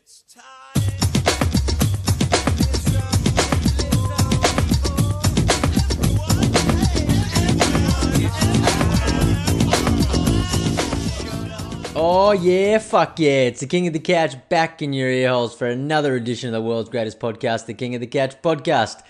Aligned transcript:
It's 0.00 0.22
time. 0.32 0.42
Oh 11.96 12.30
yeah, 12.30 12.78
fuck 12.78 13.18
yeah! 13.18 13.30
It's 13.30 13.58
the 13.58 13.66
King 13.66 13.88
of 13.88 13.92
the 13.92 13.98
Couch 13.98 14.36
back 14.48 14.82
in 14.82 14.92
your 14.92 15.08
ear 15.08 15.30
holes 15.30 15.56
for 15.56 15.66
another 15.66 16.14
edition 16.14 16.46
of 16.46 16.52
the 16.52 16.62
world's 16.62 16.90
greatest 16.90 17.18
podcast, 17.18 17.66
the 17.66 17.74
King 17.74 17.96
of 17.96 18.00
the 18.00 18.06
Couch 18.06 18.40
podcast. 18.40 19.02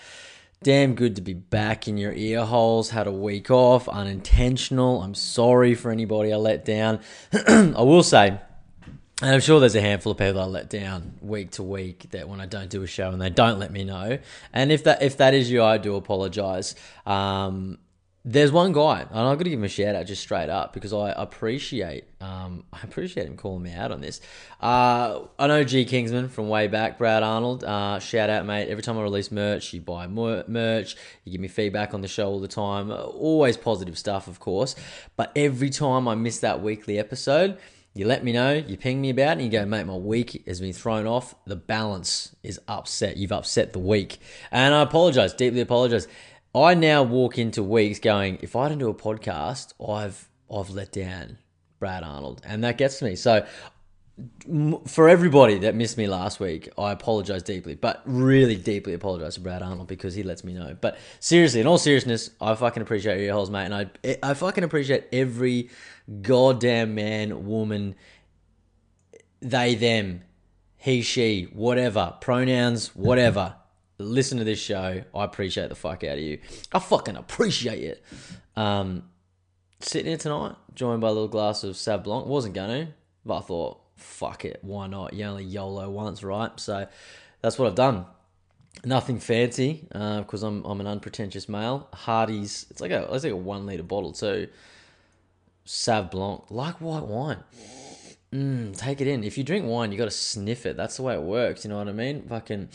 Damn 0.63 0.95
good 0.95 1.15
to 1.17 1.21
be 1.21 1.35
back 1.35 1.87
in 1.87 1.99
your 1.99 2.13
ear 2.13 2.45
holes. 2.45 2.89
Had 2.89 3.05
a 3.05 3.11
week 3.11 3.51
off, 3.51 3.87
unintentional. 3.87 5.03
I'm 5.03 5.13
sorry 5.13 5.75
for 5.75 5.91
anybody 5.91 6.33
I 6.33 6.37
let 6.37 6.65
down. 6.65 6.99
I 7.47 7.83
will 7.83 8.01
say, 8.01 8.39
and 9.21 9.31
I'm 9.31 9.41
sure 9.41 9.59
there's 9.59 9.75
a 9.75 9.81
handful 9.81 10.13
of 10.13 10.17
people 10.17 10.39
I 10.39 10.45
let 10.45 10.69
down 10.69 11.15
week 11.21 11.51
to 11.51 11.63
week 11.63 12.11
that 12.11 12.29
when 12.29 12.39
I 12.39 12.45
don't 12.45 12.69
do 12.69 12.83
a 12.83 12.87
show 12.87 13.11
and 13.11 13.21
they 13.21 13.29
don't 13.29 13.59
let 13.59 13.71
me 13.71 13.83
know. 13.83 14.17
And 14.53 14.71
if 14.71 14.85
that 14.85 15.01
if 15.01 15.17
that 15.17 15.33
is 15.33 15.51
you, 15.51 15.63
I 15.63 15.77
do 15.77 15.95
apologize. 15.95 16.75
Um, 17.05 17.79
there's 18.25 18.51
one 18.51 18.73
guy, 18.73 18.99
and 19.01 19.09
got 19.11 19.37
to 19.37 19.43
give 19.45 19.53
him 19.53 19.63
a 19.63 19.69
shout 19.69 19.95
out 19.95 20.05
just 20.05 20.21
straight 20.21 20.49
up 20.49 20.73
because 20.73 20.93
I 20.93 21.11
appreciate 21.11 22.05
um, 22.21 22.63
I 22.73 22.79
appreciate 22.83 23.27
him 23.27 23.35
calling 23.35 23.63
me 23.63 23.73
out 23.73 23.91
on 23.91 24.01
this. 24.01 24.21
Uh, 24.61 25.21
I 25.37 25.47
know 25.47 25.63
G 25.63 25.83
Kingsman 25.83 26.29
from 26.29 26.47
way 26.47 26.67
back, 26.67 26.97
Brad 26.97 27.23
Arnold. 27.23 27.63
Uh, 27.63 27.99
shout 27.99 28.29
out, 28.29 28.45
mate. 28.45 28.69
Every 28.69 28.83
time 28.83 28.97
I 28.97 29.01
release 29.01 29.31
merch, 29.31 29.73
you 29.73 29.81
buy 29.81 30.07
mer- 30.07 30.45
merch, 30.47 30.95
you 31.25 31.31
give 31.31 31.41
me 31.41 31.47
feedback 31.47 31.93
on 31.93 32.01
the 32.01 32.07
show 32.07 32.27
all 32.27 32.39
the 32.39 32.47
time. 32.47 32.91
Always 32.91 33.57
positive 33.57 33.97
stuff, 33.97 34.27
of 34.27 34.39
course. 34.39 34.75
But 35.15 35.31
every 35.35 35.69
time 35.69 36.07
I 36.07 36.15
miss 36.15 36.39
that 36.39 36.61
weekly 36.61 36.99
episode, 36.99 37.57
you 37.93 38.05
let 38.05 38.23
me 38.23 38.31
know, 38.31 38.53
you 38.53 38.77
ping 38.77 39.01
me 39.01 39.09
about 39.09 39.37
it, 39.37 39.41
and 39.41 39.41
you 39.41 39.49
go, 39.49 39.65
mate, 39.65 39.85
my 39.85 39.95
week 39.95 40.43
has 40.47 40.61
been 40.61 40.73
thrown 40.73 41.07
off. 41.07 41.35
The 41.45 41.55
balance 41.55 42.35
is 42.43 42.59
upset. 42.67 43.17
You've 43.17 43.31
upset 43.31 43.73
the 43.73 43.79
week. 43.79 44.19
And 44.51 44.73
I 44.73 44.81
apologize, 44.81 45.33
deeply 45.33 45.61
apologize. 45.61 46.07
I 46.53 46.73
now 46.73 47.03
walk 47.03 47.37
into 47.37 47.63
weeks 47.63 47.99
going, 47.99 48.39
if 48.41 48.55
I 48.55 48.69
don't 48.69 48.77
do 48.79 48.89
a 48.89 48.93
podcast, 48.93 49.73
I've 49.87 50.29
I've 50.51 50.71
let 50.71 50.91
down 50.91 51.37
Brad 51.79 52.03
Arnold, 52.03 52.41
and 52.43 52.63
that 52.63 52.77
gets 52.77 52.99
to 52.99 53.05
me. 53.05 53.15
So 53.15 53.45
for 54.87 55.09
everybody 55.09 55.59
that 55.59 55.75
missed 55.75 55.97
me 55.97 56.07
last 56.07 56.39
week, 56.39 56.69
I 56.77 56.91
apologize 56.91 57.43
deeply, 57.43 57.75
but 57.75 58.01
really 58.05 58.55
deeply 58.55 58.93
apologize 58.93 59.35
to 59.35 59.41
Brad 59.41 59.61
Arnold 59.61 59.87
because 59.87 60.15
he 60.15 60.23
lets 60.23 60.43
me 60.43 60.53
know. 60.53 60.75
But 60.79 60.97
seriously, 61.19 61.61
in 61.61 61.67
all 61.67 61.77
seriousness, 61.77 62.31
I 62.41 62.55
fucking 62.55 62.81
appreciate 62.81 63.23
your 63.23 63.33
holes, 63.33 63.49
mate, 63.49 63.65
and 63.65 63.75
I 63.75 64.17
I 64.23 64.33
fucking 64.33 64.63
appreciate 64.63 65.05
every 65.11 65.69
goddamn 66.21 66.95
man, 66.95 67.45
woman, 67.45 67.95
they, 69.41 69.75
them, 69.75 70.23
he, 70.77 71.01
she, 71.01 71.49
whatever, 71.53 72.15
pronouns, 72.21 72.95
whatever. 72.95 73.55
Listen 73.97 74.37
to 74.37 74.45
this 74.45 74.59
show. 74.59 75.03
I 75.13 75.23
appreciate 75.25 75.67
the 75.69 75.75
fuck 75.75 76.05
out 76.05 76.17
of 76.17 76.23
you. 76.23 76.39
I 76.71 76.79
fucking 76.79 77.17
appreciate 77.17 77.83
it. 77.83 78.03
Um, 78.55 79.03
sitting 79.81 80.07
here 80.07 80.17
tonight, 80.17 80.55
joined 80.73 81.01
by 81.01 81.09
a 81.09 81.11
little 81.11 81.27
glass 81.27 81.65
of 81.65 81.75
Sauv 81.75 82.03
Blanc. 82.03 82.25
Wasn't 82.25 82.55
gonna, 82.55 82.93
but 83.25 83.37
I 83.39 83.41
thought, 83.41 83.78
fuck 83.99 84.45
it, 84.45 84.59
why 84.61 84.87
not? 84.87 85.13
You 85.13 85.25
only 85.25 85.43
YOLO 85.43 85.89
once, 85.89 86.23
right? 86.23 86.51
So 86.59 86.87
that's 87.41 87.59
what 87.59 87.67
I've 87.67 87.75
done. 87.75 88.05
Nothing 88.85 89.19
fancy, 89.19 89.87
because 89.91 90.43
I'm 90.43 90.63
I'm 90.63 90.79
an 90.79 90.87
unpretentious 90.87 91.49
male. 91.49 91.89
Hardy's, 91.93 92.65
it's 92.69 92.81
like 92.81 92.91
a 92.91 93.13
it's 93.13 93.23
like 93.23 93.33
a 93.33 93.35
one 93.35 93.65
liter 93.65 93.83
bottle 93.83 94.13
too. 94.13 94.47
Sauv 95.65 96.11
Blanc, 96.11 96.45
like 96.49 96.79
white 96.81 97.03
wine. 97.03 97.43
Mm, 98.33 98.77
take 98.77 99.01
it 99.01 99.07
in. 99.07 99.23
If 99.23 99.37
you 99.37 99.43
drink 99.43 99.65
wine, 99.65 99.91
you 99.91 99.97
got 99.97 100.05
to 100.05 100.11
sniff 100.11 100.65
it. 100.65 100.77
That's 100.77 100.97
the 100.97 101.03
way 101.03 101.15
it 101.15 101.21
works. 101.21 101.63
You 101.63 101.69
know 101.71 101.77
what 101.77 101.87
I 101.87 101.93
mean? 101.93 102.27
Fucking, 102.27 102.69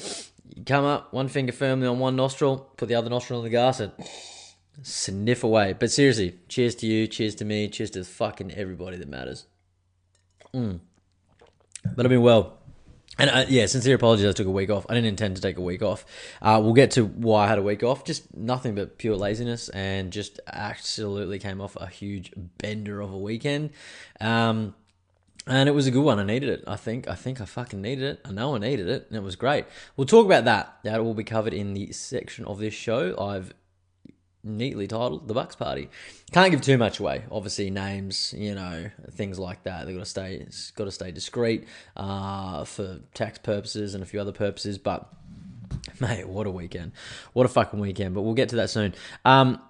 come 0.67 0.85
up, 0.85 1.13
one 1.13 1.29
finger 1.29 1.53
firmly 1.53 1.87
on 1.87 1.99
one 2.01 2.17
nostril, 2.17 2.71
put 2.77 2.89
the 2.89 2.97
other 2.97 3.09
nostril 3.09 3.41
in 3.41 3.45
the 3.45 3.51
glass, 3.51 3.81
and 3.81 3.93
sniff 4.83 5.45
away. 5.45 5.73
But 5.73 5.93
seriously, 5.93 6.39
cheers 6.49 6.75
to 6.77 6.87
you, 6.87 7.07
cheers 7.07 7.35
to 7.37 7.45
me, 7.45 7.69
cheers 7.69 7.91
to 7.91 8.05
fucking 8.05 8.53
everybody 8.53 8.97
that 8.97 9.09
matters. 9.09 9.47
Mm. 10.53 10.81
But 11.97 12.07
I've 12.07 12.11
been 12.11 12.23
well. 12.23 12.59
And 13.19 13.31
uh, 13.31 13.45
yeah, 13.49 13.67
sincere 13.67 13.95
apologies. 13.95 14.27
I 14.27 14.33
took 14.33 14.47
a 14.47 14.51
week 14.51 14.71
off. 14.71 14.87
I 14.89 14.95
didn't 14.95 15.09
intend 15.09 15.37
to 15.37 15.43
take 15.43 15.57
a 15.57 15.61
week 15.61 15.83
off. 15.83 16.05
Uh, 16.43 16.61
we'll 16.63 16.73
get 16.73 16.93
to 16.93 17.05
why 17.05 17.45
I 17.45 17.49
had 17.49 17.59
a 17.59 17.63
week 17.63 17.85
off. 17.85 18.05
Just 18.05 18.35
nothing 18.37 18.75
but 18.75 18.99
pure 18.99 19.17
laziness, 19.17 19.69
and 19.69 20.13
just 20.13 20.41
absolutely 20.47 21.39
came 21.39 21.61
off 21.61 21.77
a 21.77 21.87
huge 21.87 22.33
bender 22.59 23.01
of 23.01 23.13
a 23.13 23.19
weekend. 23.19 23.71
Um, 24.21 24.75
and 25.47 25.69
it 25.69 25.73
was 25.73 25.87
a 25.87 25.91
good 25.91 26.03
one. 26.03 26.19
I 26.19 26.25
needed 26.25 26.49
it. 26.49 26.65
I 26.67 26.77
think. 26.77 27.07
I 27.07 27.15
think 27.15 27.41
I 27.41 27.45
fucking 27.45 27.81
needed 27.81 28.05
it. 28.05 28.21
I 28.25 28.33
know 28.33 28.57
I 28.57 28.59
needed 28.59 28.89
it, 28.89 29.07
and 29.09 29.17
it 29.17 29.23
was 29.23 29.37
great. 29.37 29.67
We'll 29.97 30.07
talk 30.07 30.27
about 30.27 30.45
that. 30.47 30.79
That 30.83 31.05
will 31.05 31.15
be 31.15 31.25
covered 31.25 31.55
in 31.55 31.75
the 31.75 31.93
section 31.93 32.45
of 32.47 32.59
this 32.59 32.75
show. 32.75 33.17
I've 33.19 33.53
neatly 34.45 34.87
titled 34.87 35.27
"The 35.27 35.35
Bucks 35.35 35.57
Party." 35.57 35.89
Can't 36.33 36.51
give 36.51 36.61
too 36.61 36.79
much 36.79 37.01
away. 37.01 37.25
Obviously, 37.31 37.71
names, 37.71 38.35
you 38.37 38.55
know, 38.55 38.91
things 39.13 39.39
like 39.39 39.65
that. 39.65 39.87
They've 39.87 39.95
got 39.95 40.05
to 40.05 40.11
stay. 40.11 40.47
Got 40.77 40.85
to 40.85 40.93
stay 40.93 41.11
discreet 41.11 41.67
uh, 41.97 42.65
for 42.65 43.01
tax 43.15 43.39
purposes 43.39 43.95
and 43.95 44.03
a 44.03 44.07
few 44.07 44.21
other 44.21 44.33
purposes. 44.33 44.79
But 44.79 45.09
mate, 46.01 46.29
what 46.29 46.47
a 46.47 46.51
weekend! 46.51 46.93
What 47.33 47.47
a 47.47 47.49
fucking 47.49 47.81
weekend! 47.81 48.15
But 48.15 48.23
we'll 48.23 48.35
get 48.35 48.51
to 48.51 48.57
that 48.57 48.71
soon. 48.71 48.95
Um, 49.25 49.61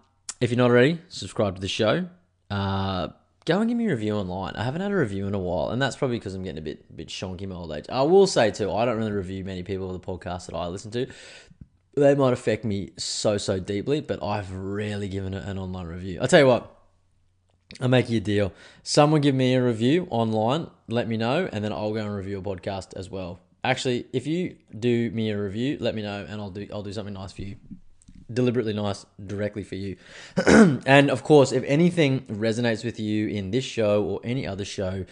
if 0.41 0.51
you're 0.51 0.59
not 0.59 0.71
already, 0.71 1.01
subscribe 1.09 1.55
to 1.55 1.61
the 1.61 1.69
show. 1.69 2.07
Uh, 2.51 3.09
go 3.45 3.61
and 3.61 3.69
give 3.69 3.77
me 3.77 3.87
a 3.87 3.91
review 3.91 4.15
online. 4.15 4.55
I 4.57 4.65
haven't 4.65 4.81
had 4.81 4.91
a 4.91 4.97
review 4.97 5.27
in 5.27 5.35
a 5.35 5.39
while, 5.39 5.71
and 5.71 5.81
that's 5.81 5.97
probably 5.97 6.19
because 6.19 6.35
I'm 6.35 6.43
getting 6.43 6.59
a 6.59 6.63
bit 6.63 6.97
bit 6.97 7.09
shonky 7.09 7.47
my 7.47 7.55
old 7.55 7.73
age. 7.73 7.87
I 7.89 8.03
will 8.03 8.27
say 8.27 8.51
too, 8.51 8.73
I 8.73 8.85
don't 8.85 8.97
really 8.97 9.13
review 9.13 9.45
many 9.45 9.63
people 9.63 9.95
of 9.95 10.01
the 10.01 10.07
podcast 10.07 10.47
that 10.47 10.55
I 10.55 10.67
listen 10.67 10.91
to. 10.93 11.07
They 11.97 12.15
might 12.15 12.33
affect 12.33 12.65
me 12.65 12.91
so 12.97 13.39
so 13.39 13.59
deeply, 13.59 14.01
but 14.01 14.23
I've 14.23 14.53
rarely 14.53 15.09
given 15.09 15.35
it 15.35 15.45
an 15.45 15.59
online 15.59 15.87
review. 15.87 16.19
I'll 16.21 16.29
tell 16.29 16.41
you 16.41 16.47
what. 16.47 16.71
I'll 17.81 17.89
make 17.89 18.09
you 18.09 18.19
a 18.19 18.21
deal. 18.21 18.53
Someone 18.83 19.21
give 19.21 19.35
me 19.35 19.55
a 19.55 19.63
review 19.63 20.07
online, 20.11 20.71
let 20.89 21.09
me 21.09 21.17
know, 21.17 21.49
and 21.53 21.65
then 21.65 21.73
I'll 21.73 21.93
go 21.93 22.01
and 22.01 22.15
review 22.15 22.39
a 22.39 22.43
podcast 22.43 22.95
as 22.95 23.11
well. 23.11 23.41
Actually, 23.65 24.07
if 24.13 24.27
you 24.27 24.57
do 24.79 25.11
me 25.11 25.31
a 25.31 25.41
review, 25.41 25.79
let 25.81 25.95
me 25.95 26.03
know, 26.03 26.27
and 26.29 26.41
I'll 26.41 26.51
do 26.51 26.67
I'll 26.73 26.83
do 26.83 26.93
something 26.93 27.15
nice 27.15 27.33
for 27.33 27.43
you 27.43 27.57
deliberately 28.33 28.73
nice 28.73 29.05
directly 29.25 29.63
for 29.63 29.75
you. 29.75 29.97
and 30.47 31.11
of 31.11 31.23
course, 31.23 31.53
if 31.53 31.63
anything 31.65 32.21
resonates 32.23 32.85
with 32.85 32.99
you 32.99 33.29
in 33.29 33.51
this 33.51 33.65
show 33.65 34.03
or 34.03 34.21
any 34.25 34.47
other 34.47 34.65
show, 34.65 35.05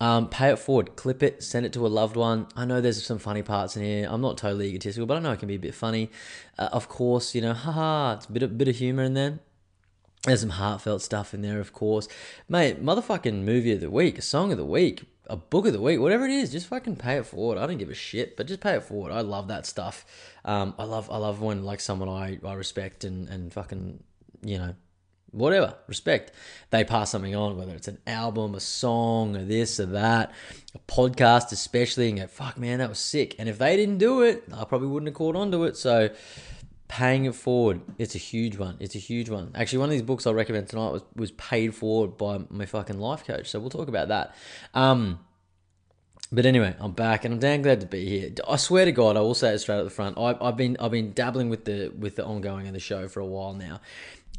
um, 0.00 0.28
pay 0.28 0.50
it 0.50 0.58
forward, 0.58 0.96
clip 0.96 1.22
it, 1.22 1.42
send 1.42 1.64
it 1.64 1.72
to 1.72 1.86
a 1.86 1.88
loved 1.88 2.16
one. 2.16 2.46
I 2.54 2.64
know 2.64 2.80
there's 2.80 3.04
some 3.04 3.18
funny 3.18 3.42
parts 3.42 3.76
in 3.76 3.82
here. 3.82 4.08
I'm 4.10 4.20
not 4.20 4.36
totally 4.36 4.68
egotistical, 4.68 5.06
but 5.06 5.16
I 5.16 5.20
know 5.20 5.32
it 5.32 5.38
can 5.38 5.48
be 5.48 5.54
a 5.54 5.58
bit 5.58 5.74
funny. 5.74 6.10
Uh, 6.58 6.68
of 6.72 6.88
course, 6.88 7.34
you 7.34 7.40
know, 7.40 7.54
haha, 7.54 8.14
it's 8.14 8.26
a 8.26 8.32
bit, 8.32 8.42
a 8.42 8.48
bit 8.48 8.68
of 8.68 8.76
humor 8.76 9.04
in 9.04 9.14
there. 9.14 9.38
There's 10.24 10.40
some 10.40 10.50
heartfelt 10.50 11.02
stuff 11.02 11.32
in 11.32 11.42
there, 11.42 11.60
of 11.60 11.72
course. 11.72 12.08
Mate, 12.48 12.84
motherfucking 12.84 13.44
movie 13.44 13.72
of 13.72 13.80
the 13.80 13.90
week, 13.90 14.18
a 14.18 14.22
song 14.22 14.50
of 14.50 14.58
the 14.58 14.64
week, 14.64 15.04
a 15.28 15.36
book 15.36 15.66
of 15.66 15.72
the 15.72 15.80
week, 15.80 16.00
whatever 16.00 16.24
it 16.24 16.32
is, 16.32 16.50
just 16.50 16.66
fucking 16.66 16.96
pay 16.96 17.16
it 17.16 17.26
forward. 17.26 17.58
I 17.58 17.66
don't 17.66 17.78
give 17.78 17.90
a 17.90 17.94
shit, 17.94 18.36
but 18.36 18.46
just 18.46 18.60
pay 18.60 18.74
it 18.74 18.82
forward. 18.82 19.12
I 19.12 19.20
love 19.20 19.48
that 19.48 19.66
stuff. 19.66 20.04
Um, 20.44 20.74
I 20.78 20.84
love 20.84 21.10
I 21.10 21.16
love 21.16 21.40
when 21.40 21.64
like 21.64 21.80
someone 21.80 22.08
I, 22.08 22.38
I 22.44 22.54
respect 22.54 23.04
and, 23.04 23.28
and 23.28 23.52
fucking 23.52 24.02
you 24.42 24.58
know 24.58 24.74
whatever 25.36 25.74
respect 25.86 26.32
they 26.70 26.84
pass 26.84 27.10
something 27.10 27.34
on 27.34 27.56
whether 27.56 27.74
it's 27.74 27.88
an 27.88 27.98
album 28.06 28.54
a 28.54 28.60
song 28.60 29.36
or 29.36 29.44
this 29.44 29.78
or 29.78 29.86
that 29.86 30.32
a 30.74 30.78
podcast 30.90 31.52
especially 31.52 32.08
and 32.08 32.18
go 32.18 32.26
fuck 32.26 32.58
man 32.58 32.78
that 32.78 32.88
was 32.88 32.98
sick 32.98 33.34
and 33.38 33.48
if 33.48 33.58
they 33.58 33.76
didn't 33.76 33.98
do 33.98 34.22
it 34.22 34.44
I 34.52 34.64
probably 34.64 34.88
wouldn't 34.88 35.08
have 35.08 35.16
caught 35.16 35.36
on 35.36 35.50
to 35.52 35.64
it 35.64 35.76
so 35.76 36.10
paying 36.88 37.24
it 37.24 37.34
forward 37.34 37.80
it's 37.98 38.14
a 38.14 38.18
huge 38.18 38.56
one 38.56 38.76
it's 38.80 38.94
a 38.94 38.98
huge 38.98 39.28
one 39.28 39.50
actually 39.54 39.78
one 39.78 39.88
of 39.88 39.92
these 39.92 40.02
books 40.02 40.24
i 40.24 40.30
recommend 40.30 40.68
tonight 40.68 40.90
was, 40.90 41.02
was 41.16 41.32
paid 41.32 41.74
forward 41.74 42.16
by 42.16 42.38
my 42.48 42.64
fucking 42.64 43.00
life 43.00 43.24
coach 43.24 43.50
so 43.50 43.58
we'll 43.58 43.70
talk 43.70 43.88
about 43.88 44.06
that 44.08 44.36
um 44.72 45.18
but 46.32 46.44
anyway, 46.44 46.74
I'm 46.80 46.92
back 46.92 47.24
and 47.24 47.34
I'm 47.34 47.40
damn 47.40 47.62
glad 47.62 47.80
to 47.80 47.86
be 47.86 48.06
here. 48.06 48.30
I 48.48 48.56
swear 48.56 48.84
to 48.84 48.92
God, 48.92 49.16
I 49.16 49.20
will 49.20 49.34
say 49.34 49.54
it 49.54 49.58
straight 49.60 49.78
at 49.78 49.84
the 49.84 49.90
front. 49.90 50.18
I, 50.18 50.36
I've 50.40 50.56
been 50.56 50.76
I've 50.80 50.90
been 50.90 51.12
dabbling 51.12 51.48
with 51.50 51.64
the 51.64 51.92
with 51.96 52.16
the 52.16 52.24
ongoing 52.24 52.66
of 52.66 52.72
the 52.72 52.80
show 52.80 53.06
for 53.06 53.20
a 53.20 53.26
while 53.26 53.54
now. 53.54 53.80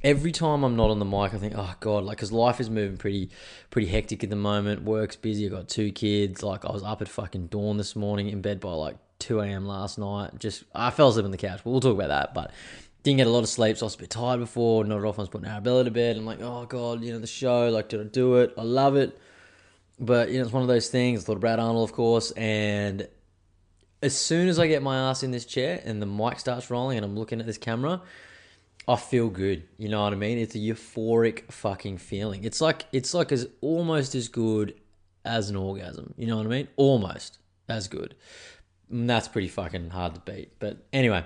Every 0.03 0.31
time 0.31 0.63
I'm 0.63 0.75
not 0.75 0.89
on 0.89 0.99
the 0.99 1.05
mic, 1.05 1.33
I 1.33 1.37
think, 1.37 1.53
oh 1.55 1.73
God, 1.79 2.03
like 2.03 2.17
because 2.17 2.31
life 2.31 2.59
is 2.59 2.69
moving 2.69 2.97
pretty 2.97 3.29
pretty 3.69 3.87
hectic 3.87 4.23
at 4.23 4.29
the 4.29 4.35
moment. 4.35 4.83
Work's 4.83 5.15
busy. 5.15 5.47
I 5.47 5.49
got 5.49 5.67
two 5.67 5.91
kids. 5.91 6.43
Like 6.43 6.65
I 6.65 6.71
was 6.71 6.83
up 6.83 7.01
at 7.01 7.09
fucking 7.09 7.47
dawn 7.47 7.77
this 7.77 7.95
morning, 7.95 8.29
in 8.29 8.41
bed 8.41 8.59
by 8.59 8.73
like 8.73 8.97
2 9.19 9.39
a.m. 9.41 9.65
last 9.65 9.97
night. 9.97 10.37
Just 10.39 10.63
I 10.73 10.91
fell 10.91 11.09
asleep 11.09 11.25
on 11.25 11.31
the 11.31 11.37
couch. 11.37 11.61
But 11.63 11.71
we'll 11.71 11.79
talk 11.79 11.95
about 11.95 12.09
that. 12.09 12.33
But 12.33 12.51
didn't 13.03 13.17
get 13.17 13.27
a 13.27 13.31
lot 13.31 13.39
of 13.39 13.49
sleep, 13.49 13.77
so 13.77 13.85
I 13.85 13.87
was 13.87 13.95
a 13.95 13.99
bit 13.99 14.09
tired 14.09 14.39
before. 14.39 14.83
Not 14.83 15.03
often 15.03 15.21
I 15.21 15.23
was 15.23 15.29
putting 15.29 15.47
Arabella 15.47 15.83
to 15.85 15.91
bed. 15.91 16.17
I'm 16.17 16.25
like, 16.25 16.41
oh 16.41 16.65
God, 16.65 17.03
you 17.03 17.13
know 17.13 17.19
the 17.19 17.27
show. 17.27 17.69
Like, 17.69 17.89
did 17.89 18.01
I 18.01 18.03
do 18.03 18.35
it? 18.35 18.53
I 18.57 18.63
love 18.63 18.95
it. 18.95 19.19
But 19.99 20.29
you 20.29 20.37
know, 20.37 20.43
it's 20.43 20.53
one 20.53 20.61
of 20.61 20.67
those 20.67 20.89
things. 20.89 21.23
I 21.23 21.25
thought 21.25 21.35
of 21.35 21.41
Brad 21.41 21.59
Arnold, 21.59 21.89
of 21.89 21.95
course, 21.95 22.31
and 22.31 23.07
as 24.01 24.15
soon 24.15 24.47
as 24.47 24.59
I 24.59 24.67
get 24.67 24.83
my 24.83 25.09
ass 25.09 25.23
in 25.23 25.31
this 25.31 25.45
chair 25.45 25.81
and 25.83 26.01
the 26.01 26.05
mic 26.05 26.39
starts 26.39 26.69
rolling 26.69 26.97
and 26.97 27.05
I'm 27.05 27.17
looking 27.17 27.39
at 27.39 27.45
this 27.45 27.57
camera, 27.57 28.01
I 28.87 28.95
feel 28.95 29.29
good. 29.29 29.63
You 29.77 29.89
know 29.89 30.03
what 30.03 30.13
I 30.13 30.15
mean? 30.15 30.37
It's 30.37 30.55
a 30.55 30.59
euphoric 30.59 31.51
fucking 31.51 31.97
feeling. 31.97 32.43
It's 32.43 32.61
like 32.61 32.85
it's 32.91 33.13
like 33.13 33.31
as 33.31 33.47
almost 33.61 34.15
as 34.15 34.29
good 34.29 34.75
as 35.25 35.49
an 35.49 35.55
orgasm. 35.57 36.13
You 36.17 36.27
know 36.27 36.37
what 36.37 36.45
I 36.45 36.49
mean? 36.49 36.67
Almost. 36.77 37.39
as 37.67 37.87
good. 37.87 38.15
And 38.89 39.09
that's 39.09 39.27
pretty 39.27 39.49
fucking 39.49 39.89
hard 39.89 40.15
to 40.15 40.21
beat. 40.21 40.57
But 40.59 40.77
anyway, 40.93 41.25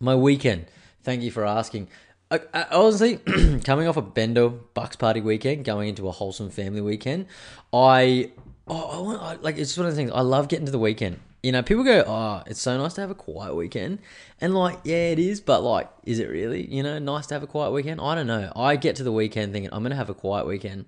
my 0.00 0.14
weekend. 0.14 0.66
Thank 1.02 1.22
you 1.22 1.30
for 1.30 1.44
asking. 1.44 1.88
I, 2.30 2.40
I, 2.52 2.64
honestly, 2.72 3.16
coming 3.64 3.86
off 3.86 3.96
a 3.96 4.02
Bendo 4.02 4.58
Bucks 4.74 4.96
party 4.96 5.20
weekend, 5.20 5.64
going 5.64 5.88
into 5.88 6.08
a 6.08 6.10
wholesome 6.10 6.50
family 6.50 6.80
weekend, 6.80 7.26
I, 7.72 8.32
oh, 8.66 8.90
I 8.90 8.98
want, 9.00 9.22
I, 9.22 9.34
like 9.36 9.56
it's 9.56 9.76
one 9.76 9.86
of 9.86 9.92
the 9.92 9.96
things 9.96 10.10
I 10.10 10.20
love 10.20 10.48
getting 10.48 10.66
to 10.66 10.72
the 10.72 10.78
weekend. 10.78 11.20
You 11.42 11.52
know, 11.52 11.62
people 11.62 11.84
go, 11.84 12.02
"Oh, 12.06 12.42
it's 12.46 12.60
so 12.60 12.76
nice 12.76 12.94
to 12.94 13.00
have 13.00 13.10
a 13.10 13.14
quiet 13.14 13.54
weekend," 13.54 14.00
and 14.40 14.54
like, 14.54 14.80
yeah, 14.84 15.10
it 15.10 15.18
is, 15.18 15.40
but 15.40 15.62
like, 15.62 15.88
is 16.04 16.18
it 16.18 16.28
really? 16.28 16.66
You 16.66 16.82
know, 16.82 16.98
nice 16.98 17.26
to 17.28 17.34
have 17.34 17.42
a 17.42 17.46
quiet 17.46 17.70
weekend? 17.70 18.00
I 18.00 18.14
don't 18.14 18.26
know. 18.26 18.52
I 18.56 18.76
get 18.76 18.96
to 18.96 19.04
the 19.04 19.12
weekend 19.12 19.52
thinking 19.52 19.70
I'm 19.72 19.82
gonna 19.82 19.94
have 19.94 20.10
a 20.10 20.14
quiet 20.14 20.46
weekend, 20.46 20.86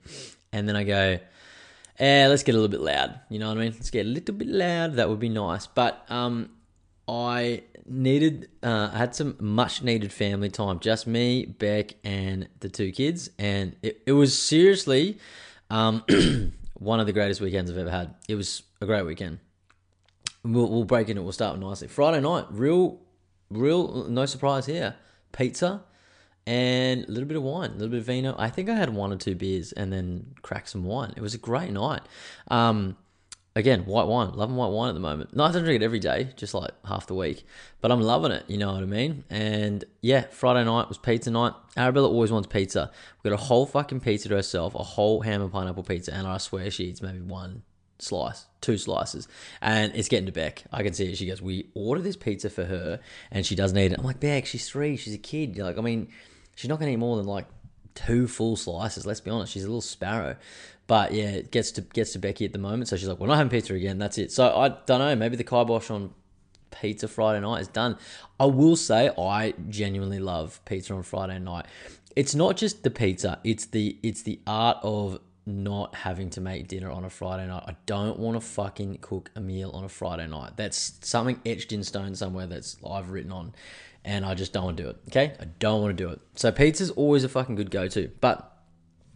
and 0.52 0.68
then 0.68 0.74
I 0.74 0.84
go, 0.84 1.18
eh, 2.00 2.26
let's 2.26 2.42
get 2.42 2.54
a 2.54 2.58
little 2.58 2.68
bit 2.68 2.80
loud. 2.80 3.20
You 3.28 3.38
know 3.38 3.48
what 3.48 3.58
I 3.58 3.60
mean? 3.60 3.72
Let's 3.72 3.90
get 3.90 4.06
a 4.06 4.08
little 4.08 4.34
bit 4.34 4.48
loud. 4.48 4.94
That 4.94 5.08
would 5.08 5.20
be 5.20 5.28
nice. 5.28 5.66
But 5.66 6.04
um, 6.08 6.50
I 7.06 7.62
needed, 7.86 8.48
uh, 8.62 8.90
I 8.92 8.98
had 8.98 9.14
some 9.14 9.36
much 9.38 9.82
needed 9.82 10.12
family 10.12 10.48
time. 10.48 10.80
Just 10.80 11.06
me, 11.06 11.44
Beck, 11.44 11.94
and 12.02 12.48
the 12.60 12.68
two 12.68 12.90
kids, 12.92 13.30
and 13.38 13.76
it, 13.82 14.02
it 14.06 14.12
was 14.12 14.36
seriously 14.36 15.18
um, 15.70 16.04
one 16.74 17.00
of 17.00 17.06
the 17.06 17.12
greatest 17.12 17.40
weekends 17.40 17.70
I've 17.70 17.78
ever 17.78 17.90
had. 17.90 18.14
It 18.28 18.34
was 18.34 18.62
a 18.80 18.86
great 18.86 19.04
weekend. 19.04 19.38
We'll, 20.42 20.68
we'll 20.68 20.84
break 20.84 21.08
into 21.08 21.20
it. 21.20 21.24
We'll 21.24 21.32
start 21.32 21.58
nicely. 21.58 21.88
Friday 21.88 22.20
night, 22.20 22.46
real, 22.50 23.00
real, 23.50 24.08
no 24.08 24.26
surprise 24.26 24.66
here. 24.66 24.96
Pizza 25.32 25.82
and 26.46 27.04
a 27.04 27.10
little 27.10 27.28
bit 27.28 27.36
of 27.36 27.42
wine, 27.42 27.70
a 27.70 27.74
little 27.74 27.88
bit 27.88 28.00
of 28.00 28.06
vino. 28.06 28.34
I 28.38 28.48
think 28.48 28.68
I 28.68 28.74
had 28.74 28.90
one 28.94 29.12
or 29.12 29.16
two 29.16 29.34
beers 29.34 29.72
and 29.72 29.92
then 29.92 30.34
cracked 30.42 30.70
some 30.70 30.84
wine. 30.84 31.12
It 31.16 31.20
was 31.20 31.34
a 31.34 31.38
great 31.38 31.70
night. 31.70 32.00
Um, 32.48 32.96
again, 33.54 33.84
white 33.84 34.06
wine, 34.06 34.32
loving 34.32 34.56
white 34.56 34.70
wine 34.70 34.88
at 34.88 34.94
the 34.94 35.00
moment. 35.00 35.36
Not 35.36 35.52
to 35.52 35.60
drink 35.60 35.82
it 35.82 35.84
every 35.84 35.98
day, 35.98 36.30
just 36.36 36.54
like 36.54 36.72
half 36.86 37.06
the 37.06 37.14
week, 37.14 37.46
but 37.80 37.92
I'm 37.92 38.00
loving 38.00 38.32
it. 38.32 38.44
You 38.48 38.58
know 38.58 38.72
what 38.72 38.82
I 38.82 38.86
mean? 38.86 39.24
And 39.28 39.84
yeah, 40.00 40.22
Friday 40.30 40.64
night 40.64 40.88
was 40.88 40.98
pizza 40.98 41.30
night. 41.30 41.52
Arabella 41.76 42.08
always 42.08 42.32
wants 42.32 42.48
pizza. 42.48 42.90
We 43.22 43.30
got 43.30 43.38
a 43.38 43.44
whole 43.44 43.66
fucking 43.66 44.00
pizza 44.00 44.28
to 44.30 44.36
herself, 44.36 44.74
a 44.74 44.82
whole 44.82 45.20
ham 45.20 45.42
and 45.42 45.52
pineapple 45.52 45.82
pizza, 45.82 46.14
and 46.14 46.26
I 46.26 46.38
swear 46.38 46.70
she 46.70 46.84
eats 46.84 47.02
maybe 47.02 47.20
one 47.20 47.62
slice, 48.02 48.46
two 48.60 48.78
slices, 48.78 49.28
and 49.60 49.92
it's 49.94 50.08
getting 50.08 50.26
to 50.26 50.32
Beck. 50.32 50.64
I 50.72 50.82
can 50.82 50.92
see 50.92 51.12
it. 51.12 51.16
She 51.16 51.26
goes, 51.26 51.42
"We 51.42 51.70
ordered 51.74 52.02
this 52.02 52.16
pizza 52.16 52.50
for 52.50 52.64
her, 52.64 53.00
and 53.30 53.44
she 53.44 53.54
doesn't 53.54 53.76
eat 53.76 53.92
it." 53.92 53.98
I'm 53.98 54.04
like, 54.04 54.20
"Beck, 54.20 54.46
she's 54.46 54.68
three. 54.68 54.96
She's 54.96 55.14
a 55.14 55.18
kid. 55.18 55.56
Like, 55.58 55.78
I 55.78 55.80
mean, 55.80 56.08
she's 56.56 56.68
not 56.68 56.78
gonna 56.78 56.92
eat 56.92 56.96
more 56.96 57.16
than 57.16 57.26
like 57.26 57.46
two 57.94 58.26
full 58.26 58.56
slices. 58.56 59.06
Let's 59.06 59.20
be 59.20 59.30
honest, 59.30 59.52
she's 59.52 59.64
a 59.64 59.68
little 59.68 59.80
sparrow." 59.80 60.36
But 60.86 61.12
yeah, 61.12 61.30
it 61.30 61.52
gets 61.52 61.70
to 61.72 61.82
gets 61.82 62.12
to 62.14 62.18
Becky 62.18 62.44
at 62.44 62.52
the 62.52 62.58
moment, 62.58 62.88
so 62.88 62.96
she's 62.96 63.06
like, 63.06 63.20
"We're 63.20 63.28
not 63.28 63.36
having 63.36 63.50
pizza 63.50 63.74
again. 63.74 63.98
That's 63.98 64.18
it." 64.18 64.32
So 64.32 64.54
I 64.54 64.70
don't 64.86 64.98
know. 64.98 65.14
Maybe 65.14 65.36
the 65.36 65.44
kibosh 65.44 65.90
on 65.90 66.12
pizza 66.70 67.08
Friday 67.08 67.40
night 67.40 67.60
is 67.60 67.68
done. 67.68 67.96
I 68.38 68.46
will 68.46 68.76
say 68.76 69.10
I 69.16 69.54
genuinely 69.68 70.18
love 70.18 70.60
pizza 70.64 70.94
on 70.94 71.02
Friday 71.02 71.38
night. 71.38 71.66
It's 72.16 72.34
not 72.34 72.56
just 72.56 72.82
the 72.82 72.90
pizza; 72.90 73.38
it's 73.44 73.66
the 73.66 73.98
it's 74.02 74.22
the 74.22 74.40
art 74.46 74.78
of 74.82 75.20
not 75.50 75.94
having 75.94 76.30
to 76.30 76.40
make 76.40 76.68
dinner 76.68 76.90
on 76.90 77.04
a 77.04 77.10
Friday 77.10 77.46
night. 77.46 77.64
I 77.66 77.76
don't 77.86 78.18
want 78.18 78.36
to 78.36 78.40
fucking 78.40 78.98
cook 79.00 79.30
a 79.36 79.40
meal 79.40 79.70
on 79.70 79.84
a 79.84 79.88
Friday 79.88 80.26
night. 80.26 80.52
That's 80.56 80.98
something 81.02 81.40
etched 81.44 81.72
in 81.72 81.82
stone 81.84 82.14
somewhere 82.14 82.46
that's 82.46 82.76
I've 82.88 83.10
written 83.10 83.32
on, 83.32 83.54
and 84.04 84.24
I 84.24 84.34
just 84.34 84.52
don't 84.52 84.64
want 84.64 84.76
to 84.76 84.82
do 84.82 84.88
it. 84.90 84.96
Okay, 85.08 85.34
I 85.40 85.44
don't 85.58 85.82
want 85.82 85.96
to 85.96 86.04
do 86.04 86.10
it. 86.10 86.20
So 86.34 86.50
pizza's 86.50 86.90
always 86.90 87.24
a 87.24 87.28
fucking 87.28 87.56
good 87.56 87.70
go 87.70 87.88
to. 87.88 88.10
But 88.20 88.50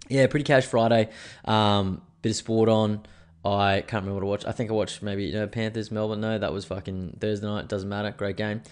yeah, 0.09 0.27
pretty 0.27 0.45
cash 0.45 0.67
Friday. 0.67 1.09
Um, 1.45 2.03
bit 2.23 2.31
of 2.31 2.37
sport 2.37 2.69
on. 2.69 3.07
I 3.45 3.83
can't 3.87 4.05
remember 4.05 4.15
what 4.15 4.23
I 4.23 4.27
watched. 4.27 4.47
I 4.47 4.53
think 4.53 4.71
I 4.71 4.73
watched 4.73 5.03
maybe 5.03 5.25
you 5.25 5.35
know 5.35 5.47
Panthers 5.47 5.91
Melbourne. 5.91 6.21
No, 6.21 6.39
that 6.39 6.53
was 6.53 6.65
fucking 6.65 7.19
Thursday 7.21 7.47
night. 7.47 7.69
Doesn't 7.69 7.89
matter. 7.89 8.11
Great 8.11 8.37
game. 8.37 8.63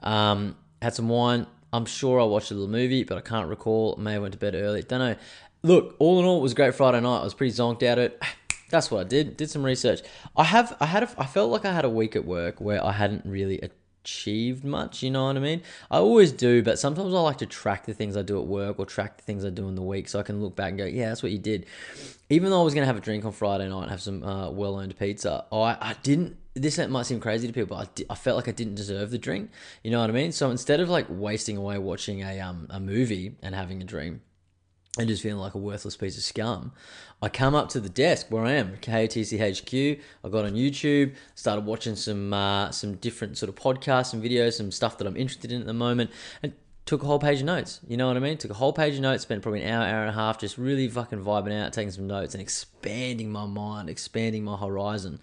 Um, 0.00 0.56
had 0.80 0.94
some 0.94 1.08
wine. 1.08 1.46
I'm 1.74 1.86
sure 1.86 2.20
I 2.20 2.24
watched 2.24 2.50
a 2.50 2.54
little 2.54 2.68
movie, 2.68 3.02
but 3.02 3.16
I 3.16 3.22
can't 3.22 3.48
recall. 3.48 3.96
May 3.96 4.12
have 4.12 4.22
went 4.22 4.32
to 4.32 4.38
bed 4.38 4.54
early. 4.54 4.82
Don't 4.82 4.98
know. 4.98 5.16
Look, 5.64 5.94
all 6.00 6.18
in 6.18 6.24
all, 6.24 6.38
it 6.38 6.42
was 6.42 6.52
a 6.52 6.56
great 6.56 6.74
Friday 6.74 7.00
night. 7.00 7.20
I 7.20 7.24
was 7.24 7.34
pretty 7.34 7.52
zonked 7.52 7.82
out 7.84 7.98
it. 7.98 8.20
That's 8.70 8.90
what 8.90 9.02
I 9.02 9.04
did. 9.04 9.36
Did 9.36 9.50
some 9.50 9.62
research. 9.64 10.00
I 10.36 10.44
have. 10.44 10.76
I 10.80 10.86
had. 10.86 11.02
A, 11.02 11.10
I 11.18 11.26
felt 11.26 11.50
like 11.50 11.64
I 11.64 11.72
had 11.72 11.84
a 11.84 11.90
week 11.90 12.16
at 12.16 12.24
work 12.24 12.60
where 12.60 12.82
I 12.84 12.92
hadn't 12.92 13.26
really 13.26 13.60
achieved 13.60 14.64
much. 14.64 15.02
You 15.02 15.10
know 15.10 15.26
what 15.26 15.36
I 15.36 15.40
mean? 15.40 15.62
I 15.90 15.98
always 15.98 16.32
do, 16.32 16.62
but 16.62 16.78
sometimes 16.78 17.12
I 17.14 17.20
like 17.20 17.38
to 17.38 17.46
track 17.46 17.84
the 17.84 17.92
things 17.92 18.16
I 18.16 18.22
do 18.22 18.40
at 18.40 18.46
work 18.46 18.78
or 18.78 18.86
track 18.86 19.18
the 19.18 19.22
things 19.22 19.44
I 19.44 19.50
do 19.50 19.68
in 19.68 19.74
the 19.74 19.82
week, 19.82 20.08
so 20.08 20.18
I 20.18 20.22
can 20.22 20.42
look 20.42 20.56
back 20.56 20.70
and 20.70 20.78
go, 20.78 20.86
"Yeah, 20.86 21.10
that's 21.10 21.22
what 21.22 21.32
you 21.32 21.38
did." 21.38 21.66
Even 22.30 22.50
though 22.50 22.62
I 22.62 22.64
was 22.64 22.72
gonna 22.72 22.86
have 22.86 22.96
a 22.96 23.00
drink 23.00 23.24
on 23.26 23.32
Friday 23.32 23.68
night 23.68 23.82
and 23.82 23.90
have 23.90 24.00
some 24.00 24.24
uh, 24.24 24.50
well-earned 24.50 24.98
pizza, 24.98 25.44
I 25.52 25.76
I 25.78 25.94
didn't. 26.02 26.38
This 26.54 26.78
might 26.78 27.06
seem 27.06 27.20
crazy 27.20 27.46
to 27.46 27.52
people, 27.52 27.76
but 27.76 27.88
I, 27.88 27.90
di- 27.94 28.06
I 28.10 28.14
felt 28.14 28.36
like 28.36 28.48
I 28.48 28.52
didn't 28.52 28.74
deserve 28.74 29.10
the 29.10 29.18
drink. 29.18 29.50
You 29.84 29.90
know 29.90 30.00
what 30.00 30.10
I 30.10 30.14
mean? 30.14 30.32
So 30.32 30.50
instead 30.50 30.80
of 30.80 30.88
like 30.88 31.06
wasting 31.10 31.58
away 31.58 31.78
watching 31.78 32.22
a 32.22 32.40
um 32.40 32.66
a 32.70 32.80
movie 32.80 33.36
and 33.42 33.54
having 33.54 33.82
a 33.82 33.84
drink 33.84 34.22
and 34.98 35.08
just 35.08 35.22
feeling 35.22 35.40
like 35.40 35.54
a 35.54 35.58
worthless 35.58 35.96
piece 35.96 36.16
of 36.18 36.22
scum, 36.22 36.72
I 37.22 37.28
come 37.28 37.54
up 37.54 37.68
to 37.70 37.80
the 37.80 37.88
desk 37.88 38.26
where 38.30 38.44
I 38.44 38.52
am, 38.52 38.76
KOTCHQ. 38.76 40.00
I 40.24 40.28
got 40.28 40.44
on 40.44 40.52
YouTube, 40.52 41.14
started 41.34 41.64
watching 41.64 41.96
some 41.96 42.32
uh, 42.32 42.70
some 42.70 42.96
different 42.96 43.38
sort 43.38 43.48
of 43.48 43.54
podcasts 43.54 44.12
and 44.12 44.22
videos, 44.22 44.54
some 44.54 44.70
stuff 44.70 44.98
that 44.98 45.06
I'm 45.06 45.16
interested 45.16 45.52
in 45.52 45.60
at 45.60 45.66
the 45.66 45.72
moment, 45.72 46.10
and 46.42 46.52
took 46.84 47.02
a 47.02 47.06
whole 47.06 47.18
page 47.18 47.38
of 47.38 47.46
notes. 47.46 47.80
You 47.86 47.96
know 47.96 48.08
what 48.08 48.16
I 48.16 48.20
mean? 48.20 48.36
Took 48.36 48.50
a 48.50 48.54
whole 48.54 48.72
page 48.72 48.94
of 48.94 49.00
notes, 49.00 49.22
spent 49.22 49.42
probably 49.42 49.62
an 49.62 49.70
hour, 49.70 49.86
hour 49.86 50.00
and 50.00 50.10
a 50.10 50.14
half, 50.14 50.38
just 50.38 50.58
really 50.58 50.88
fucking 50.88 51.22
vibing 51.22 51.58
out, 51.58 51.72
taking 51.72 51.92
some 51.92 52.06
notes 52.06 52.34
and 52.34 52.42
expanding 52.42 53.30
my 53.30 53.46
mind, 53.46 53.88
expanding 53.88 54.44
my 54.44 54.56
horizon 54.56 55.20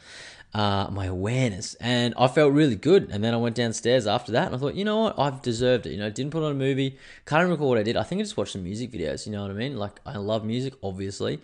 uh, 0.54 0.88
my 0.92 1.06
awareness, 1.06 1.76
and 1.76 2.14
I 2.18 2.28
felt 2.28 2.54
really 2.54 2.76
good. 2.76 3.10
And 3.12 3.24
then 3.24 3.34
I 3.34 3.38
went 3.38 3.56
downstairs 3.56 4.08
after 4.08 4.32
that, 4.32 4.48
and 4.48 4.56
I 4.56 4.58
thought, 4.58 4.76
you 4.76 4.86
know 4.86 5.02
what, 5.02 5.20
I've 5.20 5.42
deserved 5.42 5.86
it. 5.86 5.92
You 5.92 5.98
know, 5.98 6.10
didn't 6.10 6.32
put 6.32 6.44
on 6.44 6.52
a 6.52 6.56
movie, 6.56 6.98
can't 7.26 7.50
recall 7.50 7.70
what 7.70 7.78
I 7.78 7.84
did. 7.84 7.98
I 7.98 8.04
think 8.04 8.20
I 8.20 8.24
just 8.24 8.38
watched 8.38 8.54
some 8.54 8.64
music 8.64 8.92
videos. 8.92 9.26
You 9.26 9.32
know 9.32 9.42
what 9.42 9.52
I 9.52 9.56
mean? 9.56 9.78
Like 9.78 10.00
I 10.06 10.18
love 10.18 10.44
music, 10.44 10.74
obviously, 10.82 11.40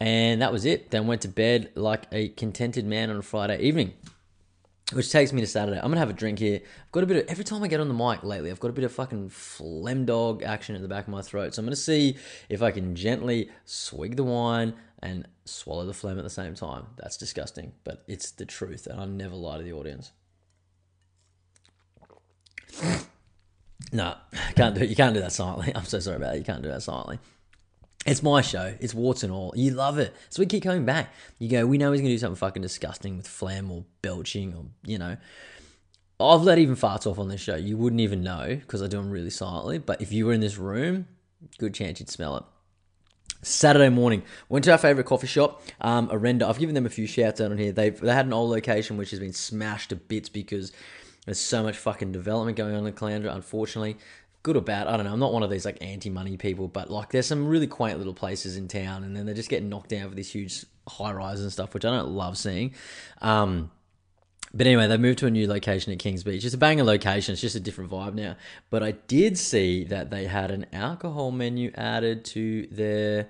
and 0.00 0.42
that 0.42 0.52
was 0.52 0.64
it. 0.64 0.90
Then 0.90 1.06
went 1.06 1.22
to 1.22 1.28
bed 1.28 1.70
like 1.74 2.04
a 2.12 2.28
contented 2.28 2.86
man 2.86 3.10
on 3.10 3.16
a 3.16 3.22
Friday 3.22 3.60
evening. 3.60 3.94
Which 4.92 5.10
takes 5.10 5.32
me 5.32 5.40
to 5.40 5.48
Saturday. 5.48 5.78
I'm 5.78 5.90
gonna 5.90 5.98
have 5.98 6.10
a 6.10 6.12
drink 6.12 6.38
here. 6.38 6.60
I've 6.62 6.92
got 6.92 7.02
a 7.02 7.06
bit 7.06 7.16
of 7.16 7.28
every 7.28 7.42
time 7.42 7.60
I 7.64 7.66
get 7.66 7.80
on 7.80 7.88
the 7.88 7.94
mic 7.94 8.22
lately, 8.22 8.52
I've 8.52 8.60
got 8.60 8.68
a 8.68 8.72
bit 8.72 8.84
of 8.84 8.92
fucking 8.92 9.30
phlegm 9.30 10.04
dog 10.04 10.44
action 10.44 10.76
at 10.76 10.82
the 10.82 10.86
back 10.86 11.08
of 11.08 11.08
my 11.08 11.22
throat. 11.22 11.54
So 11.54 11.60
I'm 11.60 11.66
gonna 11.66 11.74
see 11.74 12.16
if 12.48 12.62
I 12.62 12.70
can 12.70 12.94
gently 12.94 13.50
swig 13.64 14.14
the 14.14 14.22
wine 14.22 14.74
and 15.06 15.28
swallow 15.44 15.86
the 15.86 15.94
phlegm 15.94 16.18
at 16.18 16.24
the 16.24 16.30
same 16.30 16.54
time. 16.54 16.86
That's 16.96 17.16
disgusting, 17.16 17.72
but 17.84 18.02
it's 18.08 18.32
the 18.32 18.44
truth, 18.44 18.88
and 18.88 19.00
I 19.00 19.04
never 19.04 19.36
lie 19.36 19.58
to 19.58 19.62
the 19.62 19.72
audience. 19.72 20.10
no, 23.92 24.14
can't 24.56 24.74
do 24.74 24.82
it. 24.82 24.90
You 24.90 24.96
can't 24.96 25.14
do 25.14 25.20
that 25.20 25.32
silently. 25.32 25.72
I'm 25.76 25.84
so 25.84 26.00
sorry 26.00 26.16
about 26.16 26.32
that. 26.32 26.38
You 26.38 26.44
can't 26.44 26.62
do 26.62 26.68
that 26.68 26.82
silently. 26.82 27.20
It's 28.04 28.22
my 28.22 28.40
show. 28.40 28.74
It's 28.80 28.94
warts 28.94 29.22
and 29.22 29.32
all. 29.32 29.52
You 29.56 29.72
love 29.72 29.98
it. 29.98 30.14
So 30.28 30.40
we 30.40 30.46
keep 30.46 30.64
coming 30.64 30.84
back. 30.84 31.12
You 31.38 31.48
go, 31.48 31.66
we 31.66 31.78
know 31.78 31.92
he's 31.92 32.00
going 32.00 32.10
to 32.10 32.14
do 32.14 32.18
something 32.18 32.36
fucking 32.36 32.62
disgusting 32.62 33.16
with 33.16 33.26
phlegm 33.26 33.70
or 33.70 33.84
belching 34.02 34.54
or, 34.54 34.64
you 34.84 34.98
know. 34.98 35.16
I've 36.18 36.42
let 36.42 36.58
even 36.58 36.76
farts 36.76 37.06
off 37.06 37.18
on 37.18 37.28
this 37.28 37.40
show. 37.40 37.56
You 37.56 37.76
wouldn't 37.76 38.00
even 38.00 38.22
know 38.22 38.46
because 38.48 38.82
I 38.82 38.86
do 38.86 38.96
them 38.96 39.10
really 39.10 39.30
silently. 39.30 39.78
But 39.78 40.00
if 40.00 40.12
you 40.12 40.26
were 40.26 40.32
in 40.32 40.40
this 40.40 40.56
room, 40.56 41.06
good 41.58 41.74
chance 41.74 42.00
you'd 42.00 42.08
smell 42.08 42.36
it. 42.36 42.44
Saturday 43.46 43.90
morning, 43.90 44.24
went 44.48 44.64
to 44.64 44.72
our 44.72 44.78
favorite 44.78 45.06
coffee 45.06 45.28
shop, 45.28 45.62
um, 45.80 46.08
Arenda. 46.08 46.42
I've 46.42 46.58
given 46.58 46.74
them 46.74 46.84
a 46.84 46.90
few 46.90 47.06
shouts 47.06 47.40
out 47.40 47.52
on 47.52 47.58
here. 47.58 47.70
They've 47.70 47.98
they 47.98 48.12
had 48.12 48.26
an 48.26 48.32
old 48.32 48.50
location 48.50 48.96
which 48.96 49.12
has 49.12 49.20
been 49.20 49.32
smashed 49.32 49.90
to 49.90 49.96
bits 49.96 50.28
because 50.28 50.72
there's 51.26 51.38
so 51.38 51.62
much 51.62 51.76
fucking 51.76 52.10
development 52.10 52.56
going 52.56 52.74
on 52.74 52.84
in 52.86 52.92
Caloundra. 52.92 53.32
Unfortunately, 53.34 53.98
good 54.42 54.56
or 54.56 54.62
bad, 54.62 54.88
I 54.88 54.96
don't 54.96 55.06
know. 55.06 55.12
I'm 55.12 55.20
not 55.20 55.32
one 55.32 55.44
of 55.44 55.50
these 55.50 55.64
like 55.64 55.78
anti-money 55.80 56.36
people, 56.36 56.66
but 56.66 56.90
like 56.90 57.10
there's 57.10 57.26
some 57.26 57.46
really 57.46 57.68
quaint 57.68 57.98
little 57.98 58.14
places 58.14 58.56
in 58.56 58.66
town, 58.66 59.04
and 59.04 59.16
then 59.16 59.26
they 59.26 59.34
just 59.34 59.48
get 59.48 59.62
knocked 59.62 59.90
down 59.90 60.08
for 60.08 60.16
these 60.16 60.30
huge 60.30 60.66
high 60.88 61.12
rises 61.12 61.44
and 61.44 61.52
stuff, 61.52 61.72
which 61.72 61.84
I 61.84 61.90
don't 61.90 62.10
love 62.10 62.36
seeing. 62.36 62.74
Um, 63.22 63.70
but 64.56 64.66
anyway, 64.66 64.86
they 64.86 64.96
moved 64.96 65.18
to 65.18 65.26
a 65.26 65.30
new 65.30 65.46
location 65.46 65.92
at 65.92 65.98
Kings 65.98 66.24
Beach. 66.24 66.44
It's 66.44 66.54
a 66.54 66.58
banger 66.58 66.84
location. 66.84 67.32
It's 67.32 67.42
just 67.42 67.56
a 67.56 67.60
different 67.60 67.90
vibe 67.90 68.14
now. 68.14 68.36
But 68.70 68.82
I 68.82 68.92
did 68.92 69.36
see 69.36 69.84
that 69.84 70.10
they 70.10 70.26
had 70.26 70.50
an 70.50 70.66
alcohol 70.72 71.30
menu 71.30 71.70
added 71.74 72.24
to 72.26 72.66
their 72.68 73.28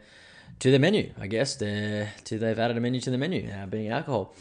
to 0.61 0.71
their 0.71 0.79
menu. 0.79 1.13
I 1.21 1.27
guess 1.27 1.57
they 1.57 2.09
to 2.25 2.39
they've 2.39 2.59
added 2.59 2.77
a 2.77 2.81
menu 2.81 3.01
to 3.01 3.11
the 3.11 3.19
menu, 3.19 3.51
uh, 3.51 3.67
being 3.67 3.89
alcohol. 3.89 4.35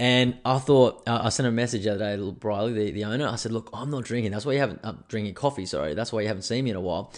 And 0.00 0.38
I 0.44 0.58
thought 0.58 1.04
uh, 1.06 1.20
I 1.22 1.28
sent 1.28 1.46
a 1.46 1.52
message 1.52 1.84
the 1.84 1.90
other 1.90 2.00
day 2.00 2.16
to 2.16 2.32
Briley, 2.32 2.72
the, 2.72 2.90
the 2.90 3.04
owner. 3.04 3.28
I 3.28 3.36
said, 3.36 3.52
"Look, 3.52 3.70
I'm 3.72 3.90
not 3.90 4.02
drinking. 4.02 4.32
That's 4.32 4.44
why 4.44 4.54
you 4.54 4.58
haven't 4.58 4.80
uh, 4.82 4.94
drinking 5.06 5.34
coffee. 5.34 5.64
Sorry, 5.64 5.94
that's 5.94 6.12
why 6.12 6.22
you 6.22 6.26
haven't 6.26 6.42
seen 6.42 6.64
me 6.64 6.70
in 6.70 6.76
a 6.76 6.80
while. 6.80 7.12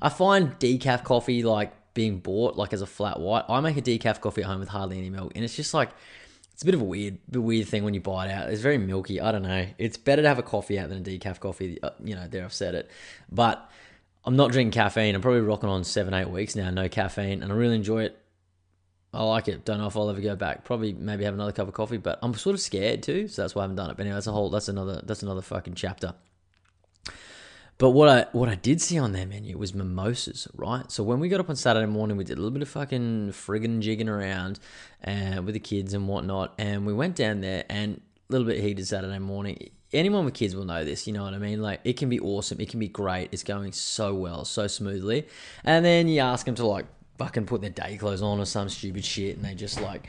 I 0.00 0.08
find 0.08 0.58
decaf 0.58 1.04
coffee 1.04 1.42
like 1.42 1.74
being 1.92 2.18
bought 2.18 2.56
like 2.56 2.72
as 2.72 2.80
a 2.80 2.86
flat 2.86 3.20
white. 3.20 3.44
I 3.48 3.60
make 3.60 3.76
a 3.76 3.82
decaf 3.82 4.20
coffee 4.20 4.40
at 4.40 4.46
home 4.46 4.60
with 4.60 4.70
hardly 4.70 4.96
any 4.96 5.10
milk, 5.10 5.32
and 5.34 5.44
it's 5.44 5.54
just 5.54 5.74
like 5.74 5.90
it's 6.60 6.64
a 6.64 6.66
bit 6.66 6.74
of 6.74 6.82
a 6.82 6.84
weird, 6.84 7.16
weird 7.32 7.68
thing 7.68 7.84
when 7.84 7.94
you 7.94 8.02
buy 8.02 8.26
it 8.26 8.30
out. 8.30 8.50
It's 8.50 8.60
very 8.60 8.76
milky. 8.76 9.18
I 9.18 9.32
don't 9.32 9.40
know. 9.40 9.66
It's 9.78 9.96
better 9.96 10.20
to 10.20 10.28
have 10.28 10.38
a 10.38 10.42
coffee 10.42 10.78
out 10.78 10.90
than 10.90 10.98
a 10.98 11.00
decaf 11.00 11.40
coffee. 11.40 11.82
Uh, 11.82 11.92
you 12.04 12.14
know, 12.14 12.28
there 12.28 12.44
I've 12.44 12.52
said 12.52 12.74
it, 12.74 12.90
but 13.32 13.70
I'm 14.26 14.36
not 14.36 14.52
drinking 14.52 14.72
caffeine. 14.72 15.14
I'm 15.14 15.22
probably 15.22 15.40
rocking 15.40 15.70
on 15.70 15.84
seven, 15.84 16.12
eight 16.12 16.28
weeks 16.28 16.54
now, 16.54 16.68
no 16.68 16.86
caffeine, 16.86 17.42
and 17.42 17.50
I 17.50 17.54
really 17.54 17.76
enjoy 17.76 18.02
it. 18.02 18.18
I 19.14 19.22
like 19.22 19.48
it. 19.48 19.64
Don't 19.64 19.78
know 19.78 19.86
if 19.86 19.96
I'll 19.96 20.10
ever 20.10 20.20
go 20.20 20.36
back. 20.36 20.64
Probably 20.64 20.92
maybe 20.92 21.24
have 21.24 21.32
another 21.32 21.52
cup 21.52 21.66
of 21.66 21.72
coffee, 21.72 21.96
but 21.96 22.18
I'm 22.20 22.34
sort 22.34 22.52
of 22.52 22.60
scared 22.60 23.02
too, 23.02 23.26
so 23.26 23.40
that's 23.40 23.54
why 23.54 23.60
I 23.60 23.64
haven't 23.64 23.76
done 23.76 23.88
it. 23.88 23.96
But 23.96 24.02
anyway, 24.02 24.16
that's 24.16 24.26
a 24.26 24.32
whole 24.32 24.50
that's 24.50 24.68
another 24.68 25.00
that's 25.02 25.22
another 25.22 25.40
fucking 25.40 25.76
chapter. 25.76 26.12
But 27.80 27.90
what 27.92 28.10
I 28.10 28.26
what 28.32 28.50
I 28.50 28.56
did 28.56 28.82
see 28.82 28.98
on 28.98 29.12
their 29.12 29.24
menu 29.24 29.56
was 29.56 29.74
mimosas, 29.74 30.46
right? 30.54 30.92
So 30.92 31.02
when 31.02 31.18
we 31.18 31.30
got 31.30 31.40
up 31.40 31.48
on 31.48 31.56
Saturday 31.56 31.86
morning, 31.86 32.18
we 32.18 32.24
did 32.24 32.36
a 32.36 32.40
little 32.42 32.50
bit 32.50 32.60
of 32.60 32.68
fucking 32.68 33.30
friggin' 33.30 33.80
jigging 33.80 34.06
around 34.06 34.60
uh, 35.02 35.40
with 35.42 35.54
the 35.54 35.60
kids 35.60 35.94
and 35.94 36.06
whatnot, 36.06 36.52
and 36.58 36.84
we 36.84 36.92
went 36.92 37.16
down 37.16 37.40
there 37.40 37.64
and 37.70 38.02
a 38.28 38.32
little 38.32 38.46
bit 38.46 38.60
heated 38.60 38.86
Saturday 38.86 39.18
morning. 39.18 39.70
Anyone 39.94 40.26
with 40.26 40.34
kids 40.34 40.54
will 40.54 40.66
know 40.66 40.84
this, 40.84 41.06
you 41.06 41.14
know 41.14 41.24
what 41.24 41.32
I 41.32 41.38
mean? 41.38 41.62
Like 41.62 41.80
it 41.82 41.94
can 41.94 42.10
be 42.10 42.20
awesome, 42.20 42.60
it 42.60 42.68
can 42.68 42.80
be 42.80 42.88
great, 42.88 43.30
it's 43.32 43.42
going 43.42 43.72
so 43.72 44.14
well, 44.14 44.44
so 44.44 44.66
smoothly, 44.66 45.26
and 45.64 45.82
then 45.82 46.06
you 46.06 46.20
ask 46.20 46.44
them 46.44 46.56
to 46.56 46.66
like 46.66 46.84
fucking 47.16 47.46
put 47.46 47.62
their 47.62 47.70
day 47.70 47.96
clothes 47.96 48.20
on 48.20 48.38
or 48.38 48.44
some 48.44 48.68
stupid 48.68 49.06
shit, 49.06 49.36
and 49.36 49.44
they 49.46 49.54
just 49.54 49.80
like, 49.80 50.06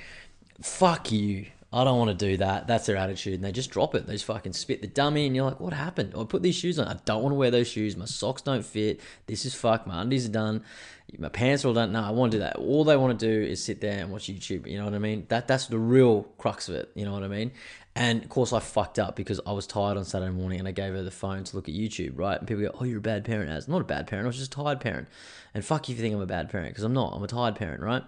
fuck 0.61 1.09
you. 1.09 1.45
I 1.73 1.85
don't 1.85 1.97
want 1.97 2.09
to 2.17 2.25
do 2.25 2.35
that. 2.37 2.67
That's 2.67 2.85
their 2.85 2.97
attitude. 2.97 3.35
And 3.35 3.43
they 3.45 3.53
just 3.53 3.71
drop 3.71 3.95
it. 3.95 4.05
They 4.05 4.13
just 4.13 4.25
fucking 4.25 4.51
spit 4.51 4.81
the 4.81 4.87
dummy. 4.87 5.25
And 5.25 5.33
you're 5.33 5.45
like, 5.45 5.61
what 5.61 5.71
happened? 5.71 6.13
I 6.17 6.25
put 6.25 6.43
these 6.43 6.55
shoes 6.55 6.77
on. 6.77 6.87
I 6.89 6.97
don't 7.05 7.23
want 7.23 7.31
to 7.31 7.37
wear 7.37 7.49
those 7.49 7.69
shoes. 7.69 7.95
My 7.95 8.05
socks 8.05 8.41
don't 8.41 8.65
fit. 8.65 8.99
This 9.25 9.45
is 9.45 9.55
fuck. 9.55 9.87
My 9.87 10.01
undies 10.01 10.25
are 10.25 10.31
done. 10.31 10.65
My 11.17 11.29
pants 11.29 11.63
are 11.63 11.69
all 11.69 11.73
done. 11.73 11.93
No, 11.93 12.03
I 12.03 12.11
want 12.11 12.33
to 12.33 12.39
do 12.39 12.43
that. 12.43 12.57
All 12.57 12.83
they 12.83 12.97
want 12.97 13.17
to 13.17 13.25
do 13.25 13.49
is 13.49 13.63
sit 13.63 13.79
there 13.79 14.01
and 14.01 14.11
watch 14.11 14.23
YouTube. 14.23 14.67
You 14.67 14.79
know 14.79 14.85
what 14.85 14.93
I 14.93 14.99
mean? 14.99 15.25
That 15.29 15.47
That's 15.47 15.67
the 15.67 15.79
real 15.79 16.23
crux 16.37 16.67
of 16.67 16.75
it. 16.75 16.91
You 16.93 17.05
know 17.05 17.13
what 17.13 17.23
I 17.23 17.29
mean? 17.29 17.51
And 17.95 18.21
of 18.21 18.29
course, 18.29 18.51
I 18.51 18.59
fucked 18.59 18.99
up 18.99 19.15
because 19.15 19.39
I 19.45 19.53
was 19.53 19.65
tired 19.65 19.97
on 19.97 20.03
Saturday 20.03 20.31
morning 20.33 20.59
and 20.59 20.67
I 20.67 20.71
gave 20.71 20.91
her 20.91 21.03
the 21.03 21.11
phone 21.11 21.45
to 21.45 21.55
look 21.55 21.69
at 21.69 21.75
YouTube, 21.75 22.19
right? 22.19 22.37
And 22.37 22.47
people 22.47 22.63
go, 22.63 22.71
oh, 22.81 22.83
you're 22.83 22.97
a 22.97 23.01
bad 23.01 23.23
parent. 23.23 23.49
As 23.49 23.69
not 23.69 23.79
a 23.79 23.85
bad 23.85 24.07
parent. 24.07 24.25
I 24.25 24.27
was 24.27 24.37
just 24.37 24.53
a 24.53 24.57
tired 24.57 24.81
parent. 24.81 25.07
And 25.53 25.63
fuck 25.63 25.87
you 25.87 25.93
if 25.93 25.99
you 25.99 26.03
think 26.03 26.15
I'm 26.15 26.21
a 26.21 26.25
bad 26.25 26.49
parent 26.49 26.71
because 26.71 26.83
I'm 26.83 26.93
not. 26.93 27.13
I'm 27.13 27.23
a 27.23 27.27
tired 27.27 27.55
parent, 27.55 27.81
right? 27.81 28.03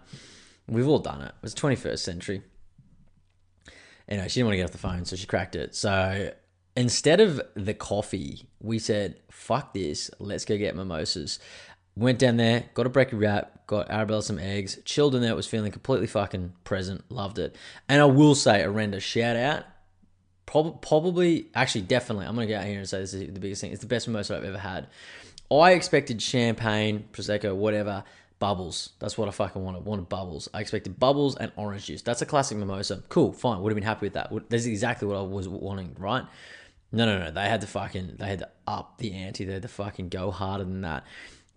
We've 0.68 0.88
all 0.88 1.00
done 1.00 1.22
it. 1.22 1.34
It's 1.44 1.54
21st 1.54 2.00
century 2.00 2.42
anyway, 4.08 4.28
she 4.28 4.40
didn't 4.40 4.48
want 4.48 4.54
to 4.54 4.58
get 4.58 4.64
off 4.66 4.72
the 4.72 4.78
phone, 4.78 5.06
so 5.06 5.16
she 5.16 5.26
cracked 5.26 5.56
it. 5.56 5.76
So 5.76 6.32
instead 6.76 7.20
of 7.20 7.42
the 7.56 7.74
coffee, 7.74 8.48
we 8.60 8.80
said, 8.80 9.16
fuck 9.30 9.74
this, 9.74 10.10
let's 10.20 10.46
go 10.46 10.58
get 10.58 10.76
mimosas. 10.76 11.40
Went 11.96 12.20
down 12.20 12.38
there, 12.38 12.66
got 12.74 12.88
a 12.88 12.90
brekkie 12.90 13.20
wrap, 13.20 13.68
got 13.68 13.90
Arabella 13.90 14.24
some 14.24 14.40
eggs, 14.40 14.80
chilled 14.84 15.14
in 15.14 15.22
there, 15.22 15.36
was 15.36 15.48
feeling 15.48 15.72
completely 15.72 16.08
fucking 16.08 16.54
present, 16.64 17.04
loved 17.12 17.38
it. 17.38 17.56
And 17.88 18.02
I 18.02 18.06
will 18.06 18.36
say, 18.36 18.64
Arenda, 18.64 19.00
shout 19.00 19.36
out. 19.36 19.66
Prob- 20.46 20.82
probably, 20.82 21.48
actually, 21.54 21.82
definitely, 21.82 22.26
I'm 22.26 22.36
going 22.36 22.48
to 22.48 22.54
get 22.54 22.62
out 22.62 22.68
here 22.68 22.80
and 22.80 22.90
say 22.90 23.00
this 23.00 23.14
is 23.14 23.32
the 23.32 23.40
biggest 23.40 23.62
thing. 23.62 23.72
It's 23.72 23.82
the 23.82 23.88
best 23.88 24.08
mimosa 24.08 24.36
I've 24.38 24.44
ever 24.44 24.58
had. 24.58 24.88
I 25.52 25.74
expected 25.74 26.22
champagne, 26.22 27.06
Prosecco, 27.12 27.56
whatever 27.56 28.04
bubbles. 28.44 28.90
That's 29.00 29.18
what 29.18 29.30
I 29.30 29.32
fucking 29.32 29.64
wanted. 29.64 29.86
Wanted 29.86 30.10
bubbles. 30.10 30.50
I 30.54 30.60
expected 30.60 31.00
bubbles 31.00 31.38
and 31.38 31.54
orange 31.56 31.86
juice. 31.86 32.02
That's 32.02 32.22
a 32.22 32.26
classic 32.26 32.58
mimosa. 32.58 33.02
Cool, 33.08 33.32
fine. 33.32 33.62
Would 33.62 33.72
have 33.72 33.78
been 33.78 33.86
happy 33.86 34.08
with 34.08 34.16
that. 34.16 34.34
That's 34.50 34.66
exactly 34.66 35.08
what 35.08 35.16
I 35.16 35.22
was 35.22 35.48
wanting, 35.48 35.96
right? 35.98 36.26
No, 36.92 37.06
no, 37.06 37.20
no. 37.20 37.32
They 37.32 37.48
had 37.48 37.62
to 37.62 37.68
fucking, 37.68 38.18
they 38.20 38.26
had 38.26 38.40
to 38.40 38.50
up 38.68 38.98
the 38.98 39.14
ante. 39.14 39.46
They 39.46 39.54
had 39.54 39.62
to 39.62 39.70
fucking 39.70 40.10
go 40.10 40.30
harder 40.30 40.66
than 40.66 40.82
that. 40.82 41.06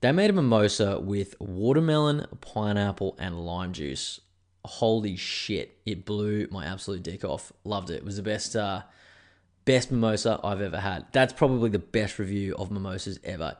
They 0.01 0.13
made 0.13 0.31
a 0.31 0.33
mimosa 0.33 1.01
with 1.01 1.35
watermelon, 1.41 2.27
pineapple, 2.41 3.17
and 3.19 3.45
lime 3.45 3.73
juice. 3.73 4.21
Holy 4.65 5.17
shit! 5.17 5.79
It 5.87 6.05
blew 6.05 6.47
my 6.53 6.67
absolute 6.67 7.03
dick 7.03 7.25
off. 7.25 7.53
Loved 7.65 7.91
it. 7.91 7.95
It 7.95 8.05
was 8.05 8.15
the 8.15 8.23
best, 8.23 8.55
uh, 8.55 8.83
best 9.65 9.91
mimosa 9.91 10.39
I've 10.45 10.61
ever 10.61 10.79
had. 10.79 11.07
That's 11.11 11.33
probably 11.33 11.71
the 11.71 11.81
best 11.81 12.21
review 12.21 12.55
of 12.55 12.71
mimosas 12.71 13.19
ever. 13.25 13.57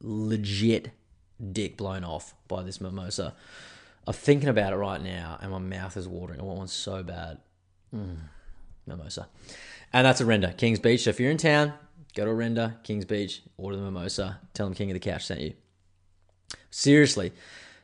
Legit 0.00 0.92
dick 1.50 1.76
blown 1.76 2.04
off 2.04 2.34
by 2.48 2.62
this 2.62 2.80
mimosa. 2.80 3.34
I'm 4.06 4.12
thinking 4.12 4.48
about 4.48 4.72
it 4.72 4.76
right 4.76 5.02
now, 5.02 5.38
and 5.40 5.50
my 5.50 5.58
mouth 5.58 5.96
is 5.96 6.08
watering. 6.08 6.40
I 6.40 6.44
want 6.44 6.58
one 6.58 6.68
so 6.68 7.02
bad. 7.02 7.38
Mm, 7.94 8.16
mimosa, 8.86 9.28
and 9.92 10.06
that's 10.06 10.20
a 10.20 10.26
render 10.26 10.52
Kings 10.56 10.78
Beach. 10.78 11.02
So 11.02 11.10
if 11.10 11.20
you're 11.20 11.30
in 11.30 11.36
town, 11.36 11.72
go 12.14 12.24
to 12.24 12.30
a 12.30 12.34
render 12.34 12.76
Kings 12.82 13.04
Beach, 13.04 13.42
order 13.56 13.76
the 13.76 13.82
mimosa. 13.82 14.40
Tell 14.54 14.66
them 14.66 14.74
King 14.74 14.90
of 14.90 14.94
the 14.94 15.00
Couch 15.00 15.26
sent 15.26 15.40
you. 15.40 15.54
Seriously, 16.70 17.32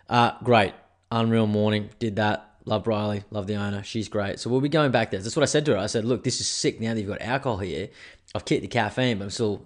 uh, 0.09 0.33
great, 0.43 0.75
unreal 1.11 1.47
morning. 1.47 1.91
Did 1.99 2.17
that. 2.17 2.45
Love 2.65 2.87
Riley, 2.87 3.25
love 3.31 3.47
the 3.47 3.55
owner. 3.55 3.83
She's 3.83 4.11
great. 4.11 4.39
So 4.39 4.51
we'll 4.51 4.61
be 4.61 4.69
going 4.69 4.91
back 4.91 5.11
there. 5.11 5.21
That's 5.21 5.35
what 5.35 5.43
I 5.43 5.47
said 5.47 5.65
to 5.65 5.73
her. 5.73 5.79
I 5.79 5.87
said, 5.87 6.05
look, 6.05 6.23
this 6.23 6.39
is 6.39 6.47
sick. 6.47 6.79
Now 6.83 6.93
that 6.93 7.01
you've 7.01 7.09
got 7.09 7.23
alcohol 7.23 7.57
here, 7.57 7.89
I've 8.35 8.45
kicked 8.45 8.61
the 8.61 8.69
caffeine, 8.69 9.17
but 9.17 9.25
I'm 9.25 9.31
still 9.31 9.65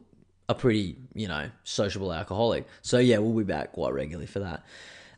a 0.52 0.54
pretty, 0.54 0.96
you 1.14 1.28
know, 1.28 1.50
sociable 1.64 2.12
alcoholic. 2.12 2.66
So 2.82 2.98
yeah, 2.98 3.18
we'll 3.18 3.36
be 3.36 3.44
back 3.44 3.72
quite 3.72 3.92
regularly 3.92 4.26
for 4.26 4.40
that. 4.40 4.64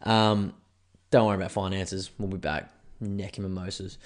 Um, 0.03 0.55
don't 1.11 1.27
worry 1.27 1.37
about 1.37 1.53
finances. 1.53 2.11
We'll 2.19 2.29
be 2.29 2.39
back 2.39 2.71
necking 3.01 3.43
mimosas. 3.43 3.99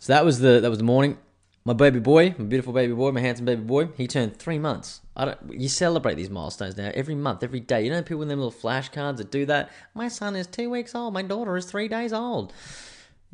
So 0.00 0.12
that 0.12 0.24
was 0.24 0.40
the 0.40 0.60
that 0.60 0.68
was 0.68 0.78
the 0.78 0.84
morning. 0.84 1.18
My 1.66 1.72
baby 1.72 1.98
boy, 1.98 2.34
my 2.36 2.44
beautiful 2.44 2.74
baby 2.74 2.92
boy, 2.92 3.10
my 3.12 3.20
handsome 3.20 3.46
baby 3.46 3.62
boy, 3.62 3.88
he 3.96 4.06
turned 4.06 4.36
three 4.36 4.58
months. 4.58 5.00
I 5.16 5.24
don't. 5.24 5.38
You 5.52 5.68
celebrate 5.68 6.14
these 6.16 6.28
milestones 6.28 6.76
now 6.76 6.90
every 6.92 7.14
month, 7.14 7.42
every 7.42 7.60
day. 7.60 7.84
You 7.84 7.90
know 7.90 8.02
people 8.02 8.18
with 8.18 8.28
them 8.28 8.40
little 8.40 8.52
flashcards 8.52 9.16
that 9.18 9.30
do 9.30 9.46
that. 9.46 9.70
My 9.94 10.08
son 10.08 10.36
is 10.36 10.46
two 10.46 10.68
weeks 10.68 10.94
old. 10.94 11.14
My 11.14 11.22
daughter 11.22 11.56
is 11.56 11.64
three 11.64 11.88
days 11.88 12.12
old 12.12 12.52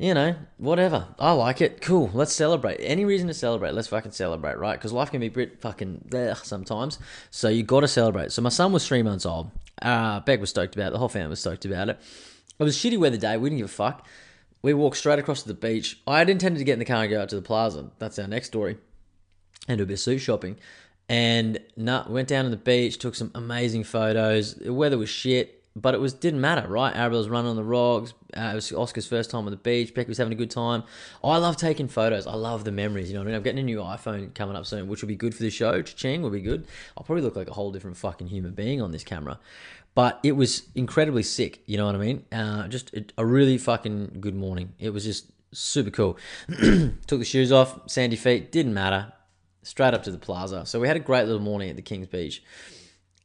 you 0.01 0.15
know, 0.15 0.35
whatever. 0.57 1.09
I 1.19 1.31
like 1.33 1.61
it. 1.61 1.79
Cool. 1.79 2.09
Let's 2.11 2.33
celebrate. 2.33 2.77
Any 2.79 3.05
reason 3.05 3.27
to 3.27 3.35
celebrate, 3.35 3.75
let's 3.75 3.87
fucking 3.89 4.13
celebrate, 4.13 4.57
right? 4.57 4.73
Because 4.73 4.91
life 4.91 5.11
can 5.11 5.19
be 5.19 5.29
bit 5.29 5.61
fucking 5.61 6.09
ugh, 6.11 6.37
sometimes. 6.43 6.97
So 7.29 7.49
you 7.49 7.61
got 7.61 7.81
to 7.81 7.87
celebrate. 7.87 8.31
So 8.31 8.41
my 8.41 8.49
son 8.49 8.71
was 8.71 8.87
three 8.87 9.03
months 9.03 9.27
old. 9.27 9.51
Uh, 9.79 10.19
Beck 10.21 10.39
was 10.39 10.49
stoked 10.49 10.75
about 10.75 10.87
it. 10.87 10.93
The 10.93 10.97
whole 10.97 11.07
family 11.07 11.29
was 11.29 11.39
stoked 11.39 11.65
about 11.65 11.89
it. 11.89 11.99
It 12.57 12.63
was 12.63 12.75
shitty 12.75 12.97
weather 12.97 13.17
day. 13.17 13.37
We 13.37 13.49
didn't 13.49 13.59
give 13.59 13.65
a 13.65 13.69
fuck. 13.69 14.07
We 14.63 14.73
walked 14.73 14.97
straight 14.97 15.19
across 15.19 15.43
to 15.43 15.47
the 15.47 15.53
beach. 15.53 16.01
I 16.07 16.17
had 16.17 16.31
intended 16.31 16.57
to 16.57 16.65
get 16.65 16.73
in 16.73 16.79
the 16.79 16.85
car 16.85 17.03
and 17.03 17.11
go 17.11 17.21
out 17.21 17.29
to 17.29 17.35
the 17.35 17.41
plaza. 17.43 17.91
That's 17.99 18.17
our 18.17 18.27
next 18.27 18.47
story. 18.47 18.79
And 19.67 19.77
do 19.77 19.83
a 19.83 19.87
bit 19.87 19.93
of 19.93 19.99
suit 19.99 20.17
shopping. 20.17 20.57
And 21.09 21.59
nah, 21.77 22.09
went 22.09 22.27
down 22.27 22.45
to 22.45 22.49
the 22.49 22.57
beach, 22.57 22.97
took 22.97 23.13
some 23.13 23.29
amazing 23.35 23.83
photos. 23.83 24.55
The 24.55 24.73
weather 24.73 24.97
was 24.97 25.09
shit 25.09 25.60
but 25.75 25.93
it 25.93 25.99
was 25.99 26.13
didn't 26.13 26.41
matter, 26.41 26.67
right? 26.67 26.95
Arabella 26.95 27.19
was 27.19 27.29
running 27.29 27.49
on 27.49 27.55
the 27.55 27.63
rocks. 27.63 28.13
Uh, 28.35 28.49
it 28.51 28.55
was 28.55 28.71
Oscar's 28.71 29.07
first 29.07 29.29
time 29.29 29.45
on 29.45 29.51
the 29.51 29.57
beach. 29.57 29.93
Becky 29.93 30.09
was 30.09 30.17
having 30.17 30.33
a 30.33 30.35
good 30.35 30.51
time. 30.51 30.83
I 31.23 31.37
love 31.37 31.55
taking 31.55 31.87
photos. 31.87 32.27
I 32.27 32.33
love 32.33 32.65
the 32.65 32.71
memories. 32.71 33.09
You 33.09 33.13
know 33.13 33.21
what 33.21 33.27
I 33.27 33.31
mean? 33.31 33.35
I'm 33.35 33.43
getting 33.43 33.59
a 33.59 33.63
new 33.63 33.79
iPhone 33.79 34.33
coming 34.33 34.55
up 34.55 34.65
soon, 34.65 34.87
which 34.87 35.01
will 35.01 35.07
be 35.07 35.15
good 35.15 35.33
for 35.33 35.43
the 35.43 35.49
show. 35.49 35.81
Ching 35.81 36.21
will 36.21 36.29
be 36.29 36.41
good. 36.41 36.67
I'll 36.97 37.03
probably 37.03 37.23
look 37.23 37.35
like 37.35 37.49
a 37.49 37.53
whole 37.53 37.71
different 37.71 37.97
fucking 37.97 38.27
human 38.27 38.51
being 38.53 38.81
on 38.81 38.91
this 38.91 39.03
camera. 39.03 39.39
But 39.95 40.19
it 40.23 40.33
was 40.33 40.63
incredibly 40.75 41.23
sick. 41.23 41.61
You 41.65 41.77
know 41.77 41.85
what 41.85 41.95
I 41.95 41.99
mean? 41.99 42.25
Uh, 42.31 42.67
just 42.67 42.93
a 43.17 43.25
really 43.25 43.57
fucking 43.57 44.17
good 44.19 44.35
morning. 44.35 44.73
It 44.79 44.91
was 44.91 45.03
just 45.03 45.25
super 45.53 45.89
cool. 45.89 46.17
Took 46.47 47.19
the 47.19 47.25
shoes 47.25 47.51
off, 47.51 47.89
sandy 47.89 48.15
feet, 48.15 48.51
didn't 48.51 48.73
matter. 48.73 49.13
Straight 49.63 49.93
up 49.93 50.03
to 50.03 50.11
the 50.11 50.17
plaza. 50.17 50.65
So 50.65 50.79
we 50.79 50.87
had 50.87 50.97
a 50.97 51.01
great 51.01 51.25
little 51.25 51.41
morning 51.41 51.69
at 51.69 51.75
the 51.75 51.81
King's 51.81 52.07
Beach. 52.07 52.41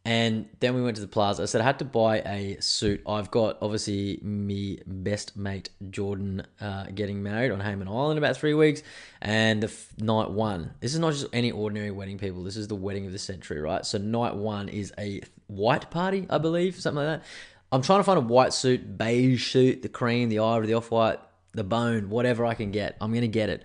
And 0.07 0.49
then 0.61 0.77
we 0.77 0.83
went 0.83 0.95
to 0.95 1.03
the 1.03 1.09
plaza. 1.09 1.43
I 1.43 1.47
said 1.47 1.61
I 1.61 1.65
had 1.65 1.81
to 1.81 1.85
buy 1.85 2.19
a 2.21 2.59
suit. 2.61 3.03
I've 3.09 3.29
got 3.33 3.59
obviously 3.61 4.21
me 4.23 4.79
best 4.87 5.37
mate 5.37 5.71
Jordan 5.91 6.47
uh, 6.61 6.85
getting 6.95 7.25
married 7.25 7.51
on 7.51 7.59
Hayman 7.59 7.89
Island 7.89 8.13
in 8.13 8.19
about 8.19 8.37
three 8.37 8.55
weeks, 8.55 8.85
and 9.21 9.65
the 9.65 9.67
f- 9.67 9.89
night 9.99 10.31
one. 10.31 10.75
This 10.79 10.95
is 10.95 11.01
not 11.01 11.13
just 11.13 11.27
any 11.33 11.51
ordinary 11.51 11.91
wedding, 11.91 12.19
people. 12.19 12.45
This 12.45 12.57
is 12.57 12.69
the 12.69 12.77
wedding 12.77 13.07
of 13.07 13.11
the 13.11 13.19
century, 13.19 13.61
right? 13.61 13.85
So 13.85 13.99
night 13.99 14.37
one 14.37 14.69
is 14.69 14.93
a 14.97 15.23
white 15.49 15.91
party, 15.91 16.25
I 16.31 16.39
believe, 16.39 16.77
something 16.77 17.05
like 17.05 17.19
that. 17.19 17.27
I'm 17.73 17.83
trying 17.83 17.99
to 17.99 18.05
find 18.05 18.19
a 18.19 18.23
white 18.23 18.53
suit, 18.53 18.97
beige 18.97 19.51
suit, 19.51 19.83
the 19.83 19.89
cream, 19.89 20.29
the 20.29 20.39
ivory, 20.39 20.69
the 20.69 20.75
off 20.75 20.93
white, 20.93 21.19
the 21.51 21.65
bone, 21.65 22.11
whatever 22.11 22.47
I 22.47 22.55
can 22.55 22.71
get. 22.71 22.97
I'm 23.01 23.13
gonna 23.13 23.27
get 23.27 23.49
it. 23.49 23.65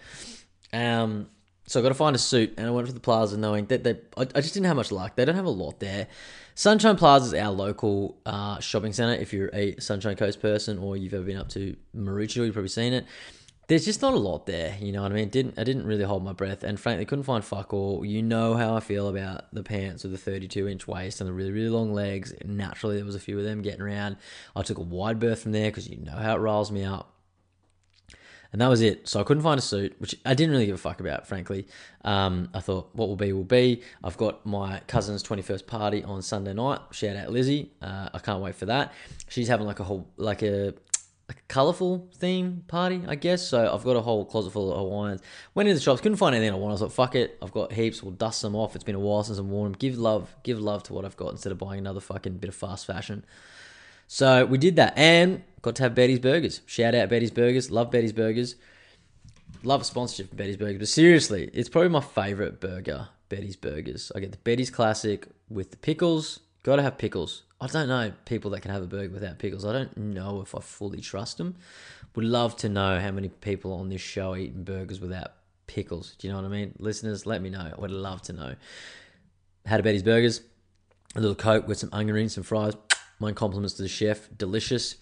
Um, 0.74 1.28
so 1.72 1.80
I 1.80 1.84
got 1.84 1.90
to 1.90 1.96
find 1.96 2.18
a 2.18 2.20
suit, 2.20 2.56
and 2.58 2.68
I 2.68 2.70
went 2.72 2.88
to 2.88 2.94
the 2.94 3.00
plaza 3.00 3.38
knowing 3.38 3.66
that 3.68 3.86
they. 3.86 3.92
I, 4.18 4.24
I 4.36 4.42
just 4.42 4.54
didn't 4.54 4.66
have 4.66 4.75
much 4.75 4.92
luck. 4.92 5.16
They 5.16 5.24
don't 5.24 5.36
have 5.36 5.46
a 5.46 5.50
lot 5.50 5.80
there. 5.80 6.08
Sunshine 6.54 6.98
Plaza 6.98 7.28
is 7.28 7.42
our 7.42 7.51
local 7.51 8.18
uh, 8.25 8.60
shopping 8.60 8.92
center. 8.92 9.13
If 9.13 9.32
you're 9.32 9.50
a 9.54 9.80
Sunshine 9.80 10.18
Coast 10.18 10.42
person 10.42 10.78
or 10.80 10.98
you've 10.98 11.13
ever 11.13 11.24
been 11.24 11.38
up 11.38 11.48
to 11.50 11.78
Maroochydore, 11.96 12.46
you've 12.46 12.54
probably 12.56 12.68
seen 12.68 12.92
it. 12.92 13.06
There's 13.68 13.86
just 13.86 14.01
not 14.01 14.13
a 14.13 14.18
lot 14.18 14.48
there, 14.48 14.75
you 14.82 14.92
know 14.92 15.01
what 15.01 15.13
I 15.13 15.16
mean? 15.16 15.30
Didn't 15.30 15.58
I 15.58 15.63
didn't 15.63 15.86
really 15.86 16.04
hold 16.04 16.25
my 16.25 16.34
breath, 16.34 16.62
and 16.63 16.78
frankly, 16.78 17.06
couldn't 17.06 17.24
find 17.24 17.42
fuck 17.42 17.74
all. 17.74 18.04
You 18.04 18.22
know 18.22 18.56
how 18.56 18.75
I 18.75 18.82
feel 18.82 19.08
about 19.08 19.46
the 19.54 19.63
pants 19.63 20.04
with 20.04 20.12
the 20.12 20.18
32 20.18 20.68
inch 20.68 20.90
waist 20.90 21.22
and 21.22 21.28
the 21.30 21.34
really 21.34 21.51
really 21.51 21.70
long 21.70 21.94
legs. 21.94 22.34
Naturally, 22.44 22.98
there 22.98 23.06
was 23.06 23.16
a 23.16 23.20
few 23.20 23.40
of 23.40 23.46
them 23.46 23.62
getting 23.62 23.82
around. 23.82 24.18
I 24.58 24.63
took 24.63 24.78
a 24.78 24.82
wide 24.82 25.22
berth 25.22 25.44
from 25.44 25.54
there 25.54 25.70
because 25.70 25.88
you 25.88 25.96
know 25.96 26.18
how 26.18 26.36
it 26.36 26.40
riles 26.40 26.70
me 26.70 26.84
up 26.84 27.11
and 28.51 28.62
that 28.62 28.67
was 28.67 28.81
it. 28.81 29.08
So 29.08 29.20
I 29.20 29.24
couldn't 29.24 29.43
find 29.43 29.58
a 29.58 29.62
suit, 29.62 29.96
which 30.00 30.15
I 30.25 30.34
didn't 30.34 30.51
really 30.51 30.65
give 30.65 30.75
a 30.75 30.79
fuck 30.79 31.00
about, 31.00 31.27
frankly. 31.27 31.67
Um, 32.03 32.50
I 32.53 32.60
thought 32.60 32.89
what 32.93 33.08
will 33.08 33.15
be 33.15 33.34
will 33.34 33.43
be. 33.43 33.81
I've 34.03 34.17
got 34.17 34.46
my 34.46 34.81
cousin's 34.88 35.24
twenty 35.24 35.41
first 35.41 35.67
party 35.67 36.03
on 36.03 36.22
Sunday 36.22 36.53
night. 36.53 36.79
Shout 36.91 37.15
out 37.15 37.31
Lizzie. 37.31 37.72
Uh, 37.81 38.10
I 38.13 38.20
can't 38.20 38.41
wait 38.41 38.55
for 38.55 38.65
that. 38.67 38.93
She's 39.29 39.48
having 39.48 39.67
like 39.67 39.79
a 39.79 39.84
whole 39.84 40.08
like 40.17 40.41
a 40.41 40.74
a 41.29 41.34
colourful 41.48 42.10
theme 42.15 42.63
party, 42.67 43.01
I 43.08 43.15
guess. 43.15 43.48
So 43.48 43.74
I've 43.74 43.86
got 43.86 43.96
a 43.96 44.01
whole 44.01 44.25
closet 44.25 44.51
full 44.51 44.72
of 44.72 44.79
Hawaiians. 44.79 45.22
Went 45.55 45.70
into 45.70 45.79
the 45.79 45.84
shops, 45.84 46.01
couldn't 46.01 46.17
find 46.17 46.36
anything 46.36 46.53
I 46.53 46.58
wanted. 46.58 46.75
I 46.75 46.77
thought, 46.79 46.91
fuck 46.93 47.15
it, 47.15 47.38
I've 47.41 47.53
got 47.53 47.72
heaps. 47.72 48.03
We'll 48.03 48.12
dust 48.12 48.41
them 48.41 48.53
off. 48.55 48.75
It's 48.75 48.84
been 48.84 48.96
a 48.96 49.00
while 49.00 49.24
since 49.24 49.39
I've 49.39 49.46
worn 49.46 49.72
them. 49.72 49.79
Give 49.79 49.98
love, 49.98 50.36
give 50.43 50.60
love 50.60 50.84
to 50.84 50.93
what 50.93 51.05
I've 51.05 51.15
got 51.15 51.31
instead 51.31 51.53
of 51.53 51.58
buying 51.58 51.79
another 51.79 52.01
fucking 52.01 52.38
bit 52.39 52.50
of 52.50 52.55
fast 52.55 52.86
fashion. 52.86 53.24
So 54.13 54.44
we 54.44 54.58
did 54.58 54.75
that 54.75 54.98
and 54.98 55.41
got 55.62 55.77
to 55.77 55.84
have 55.84 55.96
Betty's 55.96 56.20
Burgers. 56.20 56.60
Shout 56.65 56.94
out 56.94 57.08
Betty's 57.08 57.32
Burgers. 57.32 57.72
Love 57.72 57.91
Betty's 57.91 58.12
Burgers. 58.12 58.56
Love 59.63 59.80
a 59.80 59.84
sponsorship 59.86 60.30
for 60.30 60.36
Betty's 60.36 60.58
Burgers. 60.58 60.80
But 60.80 60.89
seriously, 60.89 61.50
it's 61.53 61.70
probably 61.70 61.91
my 61.91 62.01
favorite 62.01 62.60
burger, 62.60 63.08
Betty's 63.30 63.56
Burgers. 63.56 64.12
I 64.13 64.20
get 64.20 64.34
the 64.34 64.38
Betty's 64.39 64.70
Classic 64.70 65.25
with 65.50 65.72
the 65.72 65.77
pickles. 65.77 66.41
Got 66.63 66.75
to 66.75 66.82
have 66.82 66.98
pickles. 66.98 67.44
I 67.62 67.68
don't 67.68 67.88
know 67.88 68.12
people 68.25 68.51
that 68.51 68.60
can 68.60 68.72
have 68.72 68.84
a 68.84 68.86
burger 68.86 69.13
without 69.13 69.39
pickles. 69.39 69.63
I 69.63 69.72
don't 69.72 69.96
know 69.96 70.41
if 70.41 70.53
I 70.56 70.60
fully 70.60 71.00
trust 71.00 71.38
them. 71.38 71.56
Would 72.13 72.25
love 72.25 72.58
to 72.58 72.68
know 72.68 73.00
how 73.00 73.12
many 73.12 73.30
people 73.30 73.72
on 73.72 73.88
this 73.88 74.01
show 74.01 74.34
are 74.34 74.38
eating 74.38 74.65
burgers 74.65 75.00
without 75.00 75.32
pickles. 75.68 76.15
Do 76.18 76.27
you 76.27 76.34
know 76.34 76.41
what 76.41 76.48
I 76.48 76.53
mean? 76.53 76.74
Listeners, 76.80 77.25
let 77.25 77.41
me 77.41 77.50
know. 77.50 77.72
I 77.77 77.80
would 77.80 77.91
love 77.91 78.22
to 78.24 78.34
know. 78.34 78.56
Had 79.65 79.80
a 79.80 79.84
Betty's 79.84 80.03
Burgers, 80.03 80.41
a 81.15 81.22
little 81.22 81.34
Coke 81.34 81.65
with 81.65 81.77
some 81.77 81.91
onion 81.94 82.13
rings, 82.13 82.34
some 82.34 82.44
fries. 82.44 82.74
My 83.22 83.32
compliments 83.32 83.75
to 83.75 83.84
the 83.84 83.88
chef. 83.88 84.28
Delicious. 84.36 84.96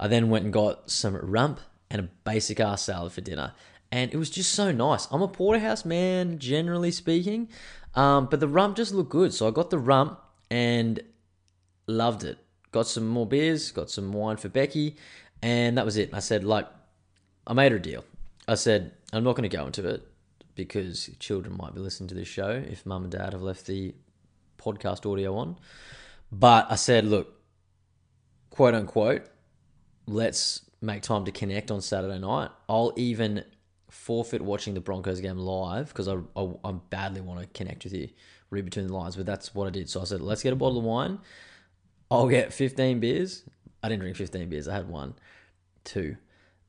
I 0.00 0.08
then 0.08 0.30
went 0.30 0.44
and 0.44 0.52
got 0.52 0.90
some 0.90 1.14
rump 1.14 1.60
and 1.90 2.00
a 2.00 2.08
basic 2.24 2.58
ass 2.58 2.82
salad 2.82 3.12
for 3.12 3.20
dinner. 3.20 3.52
And 3.92 4.12
it 4.12 4.16
was 4.16 4.30
just 4.30 4.52
so 4.52 4.72
nice. 4.72 5.06
I'm 5.12 5.22
a 5.22 5.28
porterhouse 5.28 5.84
man, 5.84 6.38
generally 6.38 6.90
speaking. 6.90 7.48
Um, 7.94 8.26
but 8.26 8.40
the 8.40 8.48
rump 8.48 8.76
just 8.76 8.92
looked 8.92 9.10
good. 9.10 9.32
So 9.32 9.46
I 9.46 9.52
got 9.52 9.70
the 9.70 9.78
rump 9.78 10.18
and 10.50 11.00
loved 11.86 12.24
it. 12.24 12.38
Got 12.72 12.88
some 12.88 13.06
more 13.06 13.26
beers, 13.26 13.70
got 13.70 13.90
some 13.90 14.12
wine 14.12 14.38
for 14.38 14.48
Becky, 14.48 14.96
and 15.42 15.76
that 15.76 15.84
was 15.84 15.98
it. 15.98 16.10
I 16.12 16.20
said, 16.20 16.42
like, 16.42 16.66
I 17.46 17.52
made 17.52 17.70
her 17.70 17.78
a 17.78 17.82
deal. 17.82 18.02
I 18.48 18.54
said, 18.54 18.92
I'm 19.12 19.22
not 19.22 19.36
going 19.36 19.48
to 19.48 19.56
go 19.56 19.66
into 19.66 19.86
it 19.86 20.02
because 20.54 21.10
children 21.18 21.56
might 21.56 21.74
be 21.74 21.80
listening 21.80 22.08
to 22.08 22.14
this 22.14 22.28
show 22.28 22.50
if 22.50 22.86
mum 22.86 23.04
and 23.04 23.12
dad 23.12 23.34
have 23.34 23.42
left 23.42 23.66
the 23.66 23.94
podcast 24.58 25.10
audio 25.10 25.36
on. 25.36 25.58
But 26.32 26.66
I 26.70 26.76
said, 26.76 27.04
look, 27.04 27.41
quote 28.52 28.74
unquote, 28.74 29.22
let's 30.06 30.60
make 30.82 31.02
time 31.02 31.24
to 31.24 31.32
connect 31.32 31.70
on 31.70 31.80
Saturday 31.80 32.18
night. 32.18 32.50
I'll 32.68 32.92
even 32.96 33.44
forfeit 33.90 34.42
watching 34.42 34.74
the 34.74 34.80
Broncos 34.80 35.20
game 35.20 35.38
live 35.38 35.88
because 35.88 36.06
I, 36.06 36.18
I, 36.36 36.48
I 36.64 36.72
badly 36.90 37.22
want 37.22 37.40
to 37.40 37.46
connect 37.46 37.84
with 37.84 37.94
you, 37.94 38.10
read 38.50 38.66
between 38.66 38.88
the 38.88 38.94
lines. 38.94 39.16
But 39.16 39.24
that's 39.24 39.54
what 39.54 39.66
I 39.66 39.70
did. 39.70 39.88
So 39.88 40.02
I 40.02 40.04
said, 40.04 40.20
let's 40.20 40.42
get 40.42 40.52
a 40.52 40.56
bottle 40.56 40.78
of 40.78 40.84
wine. 40.84 41.18
I'll 42.10 42.28
get 42.28 42.52
15 42.52 43.00
beers. 43.00 43.44
I 43.82 43.88
didn't 43.88 44.02
drink 44.02 44.16
15 44.18 44.48
beers. 44.50 44.68
I 44.68 44.74
had 44.74 44.86
one, 44.86 45.14
two. 45.84 46.16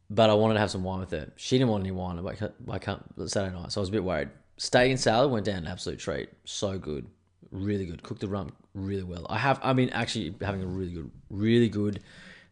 But 0.09 0.29
I 0.29 0.35
wanted 0.35 0.53
to 0.53 0.61
have 0.61 0.71
some 0.71 0.85
wine 0.85 1.01
with 1.01 1.11
her. 1.11 1.33
She 1.35 1.57
didn't 1.57 1.69
want 1.69 1.83
any 1.83 1.91
wine. 1.91 2.25
I 2.25 2.33
can't, 2.33 2.53
I 2.69 2.79
can't 2.79 3.03
Saturday 3.29 3.53
night. 3.53 3.73
So 3.73 3.81
I 3.81 3.83
was 3.83 3.89
a 3.89 3.91
bit 3.91 4.05
worried. 4.05 4.29
Steak 4.55 4.89
and 4.89 4.99
salad 4.99 5.31
went 5.31 5.45
down 5.45 5.57
an 5.57 5.67
absolute 5.67 5.99
treat. 5.99 6.29
So 6.45 6.77
good. 6.77 7.07
Really 7.53 7.85
good. 7.85 8.01
Cooked 8.01 8.21
the 8.21 8.27
rump 8.27 8.55
really 8.73 9.03
well. 9.03 9.27
I 9.29 9.37
have, 9.37 9.59
I 9.61 9.73
mean, 9.73 9.89
actually 9.89 10.35
having 10.41 10.63
a 10.63 10.65
really 10.65 10.91
good, 10.91 11.11
really 11.29 11.69
good 11.69 12.01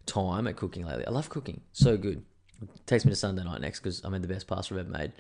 time 0.06 0.46
at 0.46 0.56
cooking 0.56 0.86
lately. 0.86 1.08
I 1.08 1.10
love 1.10 1.28
cooking. 1.28 1.62
So 1.74 1.98
good. 1.98 2.24
It 2.62 2.86
takes 2.86 3.04
me 3.04 3.12
to 3.12 3.16
Sunday 3.16 3.44
night 3.44 3.62
next 3.62 3.80
because 3.80 4.06
I 4.06 4.10
made 4.10 4.22
the 4.22 4.28
best 4.28 4.46
pasta 4.46 4.76
I've 4.76 4.82
ever 4.82 4.90
made. 4.90 5.14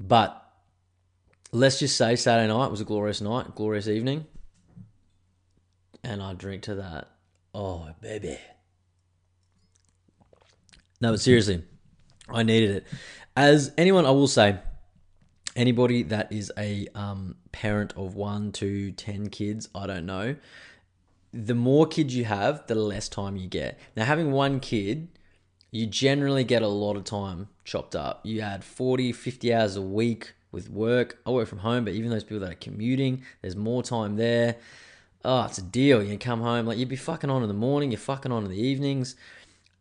But 0.00 0.42
let's 1.52 1.78
just 1.78 1.98
say 1.98 2.16
Saturday 2.16 2.48
night 2.48 2.70
was 2.70 2.80
a 2.80 2.86
glorious 2.86 3.20
night, 3.20 3.54
glorious 3.54 3.88
evening. 3.88 4.24
And 6.02 6.22
I 6.22 6.32
drink 6.32 6.62
to 6.62 6.76
that. 6.76 7.08
Oh, 7.54 7.90
baby. 8.00 8.38
No, 11.02 11.10
but 11.10 11.20
seriously, 11.20 11.62
I 12.26 12.42
needed 12.42 12.70
it. 12.70 12.86
As 13.36 13.70
anyone, 13.76 14.06
I 14.06 14.12
will 14.12 14.28
say, 14.28 14.58
anybody 15.58 16.04
that 16.04 16.32
is 16.32 16.52
a 16.56 16.86
um, 16.94 17.34
parent 17.52 17.92
of 17.96 18.14
one, 18.14 18.52
two, 18.52 18.92
ten 18.92 19.28
kids, 19.28 19.68
I 19.74 19.86
don't 19.86 20.06
know. 20.06 20.36
The 21.32 21.54
more 21.54 21.86
kids 21.86 22.16
you 22.16 22.24
have, 22.24 22.66
the 22.68 22.76
less 22.76 23.08
time 23.08 23.36
you 23.36 23.48
get. 23.48 23.78
Now, 23.96 24.04
having 24.04 24.30
one 24.30 24.60
kid, 24.60 25.08
you 25.70 25.86
generally 25.86 26.44
get 26.44 26.62
a 26.62 26.68
lot 26.68 26.96
of 26.96 27.04
time 27.04 27.48
chopped 27.64 27.94
up. 27.94 28.24
You 28.24 28.40
add 28.40 28.64
40, 28.64 29.12
50 29.12 29.52
hours 29.52 29.76
a 29.76 29.82
week 29.82 30.32
with 30.52 30.70
work. 30.70 31.18
I 31.26 31.30
work 31.30 31.48
from 31.48 31.58
home, 31.58 31.84
but 31.84 31.92
even 31.92 32.10
those 32.10 32.24
people 32.24 32.40
that 32.40 32.52
are 32.52 32.56
commuting, 32.56 33.22
there's 33.42 33.56
more 33.56 33.82
time 33.82 34.16
there. 34.16 34.56
Oh, 35.24 35.44
it's 35.44 35.58
a 35.58 35.62
deal. 35.62 36.02
You 36.02 36.16
come 36.16 36.40
home, 36.40 36.66
like 36.66 36.78
you'd 36.78 36.88
be 36.88 36.96
fucking 36.96 37.28
on 37.28 37.42
in 37.42 37.48
the 37.48 37.54
morning, 37.54 37.90
you're 37.90 37.98
fucking 37.98 38.32
on 38.32 38.44
in 38.44 38.50
the 38.50 38.62
evenings. 38.62 39.16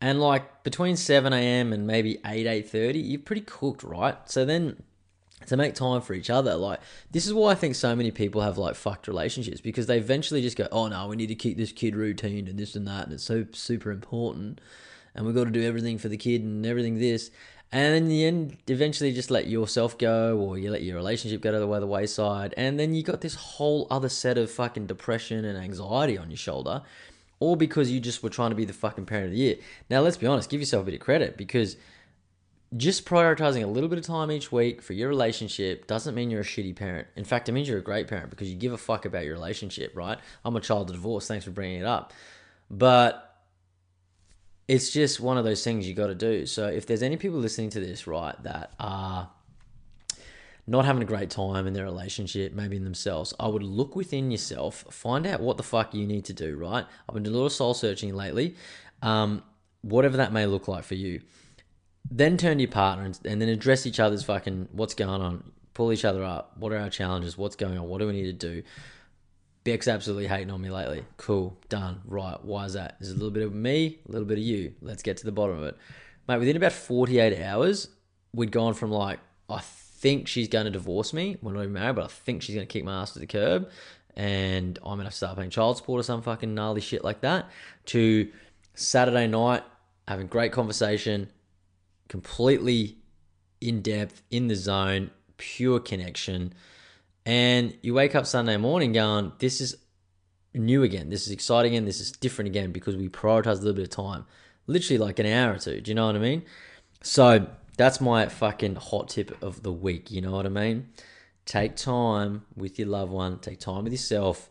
And 0.02 0.20
like 0.20 0.64
between 0.64 0.98
7 0.98 1.32
a.m. 1.32 1.72
and 1.72 1.88
maybe 1.88 2.20
8, 2.26 2.46
8.30, 2.46 3.10
you're 3.10 3.20
pretty 3.20 3.42
cooked, 3.42 3.84
right? 3.84 4.18
So 4.30 4.44
then 4.44 4.82
to 5.46 5.56
make 5.56 5.76
time 5.76 6.02
for 6.02 6.14
each 6.14 6.30
other, 6.30 6.56
like 6.56 6.80
this 7.12 7.26
is 7.26 7.34
why 7.34 7.52
I 7.52 7.56
think 7.56 7.76
so 7.76 7.96
many 7.96 8.12
people 8.12 8.42
have 8.42 8.58
like 8.58 8.76
fucked 8.76 9.08
relationships 9.08 9.62
because 9.62 9.88
they 9.88 9.98
eventually 9.98 10.42
just 10.42 10.58
go, 10.58 10.68
oh 10.72 10.88
no, 10.88 11.08
we 11.08 11.16
need 11.16 11.28
to 11.28 11.36
keep 11.36 11.58
this 11.58 11.72
kid 11.72 11.96
routine 11.96 12.48
and 12.48 12.58
this 12.58 12.76
and 12.76 12.88
that, 12.88 13.06
and 13.06 13.14
it's 13.14 13.24
so 13.24 13.46
super 13.54 13.92
important, 13.92 14.60
and 15.16 15.26
we've 15.26 15.36
got 15.36 15.46
to 15.46 15.52
do 15.52 15.64
everything 15.64 15.98
for 15.98 16.10
the 16.10 16.18
kid 16.18 16.42
and 16.42 16.66
everything 16.66 17.00
this, 17.00 17.32
and 17.72 17.96
in 17.96 18.08
the 18.08 18.26
end, 18.26 18.58
eventually 18.68 19.12
just 19.12 19.30
let 19.30 19.48
yourself 19.48 19.98
go 19.98 20.38
or 20.38 20.58
you 20.58 20.72
let 20.72 20.84
your 20.84 20.96
relationship 20.96 21.42
go 21.42 21.52
to 21.52 21.60
the, 21.60 21.68
way, 21.68 21.80
the 21.80 21.88
wayside, 21.88 22.54
and 22.58 22.80
then 22.80 22.94
you 22.94 23.04
got 23.04 23.22
this 23.22 23.36
whole 23.36 23.88
other 23.92 24.10
set 24.10 24.38
of 24.38 24.50
fucking 24.50 24.88
depression 24.88 25.46
and 25.46 25.58
anxiety 25.58 26.18
on 26.18 26.30
your 26.30 26.38
shoulder 26.38 26.82
all 27.40 27.56
because 27.56 27.92
you 27.92 28.00
just 28.00 28.24
were 28.24 28.30
trying 28.30 28.50
to 28.50 28.56
be 28.56 28.66
the 28.66 28.74
fucking 28.74 29.06
parent 29.06 29.28
of 29.28 29.32
the 29.32 29.38
year. 29.38 29.56
Now, 29.90 30.02
let's 30.02 30.18
be 30.18 30.26
honest, 30.26 30.50
give 30.50 30.60
yourself 30.60 30.84
a 30.84 30.86
bit 30.86 30.96
of 30.96 31.00
credit 31.00 31.38
because 31.38 31.78
just 32.76 33.06
prioritizing 33.06 33.64
a 33.64 33.68
little 33.68 33.90
bit 33.90 33.98
of 33.98 34.06
time 34.06 34.30
each 34.30 34.52
week 34.52 34.82
for 34.82 34.94
your 34.94 35.08
relationship 35.08 35.88
doesn't 35.88 36.14
mean 36.14 36.30
you're 36.30 36.42
a 36.42 36.46
shitty 36.46 36.76
parent. 36.76 37.08
In 37.16 37.24
fact, 37.24 37.48
it 37.48 37.54
means 37.54 37.70
you're 37.70 37.78
a 37.78 37.84
great 37.84 38.08
parent 38.08 38.30
because 38.30 38.50
you 38.50 38.58
give 38.58 38.74
a 38.74 38.78
fuck 38.78 39.06
about 39.06 39.24
your 39.24 39.34
relationship, 39.34 39.96
right? 39.96 40.18
I'm 40.44 40.56
a 40.56 40.60
child 40.60 40.90
of 40.90 40.96
divorce. 40.98 41.28
Thanks 41.28 41.46
for 41.46 41.52
bringing 41.52 41.80
it 41.80 41.86
up. 41.86 42.12
But 42.70 43.24
it's 44.68 44.92
just 44.92 45.22
one 45.22 45.38
of 45.38 45.46
those 45.46 45.64
things 45.64 45.88
you 45.88 45.94
got 45.94 46.08
to 46.08 46.16
do. 46.16 46.46
So 46.46 46.68
if 46.68 46.86
there's 46.86 47.04
any 47.04 47.16
people 47.16 47.40
listening 47.40 47.70
to 47.72 47.80
this, 47.80 48.06
right, 48.06 48.36
that 48.44 48.74
are 48.80 49.30
not 50.68 50.84
having 50.84 51.02
a 51.02 51.06
great 51.06 51.30
time 51.30 51.66
in 51.68 51.74
their 51.74 51.86
relationship, 51.86 52.54
maybe 52.54 52.76
in 52.76 52.84
themselves, 52.84 53.34
I 53.40 53.48
would 53.48 53.64
look 53.64 53.96
within 53.96 54.30
yourself, 54.30 54.86
find 54.90 55.26
out 55.26 55.40
what 55.40 55.56
the 55.56 55.64
fuck 55.64 55.94
you 55.94 56.06
need 56.06 56.26
to 56.26 56.34
do, 56.34 56.58
right? 56.58 56.86
I've 57.08 57.14
been 57.14 57.24
doing 57.24 57.34
a 57.34 57.38
little 57.38 57.50
soul 57.50 57.74
searching 57.74 58.14
lately, 58.14 58.56
um, 59.02 59.42
whatever 59.82 60.18
that 60.18 60.34
may 60.34 60.46
look 60.46 60.68
like 60.68 60.84
for 60.84 60.96
you. 60.96 61.22
Then 62.10 62.38
turn 62.38 62.58
to 62.58 62.64
your 62.64 62.72
partner 62.72 63.06
and, 63.06 63.20
and 63.26 63.42
then 63.42 63.50
address 63.50 63.86
each 63.86 64.00
other's 64.00 64.24
fucking 64.24 64.70
what's 64.72 64.94
going 64.94 65.22
on, 65.22 65.52
pull 65.74 65.92
each 65.92 66.06
other 66.06 66.24
up. 66.24 66.58
What 66.58 66.72
are 66.72 66.78
our 66.78 66.90
challenges? 66.90 67.38
What's 67.38 67.56
going 67.56 67.78
on? 67.78 67.88
What 67.88 68.00
do 68.00 68.08
we 68.08 68.14
need 68.14 68.40
to 68.40 68.54
do? 68.54 68.64
Beck's 69.64 69.88
absolutely 69.88 70.28
hating 70.28 70.50
on 70.50 70.62
me 70.62 70.70
lately. 70.70 71.04
Cool, 71.18 71.58
done, 71.68 72.02
right. 72.06 72.38
Why 72.44 72.66
is 72.66 72.74
that? 72.74 72.96
There's 73.00 73.12
a 73.12 73.16
little 73.16 73.32
bit 73.32 73.44
of 73.44 73.54
me, 73.54 74.00
a 74.08 74.12
little 74.12 74.28
bit 74.28 74.38
of 74.38 74.44
you. 74.44 74.74
Let's 74.82 75.04
get 75.04 75.18
to 75.18 75.26
the 75.26 75.32
bottom 75.34 75.58
of 75.58 75.64
it. 75.66 75.78
Mate, 76.28 76.38
within 76.38 76.56
about 76.56 76.72
48 76.72 77.42
hours, 77.42 77.90
we'd 78.34 78.52
gone 78.52 78.74
from 78.74 78.92
like, 78.92 79.20
I 79.50 79.60
think 79.60 80.28
she's 80.28 80.48
going 80.48 80.66
to 80.66 80.72
divorce 80.72 81.12
me. 81.12 81.38
We're 81.42 81.54
not 81.54 81.62
even 81.62 81.74
married, 81.74 81.96
but 81.96 82.06
I 82.06 82.08
think 82.08 82.44
she's 82.44 82.56
going 82.56 82.68
to 82.68 82.72
kick 82.72 82.86
my 82.86 83.02
ass 83.02 83.12
to 83.14 83.20
the 83.20 83.28
curb. 83.28 83.70
And 84.16 84.80
I'm 84.80 84.92
going 84.92 85.00
to 85.00 85.04
have 85.06 85.14
to 85.14 85.18
start 85.18 85.38
paying 85.38 85.50
child 85.50 85.78
support 85.78 86.00
or 86.00 86.04
some 86.04 86.22
fucking 86.22 86.54
gnarly 86.54 86.82
shit 86.82 87.04
like 87.04 87.22
that. 87.22 87.50
To 87.88 88.32
Saturday 88.74 89.28
night, 89.28 89.64
having 90.08 90.28
great 90.28 90.52
conversation, 90.52 91.30
completely 92.08 92.98
in 93.62 93.82
depth, 93.82 94.22
in 94.30 94.48
the 94.48 94.56
zone, 94.56 95.12
pure 95.38 95.80
connection. 95.80 96.54
And 97.26 97.76
you 97.82 97.94
wake 97.94 98.16
up 98.16 98.26
Sunday 98.26 98.58
morning 98.58 98.94
going, 98.94 99.34
this 99.40 99.62
is 99.62 99.76
new 100.54 100.84
again. 100.84 101.10
This 101.10 101.26
is 101.26 101.32
exciting 101.32 101.74
again. 101.74 101.86
This 101.86 102.00
is 102.00 102.12
different 102.12 102.50
again 102.50 102.72
because 102.72 102.96
we 102.96 103.10
prioritize 103.10 103.54
a 103.54 103.62
little 103.62 103.74
bit 103.74 103.84
of 103.84 103.90
time. 103.90 104.26
Literally 104.68 104.98
like 104.98 105.20
an 105.20 105.26
hour 105.26 105.54
or 105.54 105.58
two. 105.58 105.82
Do 105.82 105.92
you 105.92 105.96
know 105.96 106.08
what 106.08 106.16
I 106.16 106.20
mean? 106.20 106.44
So 107.02 107.48
that's 107.78 108.02
my 108.02 108.28
fucking 108.28 108.76
hot 108.76 109.10
tip 109.10 109.42
of 109.44 109.64
the 109.64 109.72
week. 109.72 110.12
You 110.12 110.22
know 110.22 110.32
what 110.32 110.46
I 110.46 110.50
mean? 110.50 110.90
Take 111.46 111.76
time 111.76 112.46
with 112.56 112.78
your 112.80 112.88
loved 112.88 113.12
one. 113.12 113.40
Take 113.40 113.60
time 113.60 113.84
with 113.84 113.94
yourself. 113.94 114.50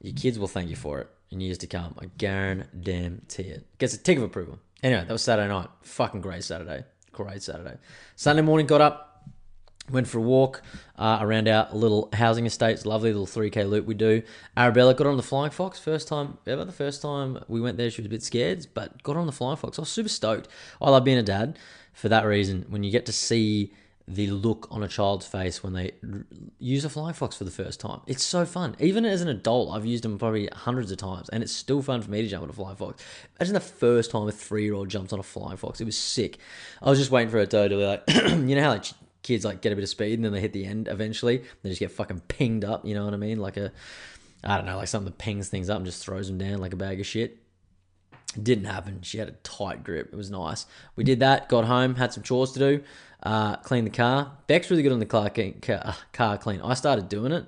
Your 0.00 0.14
kids 0.14 0.38
will 0.38 0.48
thank 0.48 0.70
you 0.70 0.76
for 0.76 1.00
it 1.00 1.08
in 1.30 1.40
years 1.40 1.58
to 1.58 1.66
come. 1.66 1.94
I 2.00 2.06
guarantee 2.16 3.42
it. 3.42 3.66
Gets 3.78 3.94
a 3.94 3.98
tick 3.98 4.18
of 4.18 4.24
approval. 4.24 4.58
Anyway, 4.82 5.04
that 5.04 5.12
was 5.12 5.22
Saturday 5.22 5.48
night. 5.48 5.68
Fucking 5.82 6.20
great 6.20 6.44
Saturday. 6.44 6.84
Great 7.12 7.42
Saturday. 7.42 7.76
Sunday 8.14 8.42
morning, 8.42 8.66
got 8.66 8.80
up, 8.80 9.28
went 9.90 10.06
for 10.06 10.18
a 10.18 10.22
walk 10.22 10.62
uh, 10.96 11.18
around 11.20 11.48
our 11.48 11.68
little 11.72 12.08
housing 12.12 12.46
estates. 12.46 12.86
Lovely 12.86 13.12
little 13.12 13.26
3K 13.26 13.68
loop 13.68 13.86
we 13.86 13.94
do. 13.94 14.22
Arabella 14.56 14.94
got 14.94 15.06
on 15.06 15.16
the 15.16 15.22
Flying 15.22 15.50
Fox. 15.50 15.78
First 15.78 16.08
time 16.08 16.38
ever. 16.46 16.64
The 16.64 16.72
first 16.72 17.02
time 17.02 17.42
we 17.48 17.60
went 17.60 17.76
there, 17.76 17.90
she 17.90 18.02
was 18.02 18.06
a 18.06 18.10
bit 18.10 18.22
scared, 18.22 18.66
but 18.74 19.02
got 19.02 19.16
on 19.16 19.26
the 19.26 19.32
Flying 19.32 19.56
Fox. 19.56 19.78
I 19.78 19.82
was 19.82 19.88
super 19.88 20.08
stoked. 20.08 20.48
I 20.80 20.90
love 20.90 21.04
being 21.04 21.18
a 21.18 21.22
dad 21.22 21.58
for 21.92 22.08
that 22.08 22.24
reason. 22.24 22.66
When 22.68 22.84
you 22.84 22.90
get 22.90 23.06
to 23.06 23.12
see 23.12 23.72
the 24.08 24.26
look 24.28 24.66
on 24.70 24.82
a 24.82 24.88
child's 24.88 25.26
face 25.26 25.62
when 25.62 25.74
they 25.74 25.92
r- 26.02 26.24
use 26.58 26.84
a 26.84 26.88
flying 26.88 27.14
fox 27.14 27.36
for 27.36 27.44
the 27.44 27.50
first 27.50 27.78
time. 27.78 28.00
It's 28.06 28.24
so 28.24 28.46
fun. 28.46 28.74
Even 28.78 29.04
as 29.04 29.20
an 29.20 29.28
adult, 29.28 29.74
I've 29.74 29.84
used 29.84 30.02
them 30.02 30.18
probably 30.18 30.48
hundreds 30.50 30.90
of 30.90 30.98
times, 30.98 31.28
and 31.28 31.42
it's 31.42 31.52
still 31.52 31.82
fun 31.82 32.00
for 32.00 32.10
me 32.10 32.22
to 32.22 32.28
jump 32.28 32.42
on 32.42 32.50
a 32.50 32.52
flying 32.54 32.76
fox. 32.76 33.04
Imagine 33.38 33.54
the 33.54 33.60
first 33.60 34.10
time 34.10 34.26
a 34.26 34.32
three 34.32 34.64
year 34.64 34.74
old 34.74 34.88
jumps 34.88 35.12
on 35.12 35.20
a 35.20 35.22
flying 35.22 35.58
fox. 35.58 35.80
It 35.80 35.84
was 35.84 35.98
sick. 35.98 36.38
I 36.82 36.88
was 36.88 36.98
just 36.98 37.10
waiting 37.10 37.30
for 37.30 37.38
it 37.38 37.50
to 37.50 37.68
be 37.68 37.76
like, 37.76 38.02
you 38.08 38.56
know 38.56 38.62
how 38.62 38.70
like 38.70 38.86
kids 39.22 39.44
like 39.44 39.60
get 39.60 39.72
a 39.72 39.76
bit 39.76 39.82
of 39.82 39.90
speed 39.90 40.14
and 40.14 40.24
then 40.24 40.32
they 40.32 40.40
hit 40.40 40.52
the 40.54 40.64
end 40.64 40.88
eventually. 40.88 41.44
They 41.62 41.68
just 41.68 41.80
get 41.80 41.92
fucking 41.92 42.22
pinged 42.28 42.64
up. 42.64 42.86
You 42.86 42.94
know 42.94 43.04
what 43.04 43.14
I 43.14 43.18
mean? 43.18 43.38
Like 43.38 43.58
a, 43.58 43.72
I 44.42 44.56
don't 44.56 44.66
know, 44.66 44.76
like 44.78 44.88
something 44.88 45.10
that 45.10 45.18
pings 45.18 45.48
things 45.48 45.68
up 45.68 45.76
and 45.76 45.86
just 45.86 46.02
throws 46.02 46.28
them 46.28 46.38
down 46.38 46.58
like 46.58 46.72
a 46.72 46.76
bag 46.76 46.98
of 46.98 47.06
shit. 47.06 47.38
Didn't 48.40 48.66
happen. 48.66 49.00
She 49.02 49.18
had 49.18 49.28
a 49.28 49.32
tight 49.42 49.82
grip. 49.84 50.10
It 50.12 50.16
was 50.16 50.30
nice. 50.30 50.66
We 50.96 51.04
did 51.04 51.20
that. 51.20 51.48
Got 51.48 51.64
home. 51.64 51.94
Had 51.94 52.12
some 52.12 52.22
chores 52.22 52.52
to 52.52 52.58
do. 52.58 52.84
Uh, 53.22 53.56
cleaned 53.56 53.86
the 53.86 53.90
car. 53.90 54.32
Beck's 54.46 54.70
really 54.70 54.82
good 54.82 54.92
on 54.92 55.00
the 55.00 55.06
car, 55.06 55.30
car, 55.30 55.96
car 56.12 56.38
clean. 56.38 56.60
I 56.60 56.74
started 56.74 57.08
doing 57.08 57.32
it, 57.32 57.46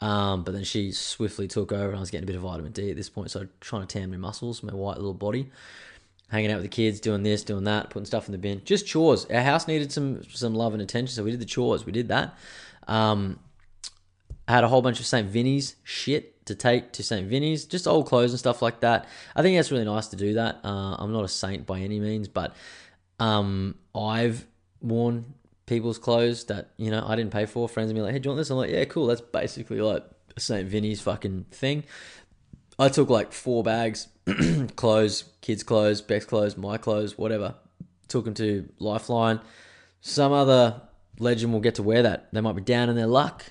um, 0.00 0.44
but 0.44 0.52
then 0.52 0.62
she 0.62 0.92
swiftly 0.92 1.48
took 1.48 1.72
over, 1.72 1.88
and 1.88 1.96
I 1.96 2.00
was 2.00 2.10
getting 2.10 2.24
a 2.24 2.26
bit 2.26 2.36
of 2.36 2.42
vitamin 2.42 2.70
D 2.70 2.90
at 2.90 2.96
this 2.96 3.08
point. 3.08 3.32
So 3.32 3.48
trying 3.60 3.84
to 3.84 3.88
tan 3.88 4.10
my 4.10 4.16
muscles, 4.16 4.62
my 4.62 4.72
white 4.72 4.96
little 4.96 5.14
body. 5.14 5.50
Hanging 6.30 6.52
out 6.52 6.56
with 6.56 6.64
the 6.64 6.68
kids, 6.68 7.00
doing 7.00 7.22
this, 7.22 7.42
doing 7.42 7.64
that, 7.64 7.88
putting 7.88 8.04
stuff 8.04 8.28
in 8.28 8.32
the 8.32 8.38
bin. 8.38 8.60
Just 8.64 8.86
chores. 8.86 9.24
Our 9.26 9.40
house 9.40 9.66
needed 9.66 9.90
some 9.90 10.22
some 10.24 10.54
love 10.54 10.72
and 10.74 10.82
attention, 10.82 11.14
so 11.14 11.24
we 11.24 11.30
did 11.30 11.40
the 11.40 11.46
chores. 11.46 11.86
We 11.86 11.92
did 11.92 12.08
that. 12.08 12.38
Um, 12.86 13.40
I 14.48 14.52
had 14.52 14.64
a 14.64 14.68
whole 14.68 14.80
bunch 14.80 14.98
of 14.98 15.06
St. 15.06 15.28
Vinny's 15.28 15.76
shit 15.84 16.46
to 16.46 16.54
take 16.54 16.92
to 16.92 17.02
St. 17.02 17.28
Vinny's, 17.28 17.66
just 17.66 17.86
old 17.86 18.06
clothes 18.06 18.32
and 18.32 18.38
stuff 18.38 18.62
like 18.62 18.80
that. 18.80 19.06
I 19.36 19.42
think 19.42 19.58
that's 19.58 19.70
really 19.70 19.84
nice 19.84 20.08
to 20.08 20.16
do 20.16 20.34
that. 20.34 20.60
Uh, 20.64 20.96
I'm 20.98 21.12
not 21.12 21.24
a 21.24 21.28
saint 21.28 21.66
by 21.66 21.80
any 21.80 22.00
means, 22.00 22.28
but 22.28 22.56
um, 23.20 23.74
I've 23.94 24.46
worn 24.80 25.34
people's 25.66 25.98
clothes 25.98 26.44
that 26.44 26.70
you 26.78 26.90
know 26.90 27.04
I 27.06 27.14
didn't 27.14 27.30
pay 27.30 27.44
for. 27.44 27.68
Friends 27.68 27.90
of 27.90 27.96
me 27.96 28.02
like, 28.02 28.12
hey, 28.12 28.18
do 28.18 28.28
you 28.28 28.30
want 28.30 28.38
this? 28.38 28.48
I'm 28.50 28.56
like, 28.56 28.70
yeah, 28.70 28.86
cool. 28.86 29.06
That's 29.06 29.20
basically 29.20 29.82
like 29.82 30.02
a 30.34 30.40
St. 30.40 30.66
Vinny's 30.66 31.02
fucking 31.02 31.44
thing. 31.50 31.84
I 32.78 32.88
took 32.88 33.10
like 33.10 33.32
four 33.32 33.62
bags, 33.62 34.08
clothes, 34.76 35.24
kids' 35.42 35.62
clothes, 35.62 36.00
Beck's 36.00 36.24
clothes, 36.24 36.56
my 36.56 36.78
clothes, 36.78 37.18
whatever. 37.18 37.54
Took 38.06 38.24
them 38.24 38.34
to 38.34 38.66
Lifeline. 38.78 39.40
Some 40.00 40.32
other 40.32 40.80
legend 41.18 41.52
will 41.52 41.60
get 41.60 41.74
to 41.74 41.82
wear 41.82 42.02
that. 42.04 42.32
They 42.32 42.40
might 42.40 42.56
be 42.56 42.62
down 42.62 42.88
in 42.88 42.96
their 42.96 43.06
luck. 43.06 43.44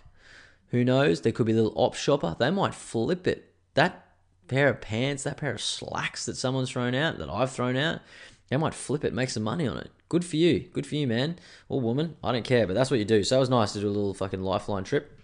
Who 0.69 0.83
knows? 0.83 1.21
There 1.21 1.31
could 1.31 1.45
be 1.45 1.53
a 1.53 1.55
little 1.55 1.73
op 1.75 1.95
shopper. 1.95 2.35
They 2.37 2.51
might 2.51 2.75
flip 2.75 3.27
it. 3.27 3.53
That 3.73 4.05
pair 4.47 4.69
of 4.69 4.81
pants, 4.81 5.23
that 5.23 5.37
pair 5.37 5.51
of 5.51 5.61
slacks 5.61 6.25
that 6.25 6.37
someone's 6.37 6.71
thrown 6.71 6.95
out, 6.95 7.17
that 7.19 7.29
I've 7.29 7.51
thrown 7.51 7.75
out, 7.75 8.01
they 8.49 8.57
might 8.57 8.73
flip 8.73 9.03
it, 9.03 9.13
make 9.13 9.29
some 9.29 9.43
money 9.43 9.67
on 9.67 9.77
it. 9.77 9.91
Good 10.09 10.23
for 10.23 10.37
you. 10.37 10.61
Good 10.71 10.87
for 10.87 10.95
you, 10.95 11.05
man. 11.05 11.37
Or 11.67 11.81
woman. 11.81 12.15
I 12.23 12.31
don't 12.31 12.45
care, 12.45 12.65
but 12.65 12.73
that's 12.73 12.89
what 12.89 12.99
you 12.99 13.05
do. 13.05 13.23
So 13.23 13.37
it 13.37 13.39
was 13.39 13.49
nice 13.49 13.73
to 13.73 13.79
do 13.79 13.87
a 13.87 13.89
little 13.89 14.13
fucking 14.13 14.41
lifeline 14.41 14.83
trip. 14.83 15.19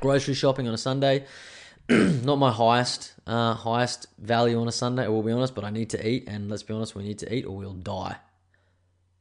Grocery 0.00 0.34
shopping 0.34 0.66
on 0.66 0.74
a 0.74 0.78
Sunday. 0.78 1.24
Not 1.88 2.36
my 2.36 2.52
highest 2.52 3.14
uh, 3.26 3.54
highest 3.54 4.06
value 4.18 4.60
on 4.60 4.68
a 4.68 4.72
Sunday, 4.72 5.04
I 5.04 5.08
will 5.08 5.22
be 5.22 5.32
honest, 5.32 5.54
but 5.54 5.64
I 5.64 5.70
need 5.70 5.90
to 5.90 6.06
eat, 6.06 6.24
and 6.28 6.48
let's 6.48 6.62
be 6.62 6.74
honest, 6.74 6.94
we 6.94 7.02
need 7.02 7.18
to 7.20 7.34
eat 7.34 7.44
or 7.44 7.56
we'll 7.56 7.74
die. 7.74 8.16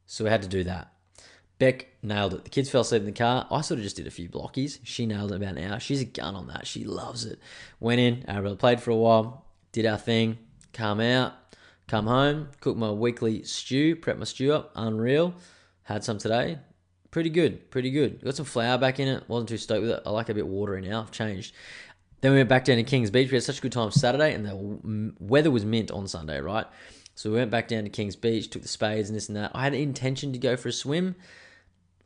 So 0.06 0.24
we 0.24 0.30
had 0.30 0.42
to 0.44 0.48
do 0.48 0.64
that. 0.66 0.92
Beck 1.62 1.90
nailed 2.02 2.34
it. 2.34 2.44
The 2.44 2.50
kids 2.50 2.72
fell 2.72 2.82
asleep 2.82 3.02
in 3.02 3.06
the 3.06 3.12
car. 3.12 3.46
I 3.52 3.62
sort 3.62 3.78
of 3.78 3.84
just 3.84 3.96
did 3.96 4.08
a 4.08 4.12
few 4.12 4.28
blockies. 4.28 4.80
She 4.82 5.06
nailed 5.06 5.32
it 5.32 5.36
about 5.36 5.58
an 5.58 5.72
hour. 5.72 5.80
She's 5.80 6.02
a 6.02 6.06
gun 6.06 6.36
on 6.36 6.48
that. 6.48 6.66
She 6.66 6.86
loves 6.86 7.24
it. 7.24 7.38
Went 7.80 8.02
in, 8.02 8.28
Arabella 8.28 8.56
played 8.56 8.82
for 8.82 8.90
a 8.90 8.96
while, 8.96 9.46
did 9.72 9.86
our 9.86 10.00
thing, 10.00 10.40
come 10.74 11.00
out, 11.00 11.34
come 11.88 12.08
home, 12.08 12.50
cook 12.62 12.78
my 12.78 12.90
weekly 12.90 13.44
stew, 13.44 13.96
prep 13.96 14.18
my 14.18 14.24
stew 14.24 14.52
up. 14.52 14.72
Unreal. 14.76 15.36
Had 15.84 16.04
some 16.04 16.18
today. 16.18 16.58
Pretty 17.12 17.30
good. 17.30 17.70
Pretty 17.70 17.92
good. 17.92 18.24
Got 18.24 18.38
some 18.38 18.46
flour 18.48 18.80
back 18.80 19.00
in 19.00 19.08
it. 19.08 19.30
Wasn't 19.30 19.50
too 19.50 19.58
stoked 19.58 19.84
with 19.84 19.92
it. 19.92 20.02
I 20.04 20.10
like 20.10 20.30
a 20.30 20.34
bit 20.34 20.48
watery 20.48 20.82
now. 20.82 21.02
I've 21.02 21.12
changed. 21.12 21.54
Then 22.22 22.32
we 22.32 22.38
went 22.38 22.50
back 22.50 22.66
down 22.66 22.78
to 22.78 22.84
Kings 22.84 23.12
Beach. 23.12 23.30
We 23.30 23.36
had 23.36 23.44
such 23.44 23.60
a 23.60 23.62
good 23.62 23.72
time 23.72 23.92
Saturday, 23.92 24.34
and 24.34 24.48
the 24.48 25.14
weather 25.20 25.52
was 25.52 25.64
mint 25.64 25.92
on 25.92 26.08
Sunday, 26.08 26.42
right? 26.42 26.66
So 27.14 27.30
we 27.30 27.36
went 27.36 27.52
back 27.52 27.68
down 27.68 27.84
to 27.84 27.92
Kings 27.92 28.16
Beach, 28.16 28.50
took 28.50 28.64
the 28.64 28.68
spades 28.68 29.10
and 29.10 29.16
this 29.16 29.28
and 29.28 29.36
that. 29.38 29.52
I 29.54 29.62
had 29.62 29.76
an 29.76 29.80
intention 29.80 30.34
to 30.34 30.40
go 30.40 30.58
for 30.58 30.70
a 30.70 30.74
swim. 30.74 31.16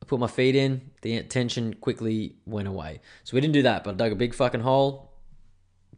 I 0.06 0.08
put 0.08 0.20
my 0.20 0.28
feet 0.28 0.56
in. 0.56 0.91
The 1.02 1.24
tension 1.24 1.74
quickly 1.74 2.36
went 2.46 2.68
away. 2.68 3.02
So 3.24 3.34
we 3.34 3.41
didn't 3.41 3.54
do 3.54 3.63
that, 3.63 3.84
but 3.84 3.91
I 3.91 3.94
dug 3.96 4.12
a 4.12 4.15
big 4.15 4.36
fucking 4.36 4.62
hole. 4.62 5.12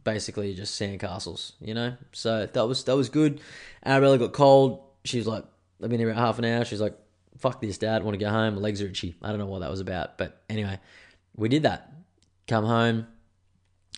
Basically, 0.02 0.54
just 0.54 0.80
sandcastles, 0.80 1.52
you 1.60 1.74
know. 1.74 1.94
So 2.12 2.46
that 2.46 2.66
was 2.66 2.84
that 2.84 2.96
was 2.96 3.10
good. 3.10 3.40
Arabella 3.84 4.16
got 4.16 4.32
cold. 4.32 4.82
She 5.04 5.18
was 5.18 5.26
like, 5.26 5.44
"I've 5.82 5.90
been 5.90 5.98
here 5.98 6.10
about 6.10 6.20
half 6.20 6.38
an 6.38 6.46
hour." 6.46 6.64
She's 6.64 6.80
like, 6.80 6.96
"Fuck 7.36 7.60
this, 7.60 7.76
Dad. 7.76 8.00
I 8.00 8.04
want 8.04 8.18
to 8.18 8.24
go 8.24 8.30
home. 8.30 8.54
My 8.54 8.60
legs 8.60 8.80
are 8.80 8.86
itchy." 8.86 9.16
I 9.20 9.28
don't 9.28 9.38
know 9.38 9.46
what 9.46 9.58
that 9.58 9.70
was 9.70 9.80
about, 9.80 10.16
but 10.16 10.42
anyway, 10.48 10.80
we 11.36 11.50
did 11.50 11.64
that. 11.64 11.92
Come 12.46 12.64
home. 12.64 13.06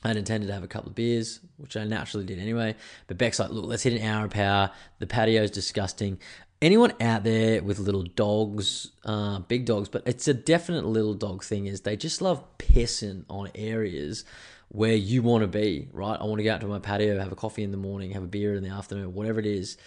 I'd 0.03 0.17
intended 0.17 0.47
to 0.47 0.55
have 0.55 0.65
a 0.65 0.69
couple 0.69 0.89
of 0.89 0.95
beers, 0.95 1.41
which 1.59 1.77
I 1.77 1.85
naturally 1.85 2.25
did 2.25 2.39
anyway. 2.39 2.75
But 3.07 3.19
Beck's 3.19 3.39
like, 3.39 3.51
look, 3.51 3.67
let's 3.67 3.83
hit 3.83 3.93
an 3.93 4.07
hour 4.07 4.25
of 4.25 4.31
power. 4.31 4.71
The 4.99 5.07
patio's 5.07 5.51
disgusting. 5.51 6.19
Anyone 6.63 6.93
out 7.01 7.25
there 7.25 7.63
with 7.63 7.79
little 7.79 8.03
dogs, 8.03 8.91
uh, 9.07 9.39
big 9.39 9.65
dogs, 9.65 9.89
but 9.89 10.03
it's 10.05 10.29
a 10.29 10.35
definite 10.35 10.85
little 10.85 11.15
dog 11.15 11.43
thing, 11.43 11.65
is 11.65 11.81
they 11.81 11.97
just 11.97 12.21
love 12.21 12.45
pissing 12.59 13.25
on 13.31 13.49
areas 13.55 14.27
where 14.69 14.95
you 14.95 15.23
want 15.23 15.41
to 15.41 15.49
be, 15.49 15.89
right? 15.91 16.21
I 16.21 16.25
want 16.25 16.39
to 16.39 16.45
go 16.45 16.53
out 16.53 16.61
to 16.61 16.67
my 16.67 16.79
patio, 16.79 17.19
have 17.19 17.33
a 17.33 17.37
coffee 17.37 17.63
in 17.63 17.71
the 17.71 17.79
morning, 17.79 18.11
have 18.11 18.23
a 18.23 18.27
beer 18.27 18.55
in 18.55 18.63
the 18.63 18.69
afternoon, 18.69 19.15
whatever 19.15 19.41
it 19.41 19.47
is. 19.47 19.79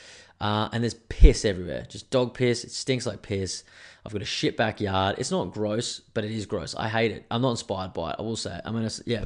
Uh, 0.42 0.68
and 0.74 0.84
there's 0.84 0.96
piss 0.96 1.46
everywhere, 1.46 1.86
just 1.88 2.10
dog 2.10 2.34
piss. 2.34 2.64
It 2.64 2.72
stinks 2.72 3.06
like 3.06 3.22
piss. 3.22 3.64
I've 4.04 4.12
got 4.12 4.24
a 4.24 4.26
shit 4.26 4.58
backyard. 4.58 5.18
It's 5.20 5.30
not 5.30 5.54
gross, 5.54 6.00
but 6.16 6.24
it 6.24 6.32
is 6.32 6.48
gross. 6.48 6.74
I 6.74 6.90
hate 6.90 7.12
it. 7.12 7.26
I'm 7.30 7.44
not 7.44 7.52
inspired 7.52 7.94
by 7.94 8.12
it. 8.12 8.16
I 8.18 8.24
will 8.24 8.36
say. 8.36 8.56
It. 8.56 8.62
I'm 8.66 8.74
gonna, 8.74 8.90
yeah, 9.06 9.26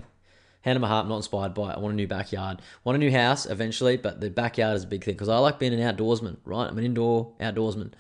hand 0.68 0.78
on 0.78 0.82
my 0.82 0.88
heart, 0.88 1.04
I'm 1.04 1.10
not 1.10 1.18
inspired 1.18 1.54
by 1.54 1.72
it. 1.72 1.78
I 1.78 1.80
want 1.80 1.94
a 1.94 1.96
new 1.96 2.08
backyard. 2.08 2.62
Want 2.84 2.98
a 2.98 3.00
new 3.00 3.12
house 3.12 3.46
eventually, 3.46 3.96
but 3.96 4.20
the 4.20 4.30
backyard 4.30 4.76
is 4.76 4.84
a 4.84 4.88
big 4.88 5.04
thing 5.04 5.14
because 5.14 5.30
I 5.30 5.38
like 5.38 5.60
being 5.60 5.74
an 5.74 5.80
outdoorsman, 5.80 6.38
right? 6.44 6.68
I'm 6.68 6.78
an 6.78 6.84
indoor 6.84 7.34
outdoorsman. 7.40 7.94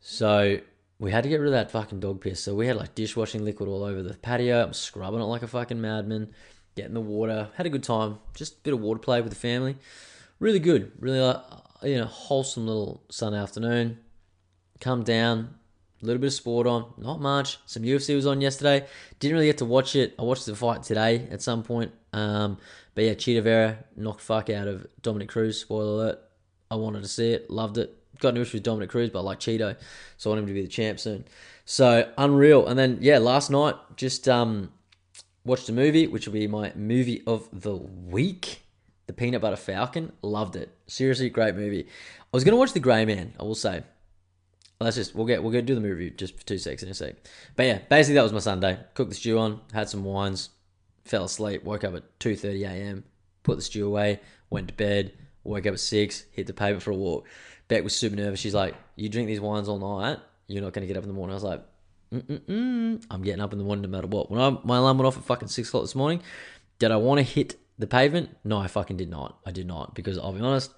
So 0.00 0.58
we 0.98 1.12
had 1.12 1.22
to 1.22 1.28
get 1.28 1.36
rid 1.36 1.46
of 1.46 1.52
that 1.52 1.70
fucking 1.70 2.00
dog 2.00 2.20
piss. 2.20 2.42
So 2.42 2.54
we 2.54 2.66
had 2.66 2.76
like 2.76 2.94
dishwashing 2.96 3.44
liquid 3.44 3.68
all 3.68 3.84
over 3.84 4.02
the 4.02 4.14
patio. 4.14 4.64
I'm 4.64 4.72
scrubbing 4.72 5.20
it 5.20 5.24
like 5.24 5.42
a 5.42 5.46
fucking 5.46 5.80
madman, 5.80 6.32
getting 6.74 6.94
the 6.94 7.00
water. 7.00 7.50
Had 7.54 7.66
a 7.66 7.70
good 7.70 7.84
time. 7.84 8.18
Just 8.34 8.54
a 8.54 8.60
bit 8.62 8.74
of 8.74 8.80
water 8.80 8.98
play 8.98 9.20
with 9.20 9.30
the 9.30 9.38
family. 9.38 9.76
Really 10.40 10.58
good. 10.58 10.90
Really, 10.98 11.20
uh, 11.20 11.40
you 11.82 11.98
know, 11.98 12.06
wholesome 12.06 12.66
little 12.66 13.04
Sunday 13.10 13.38
afternoon. 13.38 13.98
Come 14.80 15.04
down, 15.04 15.54
a 16.02 16.06
little 16.06 16.20
bit 16.20 16.28
of 16.28 16.32
sport 16.32 16.66
on, 16.66 16.92
not 16.96 17.20
much. 17.20 17.58
Some 17.66 17.82
UFC 17.82 18.14
was 18.14 18.26
on 18.26 18.40
yesterday. 18.40 18.86
Didn't 19.18 19.34
really 19.34 19.46
get 19.46 19.58
to 19.58 19.64
watch 19.64 19.96
it. 19.96 20.14
I 20.18 20.22
watched 20.22 20.46
the 20.46 20.54
fight 20.54 20.82
today 20.82 21.26
at 21.30 21.42
some 21.42 21.62
point. 21.62 21.92
Um, 22.12 22.58
but 22.94 23.04
yeah, 23.04 23.14
Chito 23.14 23.42
Vera 23.42 23.78
knocked 23.96 24.20
fuck 24.20 24.50
out 24.50 24.68
of 24.68 24.86
Dominick 25.02 25.28
Cruz. 25.28 25.60
Spoiler 25.60 26.04
alert. 26.04 26.18
I 26.70 26.76
wanted 26.76 27.02
to 27.02 27.08
see 27.08 27.32
it. 27.32 27.50
Loved 27.50 27.78
it. 27.78 27.96
Got 28.20 28.34
no 28.34 28.42
issue 28.42 28.56
with 28.56 28.64
Dominick 28.64 28.90
Cruz, 28.90 29.10
but 29.10 29.20
I 29.20 29.22
like 29.22 29.40
Chito. 29.40 29.76
so 30.16 30.30
I 30.30 30.34
want 30.34 30.40
him 30.40 30.46
to 30.48 30.54
be 30.54 30.62
the 30.62 30.68
champ 30.68 31.00
soon. 31.00 31.24
So 31.64 32.10
unreal. 32.16 32.66
And 32.66 32.78
then 32.78 32.98
yeah, 33.00 33.18
last 33.18 33.50
night 33.50 33.74
just 33.96 34.28
um, 34.28 34.72
watched 35.44 35.68
a 35.68 35.72
movie, 35.72 36.06
which 36.06 36.26
will 36.26 36.34
be 36.34 36.46
my 36.46 36.72
movie 36.76 37.22
of 37.26 37.48
the 37.52 37.74
week. 37.74 38.62
The 39.06 39.12
Peanut 39.12 39.40
Butter 39.40 39.56
Falcon. 39.56 40.12
Loved 40.22 40.54
it. 40.54 40.70
Seriously, 40.86 41.30
great 41.30 41.54
movie. 41.54 41.86
I 41.86 42.36
was 42.36 42.44
gonna 42.44 42.56
watch 42.56 42.72
The 42.72 42.80
Grey 42.80 43.04
Man. 43.04 43.32
I 43.40 43.42
will 43.42 43.54
say. 43.54 43.82
Let's 44.80 44.96
just 44.96 45.14
we'll 45.14 45.26
get 45.26 45.42
we'll 45.42 45.52
go 45.52 45.60
do 45.60 45.74
the 45.74 45.80
movie 45.80 46.10
just 46.10 46.38
for 46.38 46.46
two 46.46 46.58
seconds 46.58 46.84
in 46.84 46.88
a 46.90 46.94
sec. 46.94 47.16
But 47.56 47.66
yeah, 47.66 47.78
basically 47.88 48.14
that 48.14 48.22
was 48.22 48.32
my 48.32 48.38
Sunday. 48.38 48.78
Cooked 48.94 49.10
the 49.10 49.16
stew 49.16 49.38
on, 49.38 49.60
had 49.72 49.88
some 49.88 50.04
wines, 50.04 50.50
fell 51.04 51.24
asleep, 51.24 51.64
woke 51.64 51.82
up 51.82 51.96
at 51.96 52.20
two 52.20 52.36
thirty 52.36 52.62
a.m. 52.62 53.02
Put 53.42 53.56
the 53.56 53.62
stew 53.62 53.86
away, 53.86 54.20
went 54.50 54.68
to 54.68 54.74
bed, 54.74 55.12
woke 55.42 55.66
up 55.66 55.72
at 55.72 55.80
six, 55.80 56.26
hit 56.30 56.46
the 56.46 56.52
pavement 56.52 56.82
for 56.82 56.92
a 56.92 56.96
walk. 56.96 57.26
Beck 57.66 57.82
was 57.82 57.94
super 57.94 58.14
nervous. 58.14 58.38
She's 58.38 58.54
like, 58.54 58.76
"You 58.94 59.08
drink 59.08 59.26
these 59.26 59.40
wines 59.40 59.68
all 59.68 59.78
night, 59.78 60.18
you're 60.46 60.62
not 60.62 60.74
to 60.74 60.86
get 60.86 60.96
up 60.96 61.02
in 61.02 61.08
the 61.08 61.14
morning." 61.14 61.32
I 61.32 61.34
was 61.34 61.44
like, 61.44 61.64
Mm-mm-mm. 62.12 63.04
"I'm 63.10 63.22
getting 63.22 63.40
up 63.40 63.52
in 63.52 63.58
the 63.58 63.64
morning 63.64 63.82
no 63.82 63.88
matter 63.88 64.06
what." 64.06 64.30
When 64.30 64.40
I, 64.40 64.56
my 64.62 64.76
alarm 64.76 64.98
went 64.98 65.08
off 65.08 65.16
at 65.16 65.24
fucking 65.24 65.48
six 65.48 65.68
o'clock 65.68 65.82
this 65.82 65.96
morning, 65.96 66.22
did 66.78 66.92
I 66.92 66.96
want 66.96 67.18
to 67.18 67.24
hit 67.24 67.56
the 67.78 67.88
pavement? 67.88 68.30
No, 68.44 68.58
I 68.58 68.68
fucking 68.68 68.96
did 68.96 69.10
not. 69.10 69.38
I 69.44 69.50
did 69.50 69.66
not 69.66 69.96
because 69.96 70.18
I'll 70.18 70.32
be 70.32 70.40
honest, 70.40 70.72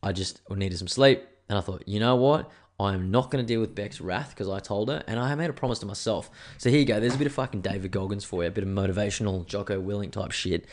I 0.00 0.12
just 0.12 0.40
needed 0.48 0.78
some 0.78 0.88
sleep, 0.88 1.24
and 1.48 1.58
I 1.58 1.60
thought, 1.60 1.82
you 1.88 1.98
know 1.98 2.14
what? 2.14 2.50
I'm 2.82 3.10
not 3.10 3.30
going 3.30 3.44
to 3.44 3.46
deal 3.46 3.60
with 3.60 3.74
Beck's 3.74 4.00
wrath 4.00 4.30
because 4.30 4.48
I 4.48 4.58
told 4.58 4.88
her, 4.88 5.02
and 5.06 5.18
I 5.18 5.34
made 5.34 5.50
a 5.50 5.52
promise 5.52 5.78
to 5.80 5.86
myself. 5.86 6.30
So 6.58 6.70
here 6.70 6.78
you 6.78 6.84
go. 6.84 7.00
There's 7.00 7.14
a 7.14 7.18
bit 7.18 7.26
of 7.26 7.32
fucking 7.32 7.60
David 7.60 7.90
Goggins 7.90 8.24
for 8.24 8.42
you, 8.42 8.48
a 8.48 8.52
bit 8.52 8.64
of 8.64 8.70
motivational 8.70 9.46
Jocko 9.46 9.80
Willink 9.80 10.12
type 10.12 10.32
shit. 10.32 10.66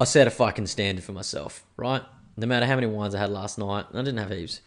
I 0.00 0.04
set 0.04 0.26
a 0.26 0.30
fucking 0.30 0.66
standard 0.66 1.04
for 1.04 1.12
myself, 1.12 1.64
right? 1.76 2.02
No 2.36 2.46
matter 2.46 2.66
how 2.66 2.74
many 2.74 2.86
wines 2.86 3.14
I 3.14 3.18
had 3.18 3.30
last 3.30 3.58
night, 3.58 3.86
I 3.92 3.98
didn't 3.98 4.18
have 4.18 4.30
heaps, 4.30 4.60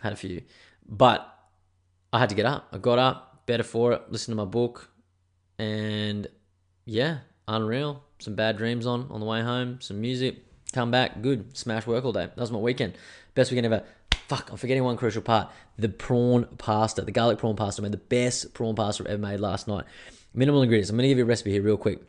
I 0.00 0.04
had 0.04 0.12
a 0.12 0.16
few, 0.16 0.42
but 0.88 1.28
I 2.12 2.18
had 2.18 2.30
to 2.30 2.34
get 2.34 2.46
up. 2.46 2.68
I 2.72 2.78
got 2.78 2.98
up, 2.98 3.46
better 3.46 3.62
for 3.62 3.92
it, 3.92 4.10
listened 4.10 4.32
to 4.32 4.36
my 4.36 4.48
book, 4.48 4.90
and 5.58 6.26
yeah, 6.84 7.18
unreal. 7.46 8.02
Some 8.18 8.34
bad 8.34 8.56
dreams 8.56 8.86
on 8.86 9.06
on 9.10 9.20
the 9.20 9.26
way 9.26 9.42
home, 9.42 9.80
some 9.80 10.00
music, 10.00 10.36
come 10.72 10.90
back, 10.90 11.22
good, 11.22 11.56
smash 11.56 11.86
work 11.86 12.04
all 12.04 12.12
day. 12.12 12.26
That 12.26 12.38
was 12.38 12.50
my 12.50 12.58
weekend. 12.58 12.94
Best 13.34 13.50
weekend 13.50 13.66
ever. 13.66 13.84
Fuck, 14.28 14.50
I'm 14.50 14.56
forgetting 14.56 14.84
one 14.84 14.96
crucial 14.96 15.22
part. 15.22 15.50
The 15.76 15.88
prawn 15.88 16.46
pasta, 16.58 17.02
the 17.02 17.12
garlic 17.12 17.38
prawn 17.38 17.56
pasta. 17.56 17.82
I 17.82 17.84
made 17.84 17.92
the 17.92 17.98
best 17.98 18.54
prawn 18.54 18.74
pasta 18.74 19.02
I've 19.02 19.10
ever 19.10 19.22
made 19.22 19.40
last 19.40 19.68
night. 19.68 19.84
Minimal 20.34 20.62
ingredients. 20.62 20.90
I'm 20.90 20.96
gonna 20.96 21.08
give 21.08 21.18
you 21.18 21.24
a 21.24 21.26
recipe 21.26 21.50
here 21.50 21.62
real 21.62 21.76
quick. 21.76 22.00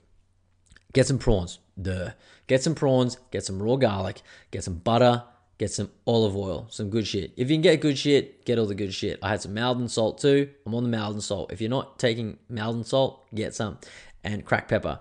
Get 0.93 1.07
some 1.07 1.17
prawns. 1.17 1.59
Duh. 1.81 2.11
Get 2.47 2.63
some 2.63 2.75
prawns. 2.75 3.17
Get 3.31 3.43
some 3.43 3.61
raw 3.61 3.75
garlic. 3.75 4.21
Get 4.51 4.63
some 4.63 4.75
butter. 4.75 5.23
Get 5.57 5.71
some 5.71 5.89
olive 6.05 6.35
oil. 6.35 6.67
Some 6.69 6.89
good 6.89 7.07
shit. 7.07 7.31
If 7.35 7.49
you 7.49 7.55
can 7.55 7.61
get 7.61 7.81
good 7.81 7.97
shit, 7.97 8.45
get 8.45 8.57
all 8.59 8.65
the 8.65 8.75
good 8.75 8.93
shit. 8.93 9.19
I 9.21 9.29
had 9.29 9.41
some 9.41 9.53
Maldon 9.53 9.87
salt 9.87 10.19
too. 10.19 10.49
I'm 10.65 10.75
on 10.75 10.83
the 10.83 10.89
Maldon 10.89 11.21
salt. 11.21 11.51
If 11.51 11.61
you're 11.61 11.69
not 11.69 11.99
taking 11.99 12.37
Maldon 12.49 12.83
salt, 12.83 13.25
get 13.33 13.55
some. 13.55 13.79
And 14.23 14.45
cracked 14.45 14.69
pepper. 14.69 14.99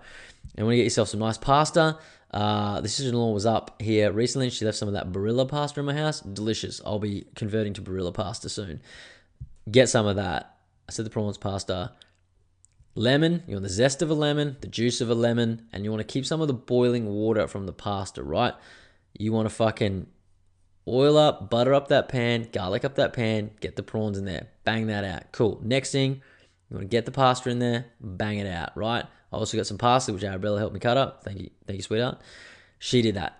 And 0.55 0.67
when 0.67 0.75
you 0.75 0.81
get 0.81 0.85
yourself 0.85 1.09
some 1.09 1.21
nice 1.21 1.37
pasta, 1.37 1.97
uh, 2.33 2.81
the 2.81 2.89
sister-in-law 2.89 3.31
was 3.31 3.45
up 3.45 3.81
here 3.81 4.11
recently. 4.11 4.49
She 4.49 4.65
left 4.65 4.77
some 4.77 4.87
of 4.87 4.95
that 4.95 5.11
Barilla 5.11 5.47
pasta 5.47 5.79
in 5.79 5.85
my 5.85 5.93
house. 5.93 6.19
Delicious. 6.21 6.81
I'll 6.83 6.99
be 6.99 7.27
converting 7.35 7.73
to 7.73 7.81
Barilla 7.81 8.13
pasta 8.13 8.49
soon. 8.49 8.81
Get 9.69 9.87
some 9.89 10.07
of 10.07 10.15
that. 10.15 10.57
I 10.89 10.91
said 10.91 11.05
the 11.05 11.11
prawns 11.11 11.37
pasta. 11.37 11.91
Lemon. 12.95 13.43
You 13.47 13.55
want 13.55 13.63
the 13.63 13.69
zest 13.69 14.01
of 14.01 14.09
a 14.09 14.15
lemon, 14.15 14.57
the 14.61 14.67
juice 14.67 14.99
of 14.99 15.09
a 15.09 15.15
lemon, 15.15 15.67
and 15.71 15.83
you 15.83 15.91
want 15.91 16.01
to 16.01 16.11
keep 16.11 16.25
some 16.25 16.41
of 16.41 16.47
the 16.47 16.53
boiling 16.53 17.07
water 17.07 17.47
from 17.47 17.65
the 17.65 17.73
pasta, 17.73 18.23
right? 18.23 18.53
You 19.17 19.31
want 19.31 19.47
to 19.47 19.53
fucking 19.53 20.07
oil 20.87 21.17
up, 21.17 21.49
butter 21.49 21.73
up 21.73 21.87
that 21.89 22.09
pan, 22.09 22.49
garlic 22.51 22.83
up 22.83 22.95
that 22.95 23.13
pan, 23.13 23.51
get 23.61 23.75
the 23.75 23.83
prawns 23.83 24.17
in 24.17 24.25
there, 24.25 24.47
bang 24.63 24.87
that 24.87 25.03
out. 25.03 25.31
Cool. 25.31 25.59
Next 25.63 25.91
thing, 25.91 26.21
you 26.69 26.77
want 26.77 26.81
to 26.83 26.87
get 26.87 27.05
the 27.05 27.11
pasta 27.11 27.49
in 27.49 27.59
there, 27.59 27.85
bang 28.01 28.39
it 28.39 28.47
out, 28.47 28.75
right? 28.75 29.05
I 29.33 29.37
also 29.37 29.57
got 29.57 29.67
some 29.67 29.77
parsley, 29.77 30.13
which 30.13 30.23
Arabella 30.23 30.59
helped 30.59 30.73
me 30.73 30.79
cut 30.79 30.97
up. 30.97 31.23
Thank 31.23 31.39
you, 31.39 31.49
thank 31.65 31.77
you, 31.77 31.83
sweetheart. 31.83 32.21
She 32.79 33.01
did 33.01 33.15
that. 33.15 33.39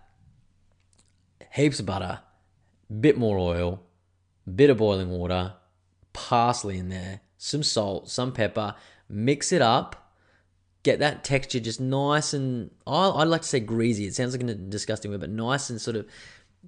Heaps 1.54 1.80
of 1.80 1.86
butter, 1.86 2.22
bit 3.00 3.18
more 3.18 3.38
oil, 3.38 3.82
bit 4.54 4.70
of 4.70 4.78
boiling 4.78 5.10
water, 5.10 5.54
parsley 6.14 6.78
in 6.78 6.90
there, 6.90 7.22
some 7.38 7.62
salt, 7.62 8.10
some 8.10 8.32
pepper. 8.32 8.76
Mix 9.08 9.52
it 9.52 9.62
up. 9.62 10.14
Get 10.82 11.00
that 11.00 11.24
texture 11.24 11.60
just 11.60 11.80
nice 11.80 12.34
and 12.34 12.72
I 12.88 13.08
I 13.08 13.24
like 13.24 13.42
to 13.42 13.48
say 13.48 13.60
greasy. 13.60 14.06
It 14.06 14.16
sounds 14.16 14.36
like 14.36 14.50
a 14.50 14.54
disgusting 14.56 15.12
word, 15.12 15.22
but 15.22 15.30
nice 15.30 15.70
and 15.70 15.80
sort 15.80 15.96
of 15.96 16.08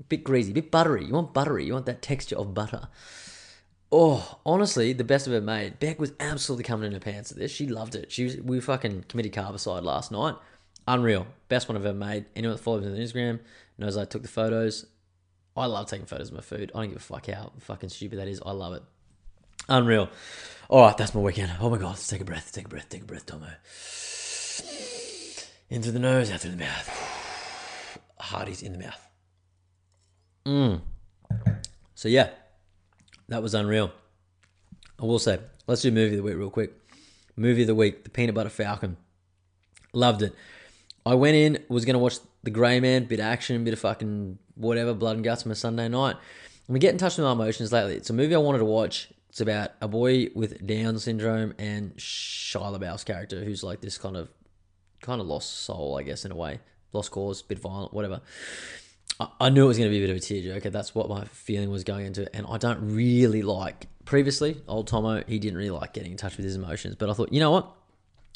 bit 0.07 0.23
greasy, 0.23 0.53
bit 0.53 0.71
buttery. 0.71 1.05
You 1.05 1.13
want 1.13 1.33
buttery. 1.33 1.65
You 1.65 1.73
want 1.73 1.85
that 1.87 2.01
texture 2.01 2.37
of 2.37 2.53
butter. 2.53 2.87
Oh, 3.91 4.39
honestly, 4.45 4.93
the 4.93 5.03
best 5.03 5.27
I've 5.27 5.33
ever 5.33 5.45
made. 5.45 5.79
Beck 5.79 5.99
was 5.99 6.11
absolutely 6.19 6.63
coming 6.63 6.87
in 6.87 6.93
her 6.93 6.99
pants 6.99 7.31
at 7.31 7.37
this. 7.37 7.51
She 7.51 7.67
loved 7.67 7.95
it. 7.95 8.11
She 8.11 8.25
was, 8.25 8.37
we 8.37 8.59
fucking 8.59 9.05
committed 9.07 9.33
carbicide 9.33 9.83
last 9.83 10.11
night. 10.11 10.35
Unreal. 10.87 11.27
Best 11.47 11.69
one 11.69 11.77
I've 11.77 11.85
ever 11.85 11.97
made. 11.97 12.25
Anyone 12.35 12.55
that 12.55 12.61
follows 12.61 12.83
me 12.83 12.91
on 12.91 12.97
Instagram 12.97 13.39
knows 13.77 13.97
I 13.97 14.05
took 14.05 14.21
the 14.21 14.27
photos. 14.27 14.85
I 15.55 15.67
love 15.67 15.87
taking 15.87 16.05
photos 16.05 16.29
of 16.29 16.35
my 16.35 16.41
food. 16.41 16.71
I 16.75 16.79
don't 16.81 16.89
give 16.89 16.97
a 16.97 16.99
fuck 16.99 17.27
how 17.27 17.53
fucking 17.59 17.89
stupid 17.89 18.19
that 18.19 18.27
is. 18.27 18.41
I 18.45 18.51
love 18.51 18.73
it. 18.73 18.83
Unreal. 19.69 20.09
All 20.67 20.81
right, 20.81 20.97
that's 20.97 21.13
my 21.15 21.21
weekend. 21.21 21.51
Oh 21.59 21.69
my 21.69 21.77
god, 21.77 21.89
let's 21.89 22.07
take 22.07 22.21
a 22.21 22.25
breath. 22.25 22.51
Take 22.51 22.65
a 22.65 22.69
breath. 22.69 22.89
Take 22.89 23.03
a 23.03 23.05
breath, 23.05 23.25
Tomo. 23.25 23.47
In 25.69 25.81
through 25.81 25.93
the 25.93 25.99
nose, 25.99 26.29
out 26.31 26.41
through 26.41 26.51
the 26.51 26.57
mouth. 26.57 27.99
Hearties 28.19 28.61
in 28.61 28.73
the 28.73 28.79
mouth. 28.79 29.07
Mm. 30.45 30.81
So 31.95 32.09
yeah, 32.09 32.29
that 33.27 33.41
was 33.41 33.53
unreal. 33.53 33.91
I 35.01 35.05
will 35.05 35.19
say, 35.19 35.39
let's 35.67 35.81
do 35.81 35.91
movie 35.91 36.15
of 36.15 36.17
the 36.17 36.23
week 36.23 36.37
real 36.37 36.49
quick. 36.49 36.73
Movie 37.35 37.61
of 37.61 37.67
the 37.67 37.75
week, 37.75 38.03
The 38.03 38.09
Peanut 38.09 38.35
Butter 38.35 38.49
Falcon. 38.49 38.97
Loved 39.93 40.21
it. 40.21 40.33
I 41.05 41.15
went 41.15 41.35
in, 41.35 41.63
was 41.69 41.85
going 41.85 41.95
to 41.95 41.99
watch 41.99 42.17
The 42.43 42.51
Grey 42.51 42.79
Man, 42.79 43.05
bit 43.05 43.19
of 43.19 43.25
action, 43.25 43.63
bit 43.63 43.73
of 43.73 43.79
fucking 43.79 44.37
whatever, 44.55 44.93
blood 44.93 45.17
and 45.17 45.23
guts 45.23 45.45
on 45.45 45.51
a 45.51 45.55
Sunday 45.55 45.87
night. 45.89 46.15
And 46.67 46.73
we 46.73 46.79
get 46.79 46.93
in 46.93 46.97
touch 46.97 47.17
with 47.17 47.25
my 47.25 47.33
emotions 47.33 47.71
lately. 47.71 47.95
It's 47.95 48.09
a 48.09 48.13
movie 48.13 48.35
I 48.35 48.39
wanted 48.39 48.59
to 48.59 48.65
watch. 48.65 49.09
It's 49.29 49.41
about 49.41 49.71
a 49.81 49.87
boy 49.87 50.29
with 50.33 50.65
Down 50.65 50.97
syndrome 50.97 51.53
and 51.59 51.95
Shia 51.97 52.79
LaBeouf's 52.79 53.03
character, 53.03 53.43
who's 53.43 53.63
like 53.63 53.81
this 53.81 53.97
kind 53.97 54.15
of, 54.15 54.29
kind 55.01 55.19
of 55.19 55.27
lost 55.27 55.63
soul, 55.65 55.97
I 55.97 56.03
guess, 56.03 56.23
in 56.23 56.31
a 56.31 56.35
way. 56.35 56.59
Lost 56.93 57.11
cause, 57.11 57.41
bit 57.41 57.59
violent, 57.59 57.93
whatever. 57.93 58.21
I- 59.19 59.49
knew 59.49 59.65
it 59.65 59.67
was 59.67 59.77
going 59.77 59.89
to 59.89 59.97
be 59.97 60.03
a 60.03 60.07
bit 60.07 60.09
of 60.09 60.17
a 60.17 60.19
tearjerker. 60.19 60.71
That's 60.71 60.93
what 60.93 61.09
my 61.09 61.25
feeling 61.25 61.69
was 61.69 61.83
going 61.83 62.05
into. 62.05 62.33
And 62.35 62.45
I 62.49 62.57
don't 62.57 62.79
really 62.93 63.41
like, 63.41 63.87
previously, 64.03 64.61
old 64.67 64.87
Tomo, 64.87 65.23
he 65.27 65.39
didn't 65.39 65.57
really 65.57 65.69
like 65.69 65.93
getting 65.93 66.11
in 66.11 66.17
touch 66.17 66.37
with 66.37 66.45
his 66.45 66.55
emotions. 66.55 66.95
But 66.95 67.09
I 67.09 67.13
thought, 67.13 67.31
you 67.31 67.39
know 67.39 67.51
what? 67.51 67.71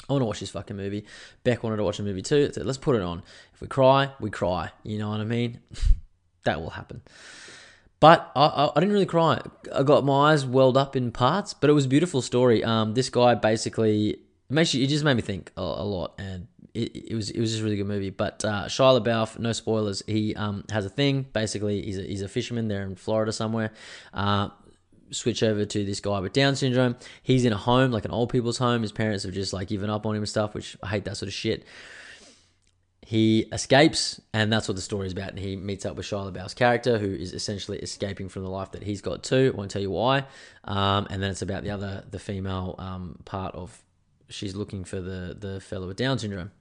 I 0.10 0.14
want 0.14 0.22
to 0.22 0.26
watch 0.26 0.40
this 0.40 0.50
fucking 0.50 0.78
movie. 0.78 1.06
Beck 1.44 1.64
wanted 1.64 1.78
to 1.78 1.84
watch 1.84 2.00
a 2.00 2.04
movie 2.04 2.22
too. 2.22 2.52
Said, 2.52 2.66
let's 2.66 2.78
put 2.78 2.96
it 2.96 3.02
on. 3.02 3.22
If 3.54 3.62
we 3.62 3.68
cry, 3.68 4.12
we 4.20 4.30
cry. 4.30 4.72
You 4.84 4.98
know 4.98 5.10
what 5.10 5.20
I 5.20 5.26
mean? 5.26 5.60
that 6.46 6.62
will 6.62 6.72
happen. 6.72 7.02
But 8.00 8.32
I, 8.36 8.46
I, 8.46 8.72
I 8.76 8.80
didn't 8.80 8.94
really 8.94 9.06
cry. 9.06 9.42
I 9.74 9.84
got 9.84 10.06
my 10.06 10.32
eyes 10.32 10.46
welled 10.46 10.78
up 10.78 10.96
in 10.96 11.12
parts, 11.12 11.54
but 11.54 11.70
it 11.70 11.74
was 11.74 11.86
a 11.86 11.90
beautiful 11.90 12.22
story. 12.22 12.64
Um, 12.64 12.94
this 12.94 13.10
guy 13.10 13.36
basically 13.36 14.18
it 14.50 14.54
makes 14.54 14.74
you, 14.74 14.84
it 14.84 14.88
just 14.88 15.04
made 15.04 15.16
me 15.16 15.22
think 15.22 15.52
a, 15.58 15.62
a 15.62 15.86
lot, 15.86 16.14
and 16.18 16.48
it, 16.74 17.12
it 17.12 17.16
was 17.16 17.30
it 17.30 17.40
was 17.40 17.52
just 17.52 17.62
a 17.62 17.64
really 17.64 17.78
good 17.78 17.88
movie. 17.88 18.10
But 18.10 18.44
uh, 18.46 18.66
Shia 18.66 19.02
LaBeouf, 19.02 19.40
no 19.40 19.52
spoilers, 19.52 20.04
he 20.08 20.36
um, 20.36 20.64
has 20.72 20.86
a 20.86 20.90
thing. 20.90 21.26
Basically, 21.34 21.82
he's 21.82 21.98
a, 21.98 22.04
he's 22.04 22.22
a 22.22 22.28
fisherman 22.28 22.68
there 22.68 22.84
in 22.84 22.96
Florida 22.96 23.32
somewhere. 23.32 23.72
Uh, 24.14 24.50
switch 25.12 25.44
over 25.44 25.66
to 25.66 25.86
this 25.86 26.00
guy 26.00 26.20
with 26.20 26.34
Down 26.34 26.56
syndrome. 26.56 26.96
He's 27.24 27.46
in 27.46 27.54
a 27.54 27.58
home, 27.58 27.92
like 27.92 28.06
an 28.06 28.12
old 28.12 28.30
people's 28.30 28.58
home. 28.58 28.82
His 28.82 28.92
parents 28.92 29.24
have 29.24 29.34
just 29.34 29.54
like 29.54 29.68
given 29.68 29.90
up 29.90 30.06
on 30.06 30.16
him 30.16 30.22
and 30.22 30.30
stuff, 30.30 30.54
which 30.54 30.78
I 30.84 30.88
hate 30.88 31.06
that 31.06 31.18
sort 31.18 31.28
of 31.28 31.34
shit. 31.34 31.66
He 33.06 33.48
escapes, 33.52 34.22
and 34.36 34.54
that's 34.54 34.68
what 34.68 34.76
the 34.76 34.84
story 34.84 35.08
is 35.08 35.14
about. 35.14 35.30
And 35.30 35.40
he 35.40 35.56
meets 35.56 35.84
up 35.84 35.96
with 35.96 36.06
Shia 36.06 36.32
LaBeouf's 36.32 36.54
character, 36.54 37.00
who 37.00 37.12
is 37.12 37.34
essentially 37.34 37.80
escaping 37.80 38.30
from 38.30 38.44
the 38.44 38.50
life 38.50 38.74
that 38.74 38.84
he's 38.84 39.02
got 39.02 39.24
too. 39.24 39.52
I 39.52 39.58
won't 39.58 39.72
tell 39.72 39.82
you 39.82 39.90
why. 39.90 40.26
Um, 40.64 41.08
and 41.10 41.24
then 41.24 41.32
it's 41.32 41.42
about 41.42 41.64
the 41.64 41.72
other, 41.72 42.04
the 42.12 42.20
female 42.20 42.76
um, 42.78 43.18
part 43.26 43.56
of 43.56 43.82
she's 44.30 44.56
looking 44.56 44.84
for 44.84 45.00
the 45.00 45.36
the 45.40 45.60
fellow 45.60 45.88
with 45.88 45.98
Down 45.98 46.20
syndrome. 46.20 46.52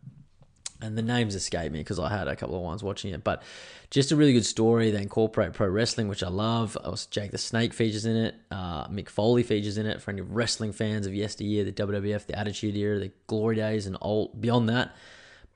And 0.81 0.97
the 0.97 1.03
names 1.03 1.35
escape 1.35 1.73
me 1.73 1.81
because 1.81 1.99
I 1.99 2.09
had 2.09 2.29
a 2.29 2.37
couple 2.37 2.55
of 2.55 2.63
ones 2.63 2.85
watching 2.85 3.13
it, 3.13 3.25
but 3.25 3.43
just 3.91 4.13
a 4.13 4.17
really 4.17 4.33
good 4.33 4.47
story. 4.47 4.93
They 4.93 5.03
incorporate 5.03 5.53
pro 5.53 5.67
wrestling, 5.67 6.07
which 6.07 6.23
I 6.23 6.29
love. 6.29 6.79
I 6.85 6.89
was 6.89 7.07
Jake 7.07 7.33
the 7.33 7.39
Snake 7.39 7.75
features 7.75 8.05
in 8.05 8.15
it. 8.15 8.37
Uh, 8.53 8.87
Mick 8.87 9.09
Foley 9.09 9.43
features 9.43 9.77
in 9.77 9.87
it. 9.87 10.01
For 10.01 10.13
any 10.13 10.21
wrestling 10.21 10.73
fans 10.73 11.09
of 11.09 11.15
yesteryear, 11.15 11.65
the 11.65 11.73
WWF, 11.73 12.27
the 12.27 12.39
Attitude 12.39 12.77
Era, 12.77 13.01
the 13.01 13.11
Glory 13.27 13.57
Days, 13.57 13.87
and 13.87 13.97
all 13.97 14.29
beyond 14.39 14.69
that. 14.69 14.95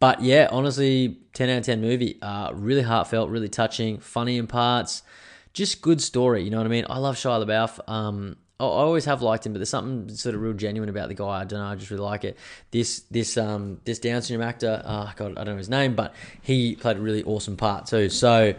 But 0.00 0.20
yeah, 0.20 0.48
honestly, 0.50 1.20
10 1.34 1.48
out 1.50 1.58
of 1.58 1.64
10 1.66 1.80
movie. 1.80 2.20
Uh, 2.20 2.50
really 2.52 2.82
heartfelt, 2.82 3.30
really 3.30 3.48
touching, 3.48 4.00
funny 4.00 4.36
in 4.36 4.48
parts. 4.48 5.04
Just 5.52 5.80
good 5.80 6.00
story, 6.00 6.42
you 6.42 6.50
know 6.50 6.56
what 6.56 6.66
I 6.66 6.70
mean? 6.70 6.86
I 6.90 6.98
love 6.98 7.14
Shia 7.14 7.46
LaBeouf. 7.46 7.88
Um, 7.88 8.36
I 8.60 8.64
always 8.64 9.06
have 9.06 9.22
liked 9.22 9.44
him, 9.44 9.52
but 9.52 9.58
there's 9.58 9.70
something 9.70 10.14
sort 10.14 10.36
of 10.36 10.40
real 10.40 10.52
genuine 10.52 10.88
about 10.88 11.08
the 11.08 11.14
guy. 11.14 11.40
I 11.40 11.44
don't 11.44 11.58
know. 11.58 11.66
I 11.66 11.74
just 11.74 11.90
really 11.90 12.04
like 12.04 12.24
it. 12.24 12.38
This 12.70 13.00
this 13.10 13.36
um 13.36 13.80
this 13.84 13.98
Down 13.98 14.22
syndrome 14.22 14.48
actor, 14.48 14.82
uh, 14.84 15.12
God, 15.16 15.32
I 15.32 15.44
don't 15.44 15.54
know 15.54 15.58
his 15.58 15.68
name, 15.68 15.96
but 15.96 16.14
he 16.42 16.76
played 16.76 16.96
a 16.96 17.00
really 17.00 17.24
awesome 17.24 17.56
part 17.56 17.86
too. 17.86 18.08
So 18.08 18.54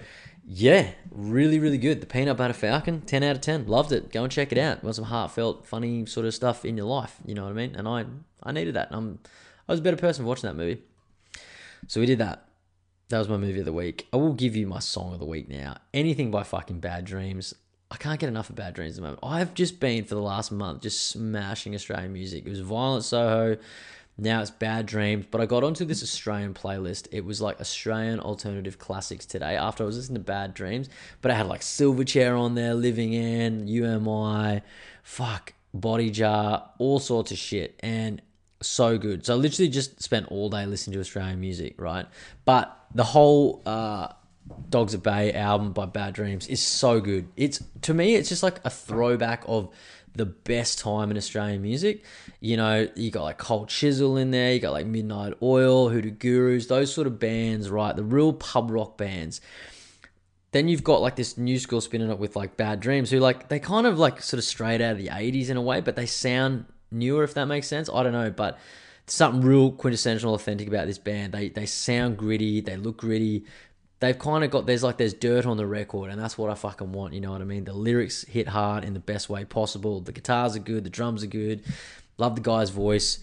yeah, 0.46 0.92
really 1.10 1.58
really 1.58 1.78
good. 1.78 2.02
The 2.02 2.06
Peanut 2.06 2.36
Butter 2.36 2.54
Falcon, 2.54 3.02
ten 3.02 3.24
out 3.24 3.38
of 3.38 3.42
ten. 3.42 3.66
Loved 3.68 3.94
it. 3.94 4.12
Go 4.12 4.24
and 4.24 4.32
check 4.32 4.52
it 4.52 4.58
out. 4.58 4.84
Want 4.84 4.96
some 4.96 5.06
heartfelt, 5.06 5.66
funny 5.66 6.06
sort 6.06 6.26
of 6.26 6.34
stuff 6.34 6.66
in 6.66 6.76
your 6.76 6.88
life. 6.88 7.16
You 7.26 7.34
know 7.34 7.44
what 7.44 7.52
I 7.52 7.54
mean? 7.54 7.76
And 7.76 7.88
I 7.88 8.06
I 8.44 8.52
needed 8.52 8.74
that. 8.76 8.90
I'm 8.92 9.20
I 9.70 9.72
was 9.72 9.80
a 9.80 9.84
better 9.84 9.98
person 9.98 10.26
watching 10.26 10.50
that 10.50 10.56
movie. 10.56 10.82
So 11.88 12.02
we 12.02 12.06
did 12.06 12.20
that. 12.20 12.50
That 13.10 13.20
was 13.20 13.30
my 13.30 13.38
movie 13.38 13.60
of 13.60 13.66
the 13.66 13.74
week. 13.74 14.08
I 14.12 14.18
will 14.18 14.34
give 14.34 14.56
you 14.56 14.68
my 14.68 14.80
song 14.80 15.14
of 15.14 15.20
the 15.20 15.26
week 15.26 15.48
now. 15.48 15.78
Anything 15.94 16.32
by 16.32 16.44
fucking 16.44 16.80
Bad 16.80 17.06
Dreams. 17.06 17.54
I 17.94 17.98
can't 17.98 18.20
get 18.20 18.28
enough 18.28 18.50
of 18.50 18.56
Bad 18.56 18.74
Dreams 18.74 18.94
at 18.94 18.96
the 18.96 19.02
moment. 19.04 19.20
I've 19.22 19.54
just 19.54 19.80
been 19.80 20.04
for 20.04 20.16
the 20.16 20.22
last 20.22 20.52
month 20.52 20.82
just 20.82 21.10
smashing 21.10 21.76
Australian 21.76 22.12
music. 22.12 22.44
It 22.44 22.50
was 22.50 22.60
Violent 22.60 23.04
Soho. 23.04 23.58
Now 24.18 24.42
it's 24.42 24.50
Bad 24.50 24.88
Dreams. 24.88 25.28
But 25.30 25.42
I 25.42 25.46
got 25.46 25.64
onto 25.64 25.86
this 25.86 26.02
Australian 26.02 26.56
playlist. 26.56 27.08
It 27.12 27.24
was 27.24 27.40
like 27.40 27.62
Australian 27.62 28.20
alternative 28.20 28.80
classics 28.80 29.28
today 29.28 29.56
after 29.56 29.84
I 29.84 29.86
was 29.86 29.96
listening 29.96 30.16
to 30.16 30.26
Bad 30.26 30.56
Dreams. 30.56 30.90
But 31.22 31.30
I 31.30 31.36
had 31.36 31.46
like 31.46 31.62
Silverchair 31.62 32.38
on 32.38 32.56
there, 32.56 32.74
Living 32.74 33.14
End, 33.14 33.70
UMI, 33.70 34.64
fuck, 35.04 35.54
Body 35.72 36.10
Jar, 36.10 36.72
all 36.80 36.98
sorts 36.98 37.32
of 37.32 37.38
shit. 37.38 37.80
And 37.82 38.24
so 38.60 38.98
good. 38.98 39.24
So 39.24 39.34
I 39.34 39.38
literally 39.38 39.70
just 39.70 40.02
spent 40.02 40.30
all 40.30 40.50
day 40.50 40.66
listening 40.66 40.96
to 40.96 41.00
Australian 41.00 41.40
music, 41.40 41.80
right? 41.80 42.08
But 42.44 42.76
the 42.96 43.04
whole 43.04 43.62
uh, 43.68 44.08
Dogs 44.70 44.94
at 44.94 45.04
Bay 45.04 45.32
album 45.34 45.72
by 45.72 45.86
Bad 45.86 46.14
Dreams 46.14 46.48
is 46.48 46.62
so 46.62 47.00
good. 47.00 47.28
It's 47.38 47.64
to 47.84 47.94
me, 47.94 48.16
it's 48.16 48.30
just 48.30 48.44
like 48.44 48.60
a 48.66 48.70
throwback 48.70 49.44
of 49.48 49.70
the 50.16 50.26
best 50.26 50.80
time 50.80 51.12
in 51.12 51.18
Australian 51.18 51.62
music. 51.62 52.04
You 52.40 52.58
know, 52.58 52.88
you 52.96 53.10
got 53.10 53.24
like 53.24 53.38
Cold 53.38 53.70
Chisel 53.70 54.18
in 54.18 54.32
there, 54.32 54.54
you 54.54 54.60
got 54.60 54.74
like 54.74 54.86
Midnight 54.86 55.34
Oil, 55.42 55.90
Hoodoo 55.90 56.12
Gurus, 56.12 56.68
those 56.68 56.94
sort 56.94 57.08
of 57.08 57.20
bands, 57.20 57.70
right? 57.70 57.96
The 57.96 58.04
real 58.04 58.34
pub 58.34 58.70
rock 58.70 58.98
bands. 58.98 59.42
Then 60.52 60.68
you've 60.68 60.84
got 60.84 61.02
like 61.02 61.16
this 61.16 61.38
new 61.38 61.58
school 61.58 61.82
spinning 61.82 62.12
up 62.12 62.20
with 62.20 62.36
like 62.36 62.58
Bad 62.58 62.80
Dreams, 62.80 63.10
who 63.10 63.20
like 63.20 63.50
they 63.50 63.60
kind 63.60 63.88
of 63.88 63.98
like 63.98 64.22
sort 64.22 64.38
of 64.38 64.44
straight 64.44 64.82
out 64.82 64.94
of 64.94 64.98
the 64.98 65.08
80s 65.08 65.50
in 65.50 65.58
a 65.58 65.62
way, 65.62 65.82
but 65.82 65.96
they 65.96 66.06
sound 66.06 66.66
newer 66.92 67.24
if 67.24 67.34
that 67.34 67.46
makes 67.46 67.68
sense. 67.68 67.90
I 67.92 68.04
don't 68.04 68.14
know, 68.14 68.30
but 68.30 68.60
something 69.08 69.42
real 69.42 69.72
quintessential, 69.72 70.34
authentic 70.34 70.68
about 70.68 70.86
this 70.88 71.00
band. 71.00 71.34
They 71.34 71.50
they 71.50 71.66
sound 71.66 72.18
gritty, 72.18 72.62
they 72.62 72.78
look 72.78 72.98
gritty. 72.98 73.46
They've 74.04 74.20
kind 74.20 74.44
of 74.44 74.52
got 74.52 74.66
there's 74.66 74.84
like 74.84 74.98
there's 74.98 75.14
dirt 75.14 75.46
on 75.46 75.56
the 75.56 75.66
record, 75.66 76.10
and 76.10 76.20
that's 76.20 76.38
what 76.38 76.52
I 76.52 76.56
fucking 76.56 76.92
want. 76.92 77.14
You 77.14 77.22
know 77.22 77.32
what 77.32 77.40
I 77.40 77.46
mean? 77.46 77.64
The 77.64 77.72
lyrics 77.72 78.26
hit 78.26 78.50
hard 78.50 78.84
in 78.84 78.94
the 78.94 79.00
best 79.00 79.30
way 79.30 79.46
possible. 79.46 80.02
The 80.02 80.12
guitars 80.12 80.58
are 80.58 80.60
good, 80.60 80.84
the 80.84 80.90
drums 80.90 81.24
are 81.24 81.28
good. 81.28 81.64
Love 82.18 82.36
the 82.36 82.42
guy's 82.42 82.70
voice. 82.70 83.20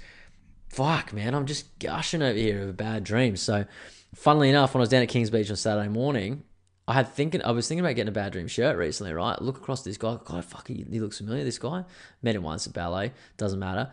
Fuck, 0.71 1.13
man, 1.13 1.35
I'm 1.35 1.45
just 1.45 1.79
gushing 1.81 2.23
over 2.23 2.39
here 2.39 2.63
of 2.63 2.71
a 2.71 2.73
bad 2.73 3.05
dreams. 3.05 3.43
So, 3.43 3.67
funnily 4.15 4.49
enough, 4.49 4.73
when 4.73 4.81
I 4.81 4.85
was 4.85 4.89
down 4.89 5.03
at 5.03 5.11
Kings 5.11 5.29
Beach 5.29 5.51
on 5.51 5.57
Saturday 5.57 5.91
morning, 5.91 6.45
I 6.89 6.95
had 6.95 7.13
thinking 7.13 7.43
I 7.43 7.51
was 7.51 7.69
thinking 7.69 7.85
about 7.85 7.97
getting 7.97 8.09
a 8.09 8.13
bad 8.13 8.33
dream 8.33 8.49
shirt 8.49 8.79
recently, 8.79 9.13
right? 9.13 9.39
Look 9.43 9.59
across 9.59 9.83
this 9.83 9.99
guy, 9.99 10.17
God, 10.25 10.47
fuck, 10.47 10.67
he, 10.67 10.87
he 10.91 10.99
looks 10.99 11.19
familiar. 11.19 11.45
This 11.45 11.59
guy 11.59 11.85
met 12.23 12.37
him 12.37 12.43
once 12.43 12.67
at 12.67 12.73
ballet, 12.73 13.13
doesn't 13.37 13.59
matter. 13.59 13.93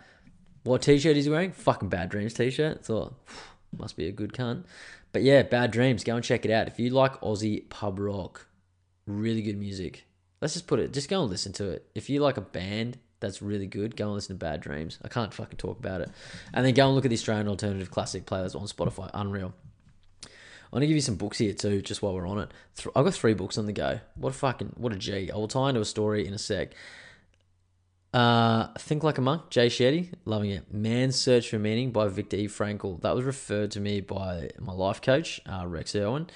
What 0.63 0.83
t-shirt 0.83 1.17
he's 1.17 1.27
wearing? 1.27 1.51
Fucking 1.51 1.89
bad 1.89 2.07
dreams 2.07 2.33
t-shirt. 2.33 2.85
Thought 2.85 3.13
Must 3.77 3.97
be 3.97 4.07
a 4.07 4.13
good 4.13 4.31
cunt. 4.31 4.63
But 5.17 5.23
yeah, 5.23 5.41
Bad 5.41 5.71
Dreams. 5.71 6.03
Go 6.03 6.15
and 6.15 6.23
check 6.23 6.45
it 6.45 6.51
out. 6.51 6.67
If 6.67 6.79
you 6.79 6.91
like 6.91 7.19
Aussie 7.21 7.67
pub 7.69 7.97
rock, 7.97 8.45
really 9.07 9.41
good 9.41 9.57
music. 9.57 10.05
Let's 10.41 10.53
just 10.53 10.67
put 10.67 10.79
it. 10.79 10.93
Just 10.93 11.09
go 11.09 11.21
and 11.21 11.31
listen 11.31 11.53
to 11.53 11.71
it. 11.71 11.89
If 11.95 12.07
you 12.07 12.19
like 12.19 12.37
a 12.37 12.41
band 12.41 12.99
that's 13.19 13.41
really 13.41 13.65
good, 13.65 13.95
go 13.95 14.05
and 14.05 14.13
listen 14.13 14.35
to 14.35 14.39
Bad 14.39 14.61
Dreams. 14.61 14.99
I 15.03 15.07
can't 15.07 15.33
fucking 15.33 15.57
talk 15.57 15.79
about 15.79 16.01
it. 16.01 16.11
And 16.53 16.63
then 16.63 16.75
go 16.75 16.85
and 16.85 16.93
look 16.93 17.03
at 17.03 17.09
the 17.09 17.15
Australian 17.15 17.47
Alternative 17.47 17.89
Classic 17.89 18.27
playlist 18.27 18.55
on 18.55 18.67
Spotify. 18.67 19.09
Unreal. 19.15 19.55
I'm 20.23 20.29
gonna 20.71 20.85
give 20.85 20.93
you 20.93 21.01
some 21.01 21.15
books 21.15 21.39
here 21.39 21.53
too, 21.53 21.81
just 21.81 22.03
while 22.03 22.13
we're 22.13 22.27
on 22.27 22.37
it. 22.37 22.51
I've 22.95 23.05
got 23.05 23.15
three 23.15 23.33
books 23.33 23.57
on 23.57 23.65
the 23.65 23.73
go. 23.73 23.99
What 24.13 24.29
a 24.29 24.33
fucking 24.33 24.73
what 24.77 24.93
a 24.93 24.97
G. 24.97 25.31
I 25.31 25.35
will 25.35 25.47
tie 25.47 25.69
into 25.69 25.81
a 25.81 25.85
story 25.85 26.27
in 26.27 26.35
a 26.35 26.37
sec. 26.37 26.73
Uh, 28.13 28.67
Think 28.79 29.03
Like 29.03 29.17
a 29.17 29.21
Monk, 29.21 29.49
Jay 29.49 29.67
Shetty, 29.67 30.13
loving 30.25 30.51
it. 30.51 30.73
Man's 30.73 31.15
Search 31.15 31.49
for 31.49 31.59
Meaning 31.59 31.91
by 31.91 32.07
Viktor 32.07 32.37
E. 32.37 32.47
Frankl. 32.47 33.01
That 33.01 33.15
was 33.15 33.25
referred 33.25 33.71
to 33.71 33.79
me 33.79 34.01
by 34.01 34.49
my 34.59 34.73
life 34.73 35.01
coach, 35.01 35.41
uh, 35.45 35.65
Rex 35.67 35.95
Irwin. 35.95 36.27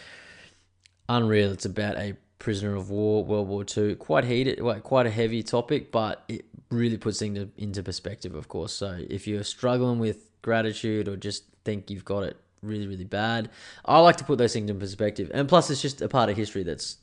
Unreal. 1.08 1.52
It's 1.52 1.66
about 1.66 1.98
a 1.98 2.16
prisoner 2.40 2.76
of 2.76 2.90
war, 2.90 3.24
World 3.24 3.48
War 3.48 3.66
II. 3.76 3.96
Quite 3.96 4.26
heated, 4.26 4.62
well, 4.62 4.80
quite 4.80 5.06
a 5.06 5.10
heavy 5.12 5.44
topic, 5.44 5.92
but 5.92 6.24
it 6.28 6.46
really 6.70 6.98
puts 6.98 7.20
things 7.20 7.48
into 7.58 7.84
perspective, 7.84 8.36
of 8.36 8.48
course. 8.48 8.74
So 8.74 9.00
if 9.10 9.28
you're 9.28 9.44
struggling 9.44 10.00
with 10.00 10.30
gratitude 10.42 11.08
or 11.08 11.16
just 11.16 11.46
think 11.64 11.90
you've 11.90 12.06
got 12.06 12.24
it 12.24 12.38
really, 12.62 12.88
really 12.88 13.06
bad, 13.06 13.50
I 13.86 14.00
like 14.00 14.18
to 14.18 14.24
put 14.24 14.38
those 14.38 14.54
things 14.54 14.70
in 14.70 14.80
perspective. 14.80 15.32
And 15.34 15.48
plus, 15.48 15.70
it's 15.70 15.82
just 15.82 16.02
a 16.02 16.10
part 16.10 16.30
of 16.30 16.38
history 16.38 16.64
that's 16.64 16.98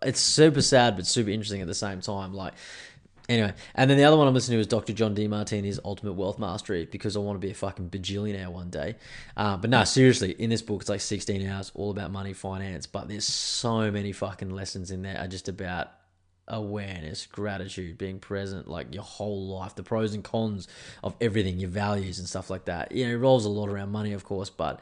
it's 0.00 0.20
super 0.20 0.62
sad 0.62 0.94
but 0.96 1.06
super 1.06 1.30
interesting 1.30 1.60
at 1.60 1.66
the 1.66 1.74
same 1.74 2.00
time. 2.00 2.32
Like 2.32 2.54
Anyway, 3.28 3.54
and 3.74 3.88
then 3.88 3.96
the 3.96 4.04
other 4.04 4.16
one 4.16 4.26
I'm 4.26 4.34
listening 4.34 4.56
to 4.56 4.60
is 4.60 4.66
Dr. 4.66 4.92
John 4.92 5.14
Demartini's 5.14 5.78
Ultimate 5.84 6.14
Wealth 6.14 6.38
Mastery 6.38 6.86
because 6.86 7.16
I 7.16 7.20
want 7.20 7.40
to 7.40 7.46
be 7.46 7.52
a 7.52 7.54
fucking 7.54 7.88
bajillionaire 7.88 8.48
one 8.48 8.68
day. 8.68 8.96
Uh, 9.36 9.56
but 9.56 9.70
no, 9.70 9.84
seriously, 9.84 10.32
in 10.32 10.50
this 10.50 10.60
book, 10.60 10.80
it's 10.80 10.90
like 10.90 11.00
16 11.00 11.46
hours, 11.46 11.70
all 11.74 11.90
about 11.90 12.10
money, 12.10 12.32
finance, 12.32 12.86
but 12.86 13.08
there's 13.08 13.24
so 13.24 13.90
many 13.90 14.12
fucking 14.12 14.50
lessons 14.50 14.90
in 14.90 15.02
there 15.02 15.18
are 15.18 15.28
just 15.28 15.48
about 15.48 15.92
awareness, 16.48 17.26
gratitude, 17.26 17.96
being 17.96 18.18
present, 18.18 18.68
like 18.68 18.92
your 18.92 19.04
whole 19.04 19.46
life, 19.46 19.76
the 19.76 19.84
pros 19.84 20.14
and 20.14 20.24
cons 20.24 20.66
of 21.04 21.14
everything, 21.20 21.58
your 21.58 21.70
values 21.70 22.18
and 22.18 22.28
stuff 22.28 22.50
like 22.50 22.64
that. 22.64 22.92
You 22.92 23.04
know, 23.04 23.10
it 23.12 23.14
revolves 23.14 23.44
a 23.44 23.50
lot 23.50 23.68
around 23.68 23.90
money, 23.90 24.12
of 24.12 24.24
course, 24.24 24.50
but 24.50 24.80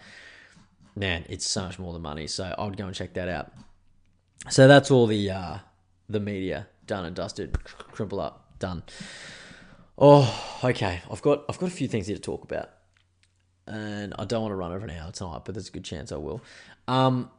man, 0.97 1.27
it's 1.29 1.47
so 1.47 1.63
much 1.63 1.79
more 1.79 1.93
than 1.93 2.03
money. 2.03 2.27
So 2.27 2.55
I 2.57 2.65
would 2.65 2.77
go 2.77 2.87
and 2.87 2.95
check 2.95 3.15
that 3.15 3.29
out. 3.29 3.53
So 4.49 4.67
that's 4.67 4.91
all 4.91 5.07
the 5.07 5.31
uh, 5.31 5.59
the 6.09 6.21
media 6.21 6.67
done 6.91 7.05
and 7.05 7.15
dusted. 7.15 7.53
Crimple 7.95 8.21
up, 8.21 8.59
done. 8.59 8.83
Oh, 9.97 10.59
okay. 10.65 11.01
I've 11.11 11.23
got 11.23 11.45
I've 11.49 11.59
got 11.59 11.69
a 11.69 11.73
few 11.73 11.89
things 11.89 12.09
here 12.09 12.17
to 12.17 12.23
talk 12.23 12.43
about, 12.43 12.69
and 13.67 14.13
I 14.19 14.25
don't 14.25 14.43
want 14.43 14.53
to 14.53 14.57
run 14.57 14.73
over 14.73 14.85
an 14.85 14.91
hour 14.91 15.13
tonight, 15.13 15.43
but 15.45 15.55
there's 15.55 15.69
a 15.69 15.73
good 15.73 15.85
chance 15.85 16.11
I 16.11 16.17
will. 16.17 16.43
Um, 16.89 17.31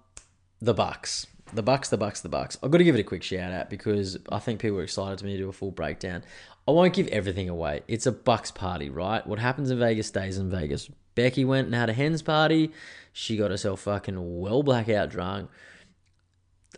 the 0.62 0.74
Bucks, 0.74 1.28
the 1.54 1.62
Bucks, 1.62 1.90
the 1.90 1.98
Bucks, 1.98 2.22
the 2.22 2.30
Bucks. 2.30 2.58
I've 2.64 2.72
got 2.72 2.78
to 2.78 2.86
give 2.86 2.96
it 2.96 3.02
a 3.02 3.04
quick 3.04 3.24
shout 3.24 3.52
out 3.52 3.70
because 3.70 4.18
I 4.32 4.40
think 4.40 4.62
people 4.62 4.80
are 4.80 4.84
excited 4.84 5.20
to 5.20 5.26
me 5.26 5.34
to 5.34 5.40
do 5.40 5.50
a 5.50 5.54
full 5.54 5.72
breakdown. 5.72 6.24
I 6.66 6.72
won't 6.72 6.94
give 6.94 7.08
everything 7.08 7.50
away. 7.50 7.82
It's 7.90 8.06
a 8.06 8.12
Bucks 8.14 8.52
party, 8.52 8.90
right? 8.90 9.26
What 9.28 9.40
happens 9.40 9.70
in 9.70 9.80
Vegas 9.80 10.08
stays 10.08 10.38
in 10.38 10.50
Vegas. 10.50 10.90
Becky 11.16 11.44
went 11.44 11.66
and 11.66 11.76
had 11.76 11.90
a 11.90 11.94
hens 11.94 12.22
party. 12.22 12.72
She 13.12 13.36
got 13.36 13.52
herself 13.52 13.82
fucking 13.82 14.40
well 14.40 14.64
blackout 14.64 15.10
drunk. 15.10 15.50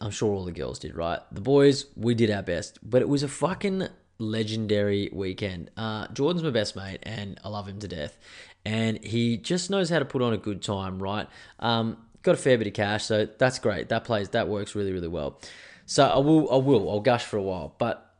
I'm 0.01 0.11
sure 0.11 0.33
all 0.33 0.45
the 0.45 0.51
girls 0.51 0.79
did, 0.79 0.95
right? 0.95 1.19
The 1.31 1.41
boys, 1.41 1.85
we 1.95 2.15
did 2.15 2.31
our 2.31 2.41
best, 2.41 2.79
but 2.81 3.01
it 3.01 3.09
was 3.09 3.23
a 3.23 3.27
fucking 3.27 3.87
legendary 4.17 5.09
weekend. 5.13 5.69
Uh, 5.77 6.07
Jordan's 6.07 6.43
my 6.43 6.49
best 6.49 6.75
mate, 6.75 6.99
and 7.03 7.39
I 7.43 7.49
love 7.49 7.67
him 7.67 7.79
to 7.79 7.87
death. 7.87 8.17
And 8.65 9.03
he 9.03 9.37
just 9.37 9.69
knows 9.69 9.89
how 9.89 9.99
to 9.99 10.05
put 10.05 10.21
on 10.21 10.33
a 10.33 10.37
good 10.37 10.61
time, 10.61 11.01
right? 11.01 11.27
Um, 11.59 11.97
got 12.21 12.33
a 12.33 12.37
fair 12.37 12.57
bit 12.57 12.67
of 12.67 12.73
cash, 12.73 13.05
so 13.05 13.25
that's 13.25 13.59
great. 13.59 13.89
That 13.89 14.03
plays, 14.03 14.29
that 14.29 14.47
works 14.47 14.75
really, 14.75 14.91
really 14.93 15.07
well. 15.07 15.39
So 15.85 16.07
I 16.07 16.17
will, 16.19 16.51
I 16.51 16.57
will, 16.57 16.89
I'll 16.89 17.01
gush 17.01 17.25
for 17.25 17.37
a 17.37 17.43
while, 17.43 17.75
but 17.77 18.13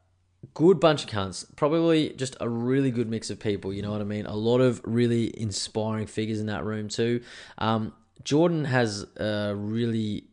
good 0.53 0.79
bunch 0.79 1.05
of 1.05 1.09
cunts. 1.09 1.45
Probably 1.55 2.09
just 2.09 2.35
a 2.41 2.49
really 2.49 2.91
good 2.91 3.09
mix 3.09 3.29
of 3.29 3.39
people. 3.39 3.73
You 3.73 3.81
know 3.81 3.91
what 3.91 4.01
I 4.01 4.05
mean? 4.05 4.25
A 4.25 4.35
lot 4.35 4.59
of 4.59 4.81
really 4.83 5.39
inspiring 5.39 6.07
figures 6.07 6.39
in 6.39 6.47
that 6.47 6.65
room 6.65 6.89
too. 6.89 7.21
Um, 7.57 7.93
Jordan 8.23 8.65
has 8.65 9.05
a 9.17 9.53
really 9.55 10.25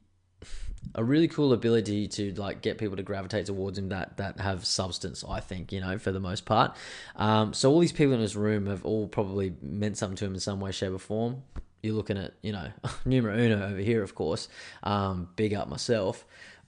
a 0.94 1.04
really 1.04 1.28
cool 1.28 1.52
ability 1.52 2.08
to 2.08 2.32
like 2.34 2.62
get 2.62 2.78
people 2.78 2.96
to 2.96 3.02
gravitate 3.02 3.46
towards 3.46 3.78
him 3.78 3.90
that 3.90 4.16
that 4.16 4.40
have 4.40 4.66
substance 4.66 5.24
i 5.28 5.38
think 5.38 5.70
you 5.72 5.80
know 5.80 5.98
for 5.98 6.10
the 6.12 6.20
most 6.20 6.44
part. 6.44 6.76
Um, 7.16 7.52
so 7.52 7.70
all 7.70 7.78
these 7.78 7.92
people 7.92 8.14
in 8.14 8.20
this 8.20 8.34
room 8.34 8.66
have 8.66 8.84
all 8.84 9.06
probably 9.06 9.54
meant 9.62 9.96
something 9.96 10.16
to 10.16 10.24
him 10.24 10.34
in 10.34 10.40
some 10.40 10.60
way 10.60 10.72
shape 10.72 10.92
or 10.92 10.98
form. 10.98 11.42
You're 11.82 11.94
looking 11.94 12.18
at 12.18 12.34
you 12.42 12.52
know 12.52 12.68
numero 13.04 13.36
uno 13.36 13.68
over 13.68 13.80
here 13.80 14.02
of 14.02 14.14
course. 14.14 14.48
Um, 14.82 15.28
big 15.36 15.54
up 15.54 15.68
myself. 15.68 16.24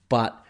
But 0.09 0.42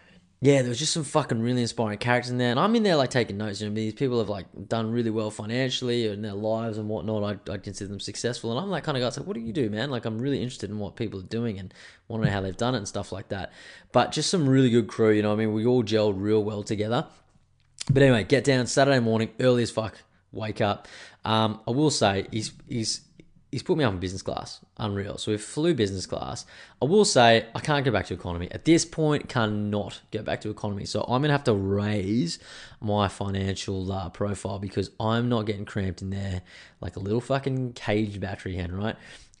yeah, 0.44 0.60
there 0.60 0.68
was 0.68 0.78
just 0.78 0.92
some 0.92 1.04
fucking 1.04 1.40
really 1.40 1.62
inspiring 1.62 1.96
characters 1.96 2.30
in 2.30 2.36
there, 2.36 2.50
and 2.50 2.60
I'm 2.60 2.76
in 2.76 2.82
there 2.82 2.96
like 2.96 3.08
taking 3.08 3.38
notes. 3.38 3.62
You 3.62 3.68
know, 3.70 3.74
these 3.74 3.94
people 3.94 4.18
have 4.18 4.28
like 4.28 4.44
done 4.68 4.92
really 4.92 5.08
well 5.08 5.30
financially 5.30 6.06
in 6.06 6.20
their 6.20 6.34
lives 6.34 6.76
and 6.76 6.86
whatnot. 6.86 7.40
I 7.48 7.52
I 7.52 7.56
consider 7.56 7.88
them 7.88 7.98
successful, 7.98 8.50
and 8.50 8.60
I'm 8.60 8.70
that 8.72 8.84
kind 8.84 8.98
of 8.98 9.00
guy. 9.00 9.08
It's 9.08 9.16
like, 9.16 9.26
what 9.26 9.36
do 9.36 9.40
you 9.40 9.54
do, 9.54 9.70
man? 9.70 9.90
Like, 9.90 10.04
I'm 10.04 10.18
really 10.18 10.42
interested 10.42 10.68
in 10.68 10.78
what 10.78 10.96
people 10.96 11.18
are 11.20 11.22
doing 11.22 11.58
and 11.58 11.72
want 12.08 12.22
to 12.22 12.28
know 12.28 12.34
how 12.34 12.42
they've 12.42 12.54
done 12.54 12.74
it 12.74 12.78
and 12.78 12.86
stuff 12.86 13.10
like 13.10 13.28
that. 13.28 13.54
But 13.90 14.12
just 14.12 14.28
some 14.28 14.46
really 14.46 14.68
good 14.68 14.86
crew. 14.86 15.12
You 15.12 15.22
know, 15.22 15.32
I 15.32 15.36
mean, 15.36 15.54
we 15.54 15.64
all 15.64 15.82
gelled 15.82 16.16
real 16.18 16.44
well 16.44 16.62
together. 16.62 17.06
But 17.90 18.02
anyway, 18.02 18.24
get 18.24 18.44
down 18.44 18.66
Saturday 18.66 19.00
morning, 19.00 19.30
early 19.40 19.62
as 19.62 19.70
fuck. 19.70 19.96
Wake 20.30 20.60
up. 20.60 20.88
Um, 21.24 21.62
I 21.66 21.70
will 21.70 21.90
say 21.90 22.26
he's 22.30 22.52
he's 22.68 23.00
he's 23.54 23.62
put 23.62 23.78
me 23.78 23.84
up 23.84 23.92
in 23.92 24.00
business 24.00 24.20
class. 24.20 24.58
Unreal. 24.78 25.16
So 25.16 25.30
we 25.30 25.38
flew 25.38 25.74
business 25.74 26.06
class. 26.06 26.44
I 26.82 26.86
will 26.86 27.04
say 27.04 27.46
I 27.54 27.60
can't 27.60 27.84
go 27.84 27.92
back 27.92 28.06
to 28.06 28.14
economy. 28.14 28.48
At 28.50 28.64
this 28.64 28.84
point, 28.84 29.28
cannot 29.28 30.00
go 30.10 30.24
back 30.24 30.40
to 30.40 30.50
economy. 30.50 30.86
So 30.86 31.02
I'm 31.02 31.22
going 31.22 31.28
to 31.28 31.34
have 31.34 31.44
to 31.44 31.54
raise 31.54 32.40
my 32.80 33.06
financial 33.06 33.92
uh, 33.92 34.08
profile 34.08 34.58
because 34.58 34.90
I'm 34.98 35.28
not 35.28 35.42
getting 35.42 35.64
cramped 35.64 36.02
in 36.02 36.10
there 36.10 36.42
like 36.80 36.96
a 36.96 36.98
little 36.98 37.20
fucking 37.20 37.74
caged 37.74 38.20
battery 38.20 38.56
hen, 38.56 38.74
right? 38.74 38.96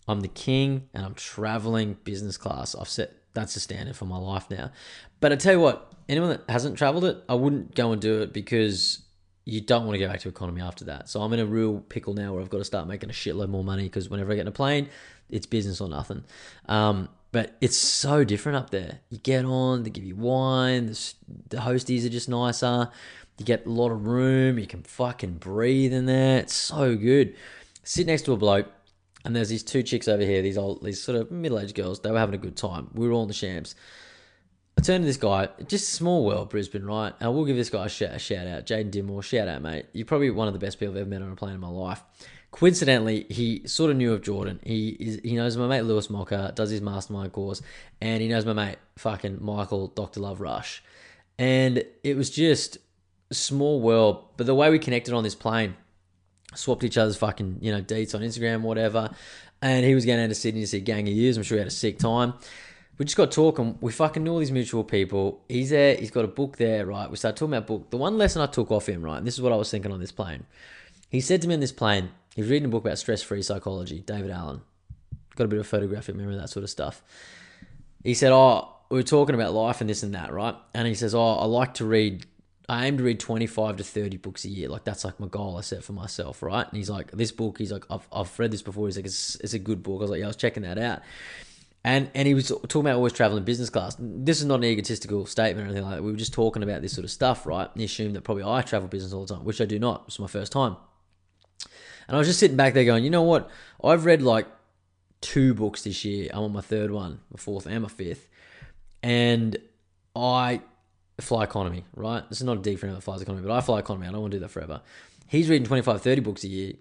I'm 0.06 0.20
the 0.20 0.28
king 0.28 0.88
and 0.94 1.04
I'm 1.04 1.14
traveling 1.14 1.96
business 2.04 2.36
class. 2.36 2.76
I've 2.76 2.88
set 2.88 3.16
that's 3.32 3.54
the 3.54 3.60
standard 3.60 3.96
for 3.96 4.04
my 4.04 4.16
life 4.16 4.48
now. 4.48 4.70
But 5.18 5.32
I 5.32 5.36
tell 5.36 5.54
you 5.54 5.60
what, 5.60 5.92
anyone 6.08 6.28
that 6.28 6.48
hasn't 6.48 6.78
traveled 6.78 7.04
it, 7.04 7.16
I 7.28 7.34
wouldn't 7.34 7.74
go 7.74 7.90
and 7.90 8.00
do 8.00 8.22
it 8.22 8.32
because 8.32 9.02
you 9.44 9.60
don't 9.60 9.84
want 9.84 9.94
to 9.94 9.98
go 9.98 10.08
back 10.08 10.20
to 10.20 10.28
economy 10.28 10.62
after 10.62 10.86
that. 10.86 11.08
So 11.08 11.20
I'm 11.20 11.32
in 11.32 11.40
a 11.40 11.46
real 11.46 11.80
pickle 11.80 12.14
now 12.14 12.32
where 12.32 12.42
I've 12.42 12.50
got 12.50 12.58
to 12.58 12.64
start 12.64 12.88
making 12.88 13.10
a 13.10 13.12
shitload 13.12 13.48
more 13.48 13.64
money 13.64 13.84
because 13.84 14.08
whenever 14.08 14.32
I 14.32 14.36
get 14.36 14.42
in 14.42 14.48
a 14.48 14.52
plane, 14.52 14.88
it's 15.28 15.46
business 15.46 15.80
or 15.80 15.88
nothing. 15.88 16.24
Um, 16.66 17.08
but 17.30 17.56
it's 17.60 17.76
so 17.76 18.24
different 18.24 18.56
up 18.56 18.70
there. 18.70 19.00
You 19.10 19.18
get 19.18 19.44
on, 19.44 19.82
they 19.82 19.90
give 19.90 20.04
you 20.04 20.16
wine, 20.16 20.86
the, 20.86 21.56
hosties 21.56 22.06
are 22.06 22.10
just 22.10 22.28
nicer. 22.28 22.88
You 23.38 23.44
get 23.44 23.66
a 23.66 23.70
lot 23.70 23.90
of 23.90 24.06
room, 24.06 24.58
you 24.58 24.66
can 24.66 24.82
fucking 24.82 25.34
breathe 25.34 25.92
in 25.92 26.06
there. 26.06 26.38
It's 26.38 26.54
so 26.54 26.96
good. 26.96 27.34
Sit 27.82 28.06
next 28.06 28.22
to 28.22 28.32
a 28.32 28.36
bloke, 28.36 28.70
and 29.24 29.34
there's 29.34 29.48
these 29.48 29.64
two 29.64 29.82
chicks 29.82 30.06
over 30.06 30.22
here, 30.22 30.42
these 30.42 30.56
old, 30.56 30.84
these 30.84 31.02
sort 31.02 31.18
of 31.18 31.30
middle 31.32 31.58
aged 31.58 31.74
girls. 31.74 32.00
They 32.00 32.10
were 32.10 32.18
having 32.18 32.36
a 32.36 32.38
good 32.38 32.56
time. 32.56 32.88
We 32.94 33.08
were 33.08 33.12
all 33.12 33.22
in 33.22 33.28
the 33.28 33.34
shams. 33.34 33.74
I 34.76 34.80
turned 34.80 35.02
to 35.02 35.06
this 35.06 35.16
guy, 35.16 35.48
just 35.68 35.90
small 35.90 36.24
world, 36.24 36.50
Brisbane, 36.50 36.84
right? 36.84 37.12
I 37.20 37.28
will 37.28 37.44
give 37.44 37.56
this 37.56 37.70
guy 37.70 37.86
a 37.86 37.88
shout, 37.88 38.14
a 38.14 38.18
shout 38.18 38.46
out. 38.46 38.66
Jaden 38.66 38.90
Dimore, 38.90 39.22
shout 39.22 39.46
out, 39.46 39.62
mate. 39.62 39.86
You're 39.92 40.06
probably 40.06 40.30
one 40.30 40.48
of 40.48 40.52
the 40.52 40.58
best 40.58 40.80
people 40.80 40.94
I've 40.94 41.02
ever 41.02 41.10
met 41.10 41.22
on 41.22 41.30
a 41.30 41.36
plane 41.36 41.54
in 41.54 41.60
my 41.60 41.68
life. 41.68 42.02
Coincidentally, 42.50 43.26
he 43.30 43.66
sort 43.66 43.90
of 43.90 43.96
knew 43.96 44.12
of 44.12 44.22
Jordan. 44.22 44.60
He 44.62 44.90
is, 44.90 45.20
he 45.22 45.34
knows 45.34 45.56
my 45.56 45.66
mate 45.66 45.82
Lewis 45.82 46.10
Mocker, 46.10 46.52
does 46.54 46.70
his 46.70 46.80
mastermind 46.80 47.32
course, 47.32 47.62
and 48.00 48.20
he 48.20 48.28
knows 48.28 48.44
my 48.44 48.52
mate 48.52 48.76
fucking 48.96 49.38
Michael, 49.40 49.88
Dr. 49.88 50.20
Love 50.20 50.40
Rush. 50.40 50.82
And 51.38 51.84
it 52.02 52.16
was 52.16 52.30
just 52.30 52.78
small 53.32 53.80
world. 53.80 54.24
But 54.36 54.46
the 54.46 54.54
way 54.54 54.70
we 54.70 54.78
connected 54.78 55.14
on 55.14 55.24
this 55.24 55.34
plane, 55.34 55.76
swapped 56.54 56.84
each 56.84 56.98
other's 56.98 57.16
fucking, 57.16 57.58
you 57.60 57.72
know, 57.72 57.80
deets 57.80 58.14
on 58.14 58.22
Instagram, 58.22 58.62
whatever. 58.62 59.10
And 59.62 59.84
he 59.84 59.94
was 59.94 60.04
going 60.04 60.18
down 60.18 60.28
to 60.28 60.34
Sydney 60.34 60.60
to 60.60 60.66
see 60.66 60.80
Gang 60.80 61.08
of 61.08 61.14
Youths. 61.14 61.36
I'm 61.36 61.42
sure 61.42 61.56
he 61.56 61.60
had 61.60 61.68
a 61.68 61.72
sick 61.72 61.98
time 61.98 62.34
we 62.98 63.04
just 63.04 63.16
got 63.16 63.32
talking. 63.32 63.76
We 63.80 63.92
fucking 63.92 64.22
knew 64.22 64.32
all 64.32 64.38
these 64.38 64.52
mutual 64.52 64.84
people. 64.84 65.42
He's 65.48 65.70
there. 65.70 65.96
He's 65.96 66.10
got 66.10 66.24
a 66.24 66.28
book 66.28 66.56
there, 66.56 66.86
right? 66.86 67.10
We 67.10 67.16
started 67.16 67.36
talking 67.36 67.54
about 67.54 67.66
book. 67.66 67.90
The 67.90 67.96
one 67.96 68.18
lesson 68.18 68.42
I 68.42 68.46
took 68.46 68.70
off 68.70 68.88
him, 68.88 69.02
right? 69.02 69.18
And 69.18 69.26
this 69.26 69.34
is 69.34 69.42
what 69.42 69.52
I 69.52 69.56
was 69.56 69.70
thinking 69.70 69.92
on 69.92 70.00
this 70.00 70.12
plane. 70.12 70.46
He 71.10 71.20
said 71.20 71.42
to 71.42 71.48
me 71.48 71.54
on 71.54 71.60
this 71.60 71.72
plane, 71.72 72.10
he's 72.34 72.48
reading 72.48 72.66
a 72.66 72.68
book 72.68 72.84
about 72.84 72.98
stress-free 72.98 73.42
psychology. 73.42 74.00
David 74.00 74.30
Allen, 74.30 74.62
got 75.36 75.44
a 75.44 75.48
bit 75.48 75.60
of 75.60 75.66
photographic 75.66 76.14
memory, 76.14 76.36
that 76.36 76.50
sort 76.50 76.64
of 76.64 76.70
stuff. 76.70 77.02
He 78.02 78.14
said, 78.14 78.32
"Oh, 78.32 78.68
we 78.90 78.98
were 78.98 79.02
talking 79.02 79.34
about 79.34 79.54
life 79.54 79.80
and 79.80 79.90
this 79.90 80.02
and 80.02 80.14
that, 80.14 80.32
right?" 80.32 80.54
And 80.74 80.86
he 80.86 80.94
says, 80.94 81.14
"Oh, 81.14 81.34
I 81.34 81.46
like 81.46 81.74
to 81.74 81.84
read. 81.84 82.26
I 82.68 82.86
aim 82.86 82.98
to 82.98 83.04
read 83.04 83.18
twenty-five 83.18 83.76
to 83.76 83.84
thirty 83.84 84.18
books 84.18 84.44
a 84.44 84.48
year. 84.48 84.68
Like 84.68 84.84
that's 84.84 85.04
like 85.04 85.18
my 85.18 85.26
goal 85.26 85.56
I 85.56 85.62
set 85.62 85.82
for 85.82 85.94
myself, 85.94 86.42
right?" 86.42 86.66
And 86.66 86.76
he's 86.76 86.90
like, 86.90 87.10
"This 87.10 87.32
book, 87.32 87.58
he's 87.58 87.72
like, 87.72 87.84
I've, 87.90 88.06
I've 88.12 88.38
read 88.38 88.50
this 88.50 88.62
before. 88.62 88.86
He's 88.86 88.96
like, 88.96 89.06
it's, 89.06 89.36
it's 89.36 89.54
a 89.54 89.58
good 89.58 89.82
book." 89.82 89.98
I 89.98 90.02
was 90.02 90.10
like, 90.10 90.18
"Yeah, 90.20 90.26
I 90.26 90.28
was 90.28 90.36
checking 90.36 90.62
that 90.62 90.78
out." 90.78 91.02
And 91.84 92.10
and 92.14 92.26
he 92.26 92.32
was 92.32 92.48
talking 92.48 92.80
about 92.80 92.96
always 92.96 93.12
traveling 93.12 93.44
business 93.44 93.68
class. 93.68 93.96
This 93.98 94.40
is 94.40 94.46
not 94.46 94.56
an 94.56 94.64
egotistical 94.64 95.26
statement 95.26 95.66
or 95.66 95.70
anything 95.70 95.84
like 95.84 95.96
that. 95.96 96.02
We 96.02 96.10
were 96.10 96.16
just 96.16 96.32
talking 96.32 96.62
about 96.62 96.80
this 96.80 96.94
sort 96.94 97.04
of 97.04 97.10
stuff, 97.10 97.46
right? 97.46 97.68
And 97.70 97.78
he 97.78 97.84
assumed 97.84 98.16
that 98.16 98.22
probably 98.22 98.44
I 98.44 98.62
travel 98.62 98.88
business 98.88 99.12
all 99.12 99.26
the 99.26 99.34
time, 99.34 99.44
which 99.44 99.60
I 99.60 99.66
do 99.66 99.78
not. 99.78 100.04
It's 100.06 100.18
my 100.18 100.26
first 100.26 100.50
time. 100.50 100.76
And 102.08 102.16
I 102.16 102.18
was 102.18 102.26
just 102.26 102.40
sitting 102.40 102.56
back 102.56 102.74
there 102.74 102.84
going, 102.84 103.04
you 103.04 103.10
know 103.10 103.22
what? 103.22 103.50
I've 103.82 104.06
read 104.06 104.22
like 104.22 104.46
two 105.20 105.54
books 105.54 105.84
this 105.84 106.04
year. 106.04 106.30
I'm 106.32 106.44
on 106.44 106.52
my 106.52 106.60
third 106.60 106.90
one, 106.90 107.20
my 107.30 107.38
fourth 107.38 107.66
and 107.66 107.82
my 107.82 107.88
fifth. 107.88 108.28
And 109.02 109.56
I 110.16 110.62
fly 111.20 111.44
economy, 111.44 111.84
right? 111.94 112.28
This 112.28 112.40
is 112.40 112.44
not 112.44 112.58
a 112.58 112.60
dig 112.60 112.78
for 112.78 112.86
anyone 112.86 112.98
that 112.98 113.04
flies 113.04 113.22
economy, 113.22 113.46
but 113.46 113.54
I 113.54 113.60
fly 113.60 113.78
economy. 113.78 114.06
I 114.06 114.12
don't 114.12 114.22
want 114.22 114.32
to 114.32 114.38
do 114.38 114.40
that 114.42 114.50
forever. 114.50 114.80
He's 115.28 115.48
reading 115.48 115.66
25, 115.66 116.02
30 116.02 116.20
books 116.20 116.44
a 116.44 116.48
year. 116.48 116.74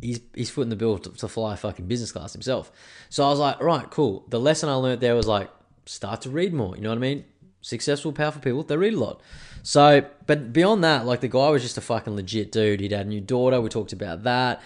He's, 0.00 0.20
he's 0.34 0.50
footing 0.50 0.70
the 0.70 0.76
bill 0.76 0.98
to, 0.98 1.10
to 1.10 1.28
fly 1.28 1.56
fucking 1.56 1.86
business 1.86 2.12
class 2.12 2.32
himself. 2.32 2.70
So 3.08 3.24
I 3.24 3.30
was 3.30 3.38
like, 3.38 3.60
right, 3.62 3.90
cool. 3.90 4.26
The 4.28 4.38
lesson 4.38 4.68
I 4.68 4.74
learned 4.74 5.00
there 5.00 5.14
was 5.14 5.26
like, 5.26 5.50
start 5.86 6.22
to 6.22 6.30
read 6.30 6.52
more. 6.52 6.76
You 6.76 6.82
know 6.82 6.90
what 6.90 6.98
I 6.98 7.00
mean? 7.00 7.24
Successful, 7.62 8.12
powerful 8.12 8.42
people, 8.42 8.62
they 8.62 8.76
read 8.76 8.94
a 8.94 9.00
lot. 9.00 9.20
So, 9.62 10.06
but 10.26 10.52
beyond 10.52 10.84
that, 10.84 11.06
like 11.06 11.20
the 11.20 11.28
guy 11.28 11.48
was 11.48 11.62
just 11.62 11.78
a 11.78 11.80
fucking 11.80 12.14
legit 12.14 12.52
dude. 12.52 12.80
He'd 12.80 12.92
had 12.92 13.06
a 13.06 13.08
new 13.08 13.20
daughter. 13.20 13.60
We 13.60 13.68
talked 13.68 13.92
about 13.92 14.22
that. 14.24 14.62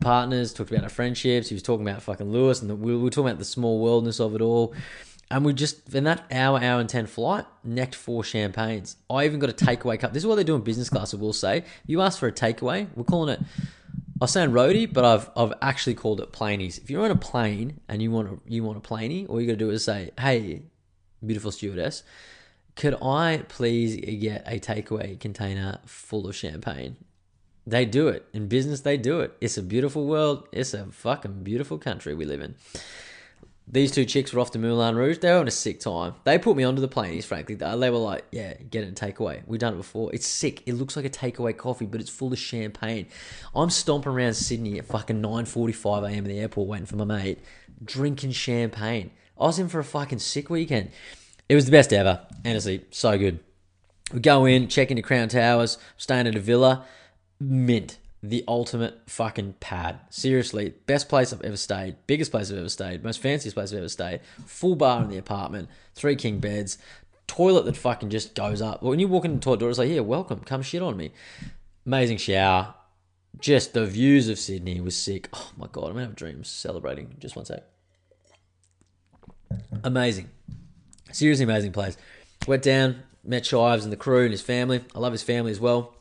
Partners, 0.00 0.52
talked 0.52 0.70
about 0.70 0.82
our 0.82 0.90
friendships. 0.90 1.48
He 1.48 1.54
was 1.54 1.62
talking 1.62 1.88
about 1.88 2.02
fucking 2.02 2.30
Lewis 2.30 2.60
and 2.60 2.68
the, 2.68 2.74
we 2.74 2.96
were 2.96 3.08
talking 3.08 3.30
about 3.30 3.38
the 3.38 3.44
small 3.44 3.78
worldness 3.80 4.20
of 4.20 4.34
it 4.34 4.42
all. 4.42 4.74
And 5.30 5.46
we 5.46 5.54
just, 5.54 5.94
in 5.94 6.04
that 6.04 6.26
hour, 6.30 6.62
hour 6.62 6.80
and 6.80 6.88
10 6.88 7.06
flight, 7.06 7.46
necked 7.64 7.94
four 7.94 8.22
champagnes. 8.22 8.96
I 9.08 9.24
even 9.24 9.38
got 9.38 9.48
a 9.48 9.54
takeaway 9.54 9.98
cup. 9.98 10.12
This 10.12 10.22
is 10.22 10.26
what 10.26 10.34
they 10.34 10.44
do 10.44 10.54
in 10.54 10.60
business 10.60 10.90
class, 10.90 11.14
I 11.14 11.16
will 11.16 11.32
say. 11.32 11.64
You 11.86 12.02
ask 12.02 12.18
for 12.18 12.26
a 12.26 12.32
takeaway, 12.32 12.88
we're 12.94 13.04
calling 13.04 13.30
it, 13.34 13.40
I 14.22 14.26
saying 14.26 14.50
roadie, 14.50 14.90
but 14.90 15.04
I've, 15.04 15.30
I've 15.36 15.52
actually 15.60 15.94
called 15.94 16.20
it 16.20 16.32
planies. 16.32 16.80
If 16.80 16.88
you're 16.88 17.04
on 17.04 17.10
a 17.10 17.16
plane 17.16 17.80
and 17.88 18.00
you 18.00 18.12
want 18.12 18.28
a, 18.28 18.38
you 18.46 18.62
want 18.62 18.78
a 18.78 18.80
planie, 18.80 19.26
all 19.26 19.40
you 19.40 19.48
got 19.48 19.54
to 19.54 19.56
do 19.56 19.70
is 19.70 19.84
say, 19.84 20.12
hey, 20.16 20.62
beautiful 21.26 21.50
stewardess, 21.50 22.04
could 22.76 22.94
I 23.02 23.42
please 23.48 23.96
get 24.20 24.44
a 24.46 24.60
takeaway 24.60 25.18
container 25.18 25.80
full 25.86 26.28
of 26.28 26.36
champagne? 26.36 26.98
They 27.66 27.84
do 27.84 28.06
it. 28.06 28.24
In 28.32 28.46
business, 28.46 28.82
they 28.82 28.96
do 28.96 29.20
it. 29.20 29.36
It's 29.40 29.58
a 29.58 29.62
beautiful 29.62 30.06
world. 30.06 30.46
It's 30.52 30.72
a 30.72 30.86
fucking 30.86 31.42
beautiful 31.42 31.78
country 31.78 32.14
we 32.14 32.24
live 32.24 32.42
in. 32.42 32.54
These 33.68 33.92
two 33.92 34.04
chicks 34.04 34.32
were 34.32 34.40
off 34.40 34.50
to 34.50 34.58
Moulin 34.58 34.96
Rouge. 34.96 35.18
They 35.18 35.28
were 35.28 35.34
having 35.34 35.48
a 35.48 35.52
sick 35.52 35.80
time. 35.80 36.14
They 36.24 36.38
put 36.38 36.56
me 36.56 36.64
onto 36.64 36.80
the 36.80 36.88
planes, 36.88 37.24
frankly. 37.24 37.54
They 37.54 37.90
were 37.90 37.96
like, 37.96 38.26
yeah, 38.30 38.54
get 38.54 38.84
it 38.84 38.88
and 38.88 38.96
takeaway. 38.96 39.42
We've 39.46 39.60
done 39.60 39.74
it 39.74 39.78
before. 39.78 40.12
It's 40.12 40.26
sick. 40.26 40.62
It 40.66 40.74
looks 40.74 40.96
like 40.96 41.04
a 41.04 41.10
takeaway 41.10 41.56
coffee, 41.56 41.86
but 41.86 42.00
it's 42.00 42.10
full 42.10 42.32
of 42.32 42.38
champagne. 42.38 43.06
I'm 43.54 43.70
stomping 43.70 44.12
around 44.12 44.34
Sydney 44.34 44.78
at 44.78 44.86
fucking 44.86 45.22
9.45am 45.22 46.16
in 46.16 46.24
the 46.24 46.40
airport 46.40 46.68
waiting 46.68 46.86
for 46.86 46.96
my 46.96 47.04
mate, 47.04 47.38
drinking 47.82 48.32
champagne. 48.32 49.10
I 49.40 49.44
was 49.44 49.58
in 49.58 49.68
for 49.68 49.78
a 49.78 49.84
fucking 49.84 50.18
sick 50.18 50.50
weekend. 50.50 50.90
It 51.48 51.54
was 51.54 51.64
the 51.64 51.72
best 51.72 51.92
ever. 51.92 52.26
Honestly, 52.44 52.84
so 52.90 53.16
good. 53.16 53.38
We 54.12 54.20
go 54.20 54.44
in, 54.44 54.68
check 54.68 54.90
into 54.90 55.02
Crown 55.02 55.28
Towers, 55.28 55.78
staying 55.96 56.26
at 56.26 56.34
a 56.36 56.40
villa. 56.40 56.84
Mint. 57.40 57.96
The 58.22 58.44
ultimate 58.46 59.00
fucking 59.06 59.54
pad. 59.58 59.98
Seriously, 60.10 60.74
best 60.86 61.08
place 61.08 61.32
I've 61.32 61.42
ever 61.42 61.56
stayed, 61.56 61.96
biggest 62.06 62.30
place 62.30 62.50
I've 62.52 62.58
ever 62.58 62.68
stayed, 62.68 63.02
most 63.02 63.20
fanciest 63.20 63.56
place 63.56 63.72
I've 63.72 63.78
ever 63.78 63.88
stayed. 63.88 64.20
Full 64.46 64.76
bar 64.76 65.02
in 65.02 65.08
the 65.08 65.18
apartment, 65.18 65.68
three 65.94 66.14
king 66.14 66.38
beds, 66.38 66.78
toilet 67.26 67.64
that 67.64 67.76
fucking 67.76 68.10
just 68.10 68.34
goes 68.34 68.62
up. 68.62 68.82
When 68.82 69.00
you 69.00 69.08
walk 69.08 69.24
into 69.24 69.36
the 69.36 69.42
toilet 69.42 69.60
door, 69.60 69.70
it's 69.70 69.78
like, 69.78 69.88
yeah, 69.88 70.00
welcome, 70.00 70.40
come 70.40 70.62
shit 70.62 70.82
on 70.82 70.96
me. 70.96 71.12
Amazing 71.84 72.18
shower. 72.18 72.74
Just 73.40 73.72
the 73.72 73.86
views 73.86 74.28
of 74.28 74.38
Sydney 74.38 74.80
was 74.80 74.96
sick. 74.96 75.28
Oh 75.32 75.50
my 75.56 75.66
god, 75.72 75.86
I'm 75.86 75.94
gonna 75.94 76.06
have 76.06 76.14
dreams 76.14 76.48
celebrating. 76.48 77.16
Just 77.18 77.34
one 77.34 77.44
sec. 77.44 77.64
Amazing. 79.82 80.30
Seriously 81.10 81.44
amazing 81.44 81.72
place. 81.72 81.96
Went 82.46 82.62
down, 82.62 83.02
met 83.24 83.46
Shives 83.46 83.84
and 83.84 83.92
the 83.92 83.96
crew 83.96 84.22
and 84.22 84.30
his 84.30 84.42
family. 84.42 84.84
I 84.94 84.98
love 84.98 85.12
his 85.12 85.22
family 85.22 85.50
as 85.50 85.60
well. 85.60 85.96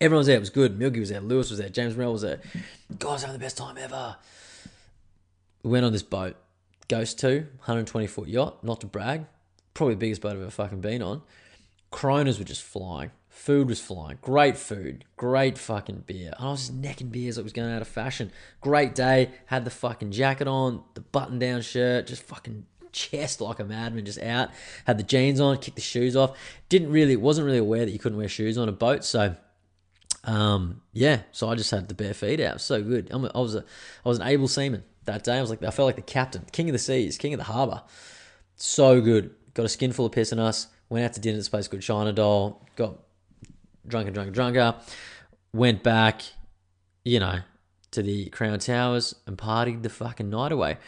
Everyone 0.00 0.18
was 0.18 0.26
there. 0.26 0.36
It 0.36 0.40
was 0.40 0.50
good. 0.50 0.78
Milky 0.78 1.00
was 1.00 1.10
there. 1.10 1.20
Lewis 1.20 1.50
was 1.50 1.58
there. 1.58 1.68
James 1.68 1.96
Morrell 1.96 2.12
was 2.12 2.22
there. 2.22 2.40
Guys, 2.98 3.22
having 3.22 3.38
the 3.38 3.44
best 3.44 3.56
time 3.56 3.78
ever. 3.78 4.16
We 5.62 5.70
went 5.70 5.84
on 5.84 5.92
this 5.92 6.02
boat. 6.02 6.36
Ghost 6.88 7.18
2, 7.20 7.28
120 7.36 8.06
foot 8.06 8.28
yacht. 8.28 8.62
Not 8.62 8.80
to 8.82 8.86
brag. 8.86 9.26
Probably 9.72 9.94
the 9.94 10.00
biggest 10.00 10.20
boat 10.20 10.32
I've 10.32 10.42
ever 10.42 10.50
fucking 10.50 10.80
been 10.80 11.02
on. 11.02 11.22
Coronas 11.90 12.38
were 12.38 12.44
just 12.44 12.62
flying. 12.62 13.12
Food 13.28 13.68
was 13.68 13.80
flying. 13.80 14.18
Great 14.20 14.56
food. 14.56 15.04
Great 15.16 15.58
fucking 15.58 16.04
beer. 16.06 16.32
And 16.38 16.48
I 16.48 16.50
was 16.50 16.60
just 16.60 16.74
necking 16.74 17.08
beers 17.08 17.36
like 17.36 17.42
it 17.42 17.44
was 17.44 17.52
going 17.52 17.72
out 17.72 17.82
of 17.82 17.88
fashion. 17.88 18.30
Great 18.60 18.94
day. 18.94 19.30
Had 19.46 19.64
the 19.64 19.70
fucking 19.70 20.12
jacket 20.12 20.46
on, 20.46 20.82
the 20.94 21.00
button 21.00 21.38
down 21.38 21.62
shirt, 21.62 22.06
just 22.06 22.22
fucking 22.22 22.66
chest 22.92 23.40
like 23.40 23.58
a 23.58 23.64
madman, 23.64 24.04
just 24.04 24.20
out. 24.20 24.50
Had 24.86 24.98
the 24.98 25.02
jeans 25.02 25.40
on, 25.40 25.58
kicked 25.58 25.76
the 25.76 25.82
shoes 25.82 26.14
off. 26.14 26.36
Didn't 26.68 26.90
really, 26.90 27.16
wasn't 27.16 27.46
really 27.46 27.58
aware 27.58 27.84
that 27.84 27.90
you 27.90 27.98
couldn't 27.98 28.18
wear 28.18 28.28
shoes 28.28 28.56
on 28.56 28.68
a 28.68 28.72
boat, 28.72 29.04
so 29.04 29.36
um, 30.24 30.80
yeah. 30.92 31.22
So 31.32 31.48
I 31.48 31.54
just 31.54 31.70
had 31.70 31.88
the 31.88 31.94
bare 31.94 32.14
feet 32.14 32.40
out. 32.40 32.60
So 32.60 32.82
good. 32.82 33.08
I'm 33.10 33.24
a, 33.24 33.30
I 33.34 33.40
was 33.40 33.54
a, 33.54 33.64
I 34.04 34.08
was 34.08 34.18
an 34.18 34.26
able 34.26 34.48
seaman 34.48 34.84
that 35.04 35.24
day. 35.24 35.38
I 35.38 35.40
was 35.40 35.50
like, 35.50 35.62
I 35.62 35.70
felt 35.70 35.86
like 35.86 35.96
the 35.96 36.02
captain, 36.02 36.44
king 36.52 36.68
of 36.68 36.72
the 36.72 36.78
seas, 36.78 37.18
king 37.18 37.34
of 37.34 37.38
the 37.38 37.44
harbour. 37.44 37.82
So 38.56 39.00
good. 39.00 39.34
Got 39.54 39.66
a 39.66 39.68
skin 39.68 39.92
full 39.92 40.06
of 40.06 40.12
piss 40.12 40.32
in 40.32 40.38
us. 40.38 40.68
Went 40.88 41.04
out 41.04 41.12
to 41.14 41.20
dinner 41.20 41.36
at 41.36 41.40
this 41.40 41.48
place 41.48 41.68
called 41.68 41.82
China 41.82 42.12
Doll. 42.12 42.66
Got 42.76 42.98
drunk 43.86 44.06
and 44.06 44.14
drunk 44.14 44.28
and 44.28 44.34
drunker. 44.34 44.74
Went 45.52 45.82
back, 45.82 46.22
you 47.04 47.20
know, 47.20 47.40
to 47.92 48.02
the 48.02 48.28
Crown 48.30 48.58
Towers 48.58 49.14
and 49.26 49.38
partied 49.38 49.82
the 49.82 49.88
fucking 49.88 50.30
night 50.30 50.52
away. 50.52 50.78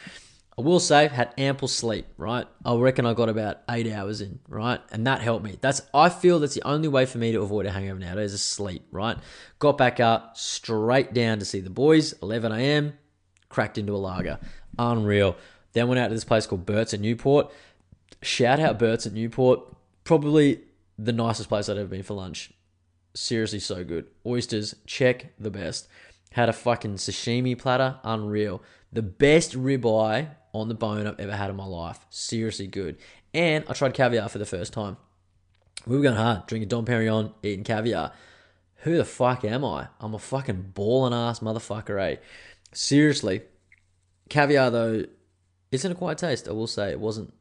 I 0.59 0.63
will 0.63 0.81
say, 0.81 1.09
had 1.09 1.35
ample 1.37 1.69
sleep, 1.69 2.07
right? 2.17 2.47
I 2.65 2.75
reckon 2.77 3.05
I 3.05 3.13
got 3.13 3.29
about 3.29 3.59
eight 3.69 3.93
hours 3.93 4.23
in, 4.23 4.39
right? 4.49 4.81
And 4.91 5.07
that 5.07 5.21
helped 5.21 5.45
me. 5.45 5.59
That's 5.61 5.83
I 5.93 6.09
feel 6.09 6.39
that's 6.39 6.55
the 6.55 6.67
only 6.67 6.89
way 6.89 7.05
for 7.05 7.19
me 7.19 7.33
to 7.33 7.43
avoid 7.43 7.67
a 7.67 7.71
hangover 7.71 8.01
nowadays 8.01 8.33
is 8.33 8.43
sleep, 8.43 8.87
right? 8.91 9.19
Got 9.59 9.77
back 9.77 10.01
up, 10.01 10.39
straight 10.39 11.13
down 11.13 11.41
to 11.41 11.45
see 11.45 11.61
the 11.61 11.69
boys, 11.69 12.15
11 12.23 12.53
a.m., 12.53 12.95
cracked 13.51 13.77
into 13.77 13.95
a 13.95 13.99
lager. 13.99 14.39
Unreal. 14.79 15.37
Then 15.75 15.89
went 15.89 15.99
out 15.99 16.09
to 16.09 16.15
this 16.15 16.25
place 16.25 16.47
called 16.47 16.65
Bert's 16.65 16.95
at 16.95 17.01
Newport. 17.01 17.53
Shout 18.23 18.59
out 18.59 18.79
Bert's 18.79 19.07
at 19.07 19.13
Newport. 19.13 19.61
Probably 20.05 20.63
the 20.99 21.13
nicest 21.13 21.51
place 21.51 21.69
I'd 21.69 21.77
ever 21.77 21.89
been 21.89 22.03
for 22.03 22.15
lunch. 22.15 22.51
Seriously, 23.15 23.59
so 23.59 23.85
good. 23.85 24.07
Oysters, 24.25 24.75
check 24.87 25.35
the 25.39 25.51
best. 25.51 25.87
Had 26.33 26.49
a 26.49 26.55
fucking 26.55 26.95
sashimi 26.95 27.59
platter, 27.59 27.99
unreal. 28.05 28.63
The 28.91 29.03
best 29.03 29.53
ribeye 29.53 30.31
on 30.61 30.69
the 30.69 30.75
bone 30.75 31.07
I've 31.07 31.21
ever 31.21 31.37
had 31.37 31.51
in 31.51 31.57
my 31.57 31.65
life. 31.65 32.01
Seriously 32.11 32.67
good. 32.67 32.97
And 33.35 33.65
I 33.69 33.73
tried 33.73 33.95
caviar 33.95 34.29
for 34.29 34.39
the 34.39 34.47
first 34.47 34.73
time. 34.73 34.97
We 35.87 35.97
were 35.97 36.03
going 36.03 36.17
hard, 36.17 36.47
drinking 36.47 36.69
Dom 36.69 36.85
Perignon, 36.85 37.33
eating 37.43 37.65
caviar. 37.65 38.13
Who 38.81 38.97
the 38.97 39.05
fuck 39.05 39.45
am 39.45 39.65
I? 39.65 39.89
I'm 40.01 40.15
a 40.15 40.19
fucking 40.19 40.73
balling 40.75 41.13
ass 41.13 41.41
motherfucker, 41.41 42.01
eh? 42.01 42.17
Seriously. 42.73 43.43
Caviar 44.29 44.71
though 44.71 45.05
isn't 45.71 45.93
a 45.93 45.95
quiet 45.95 46.19
taste, 46.19 46.49
I 46.49 46.53
will 46.53 46.67
say. 46.67 46.91
It 46.91 47.01
wasn't 47.01 47.33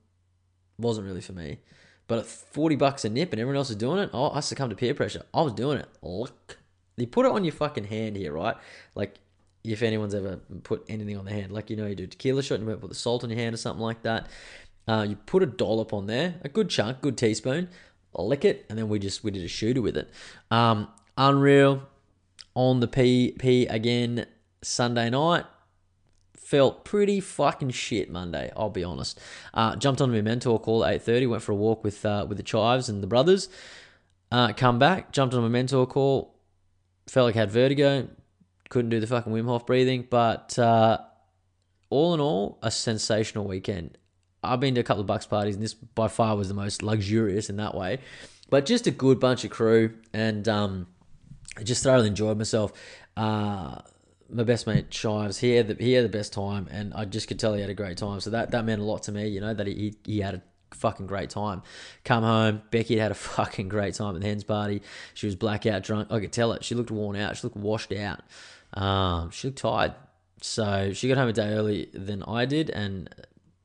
wasn't 0.77 1.07
really 1.07 1.21
for 1.21 1.33
me. 1.33 1.59
But 2.07 2.19
at 2.19 2.25
40 2.25 2.75
bucks 2.75 3.05
a 3.05 3.09
nip 3.09 3.31
and 3.31 3.39
everyone 3.39 3.57
else 3.57 3.69
is 3.69 3.75
doing 3.75 3.99
it, 3.99 4.11
oh, 4.13 4.29
I 4.31 4.41
succumbed 4.41 4.71
to 4.71 4.75
peer 4.75 4.93
pressure. 4.93 5.23
I 5.33 5.41
was 5.41 5.53
doing 5.53 5.79
it. 5.79 5.89
Look. 6.01 6.59
You 6.97 7.07
put 7.07 7.25
it 7.25 7.31
on 7.31 7.43
your 7.43 7.53
fucking 7.53 7.85
hand 7.85 8.15
here, 8.15 8.31
right? 8.31 8.55
Like, 8.93 9.15
if 9.73 9.81
anyone's 9.81 10.15
ever 10.15 10.37
put 10.63 10.85
anything 10.89 11.17
on 11.17 11.25
the 11.25 11.31
hand, 11.31 11.51
like, 11.51 11.69
you 11.69 11.75
know, 11.75 11.85
you 11.85 11.95
do 11.95 12.07
tequila 12.07 12.43
shot 12.43 12.59
you 12.59 12.65
might 12.65 12.79
put 12.79 12.89
the 12.89 12.95
salt 12.95 13.23
on 13.23 13.29
your 13.29 13.39
hand 13.39 13.53
or 13.53 13.57
something 13.57 13.83
like 13.83 14.03
that. 14.03 14.27
Uh, 14.87 15.05
you 15.07 15.15
put 15.15 15.41
a 15.41 15.45
dollop 15.45 15.93
on 15.93 16.05
there, 16.05 16.35
a 16.43 16.49
good 16.49 16.69
chunk, 16.69 17.01
good 17.01 17.17
teaspoon, 17.17 17.69
lick 18.13 18.45
it, 18.45 18.65
and 18.69 18.77
then 18.77 18.87
we 18.87 18.99
just, 18.99 19.23
we 19.23 19.31
did 19.31 19.43
a 19.43 19.47
shooter 19.47 19.81
with 19.81 19.97
it. 19.97 20.09
Um, 20.51 20.87
Unreal 21.17 21.83
on 22.53 22.79
the 22.79 22.87
P, 22.87 23.35
P 23.39 23.65
again 23.65 24.25
Sunday 24.61 25.09
night 25.09 25.45
felt 26.35 26.85
pretty 26.85 27.19
fucking 27.19 27.71
shit 27.71 28.11
Monday. 28.11 28.51
I'll 28.55 28.69
be 28.69 28.83
honest. 28.83 29.19
Uh, 29.53 29.75
jumped 29.75 29.99
on 29.99 30.11
my 30.11 30.21
mentor 30.21 30.59
call 30.59 30.85
at 30.85 30.93
eight 30.93 31.01
thirty. 31.01 31.25
Went 31.25 31.41
for 31.41 31.53
a 31.53 31.55
walk 31.55 31.83
with 31.83 32.05
uh, 32.05 32.25
with 32.29 32.37
the 32.37 32.45
Shives 32.45 32.87
and 32.87 33.01
the 33.01 33.07
brothers. 33.07 33.49
Uh, 34.31 34.53
come 34.53 34.77
back. 34.77 35.11
Jumped 35.11 35.33
on 35.33 35.41
my 35.41 35.49
mentor 35.49 35.87
call. 35.87 36.35
Felt 37.07 37.25
like 37.25 37.35
I 37.35 37.39
had 37.39 37.51
vertigo. 37.51 38.07
Couldn't 38.69 38.89
do 38.89 38.99
the 38.99 39.07
fucking 39.07 39.31
Wim 39.31 39.45
Hof 39.45 39.65
breathing. 39.65 40.07
But 40.09 40.57
uh, 40.57 40.99
all 41.89 42.13
in 42.13 42.19
all, 42.19 42.59
a 42.61 42.71
sensational 42.71 43.45
weekend. 43.45 43.97
I've 44.43 44.59
been 44.59 44.75
to 44.75 44.81
a 44.81 44.83
couple 44.83 45.01
of 45.01 45.07
Bucks 45.07 45.25
parties, 45.25 45.55
and 45.55 45.63
this 45.63 45.73
by 45.73 46.07
far 46.07 46.35
was 46.35 46.47
the 46.47 46.53
most 46.53 46.83
luxurious 46.83 47.49
in 47.49 47.57
that 47.57 47.75
way. 47.75 47.99
But 48.49 48.65
just 48.65 48.85
a 48.85 48.91
good 48.91 49.19
bunch 49.19 49.43
of 49.43 49.49
crew, 49.49 49.95
and 50.13 50.47
um, 50.47 50.87
I 51.57 51.63
just 51.63 51.83
thoroughly 51.83 52.07
enjoyed 52.07 52.37
myself. 52.37 52.73
Uh, 53.17 53.79
my 54.29 54.43
best 54.43 54.67
mate 54.67 54.93
Shives, 54.93 55.39
he 55.39 55.51
had 55.55 55.67
the, 55.67 55.83
he 55.83 55.93
had 55.93 56.05
the 56.05 56.09
best 56.09 56.33
time, 56.33 56.67
and 56.71 56.93
I 56.93 57.05
just 57.05 57.27
could 57.27 57.39
tell 57.39 57.53
he 57.53 57.61
had 57.61 57.69
a 57.69 57.75
great 57.75 57.97
time. 57.97 58.19
So 58.19 58.29
that, 58.31 58.51
that 58.51 58.65
meant 58.65 58.81
a 58.81 58.83
lot 58.83 59.03
to 59.03 59.11
me, 59.11 59.27
you 59.27 59.41
know, 59.41 59.53
that 59.53 59.67
he 59.67 59.95
he 60.03 60.19
had 60.19 60.35
a 60.35 60.41
fucking 60.75 61.07
great 61.07 61.29
time. 61.29 61.63
Come 62.03 62.23
home, 62.23 62.61
Becky 62.71 62.97
had 62.97 63.11
a 63.11 63.15
fucking 63.15 63.69
great 63.69 63.95
time 63.95 64.15
at 64.15 64.21
the 64.21 64.27
hens 64.27 64.43
party. 64.43 64.81
She 65.13 65.25
was 65.25 65.35
blackout 65.35 65.83
drunk. 65.83 66.11
I 66.11 66.19
could 66.19 66.33
tell 66.33 66.51
it. 66.53 66.63
She 66.63 66.75
looked 66.75 66.91
worn 66.91 67.15
out. 67.15 67.37
She 67.37 67.43
looked 67.43 67.57
washed 67.57 67.93
out. 67.93 68.21
Um, 68.75 69.31
she 69.31 69.47
looked 69.47 69.59
tired. 69.59 69.93
So 70.41 70.93
she 70.93 71.07
got 71.07 71.17
home 71.17 71.29
a 71.29 71.33
day 71.33 71.49
early 71.49 71.89
than 71.93 72.21
I 72.23 72.45
did, 72.45 72.69
and 72.69 73.09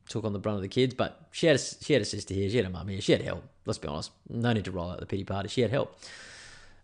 took 0.09 0.25
on 0.25 0.33
the 0.33 0.39
brunt 0.39 0.57
of 0.57 0.63
the 0.63 0.69
kids. 0.69 0.95
But 0.95 1.29
she 1.31 1.47
had 1.47 1.57
a, 1.57 1.59
she 1.59 1.93
had 1.93 2.03
a 2.03 2.07
sister 2.07 2.35
here. 2.35 2.49
She 2.49 2.57
had 2.57 2.67
a 2.67 2.71
mum 2.71 2.89
here. 2.89 3.01
She 3.01 3.13
had 3.13 3.23
help. 3.23 3.45
Let's 3.67 3.79
be 3.79 3.89
honest. 3.89 4.11
No 4.29 4.53
need 4.53 4.65
to 4.65 4.71
roll 4.71 4.91
out 4.91 5.01
the 5.01 5.07
pity 5.07 5.25
party. 5.25 5.49
She 5.49 5.61
had 5.61 5.71
help. 5.71 5.97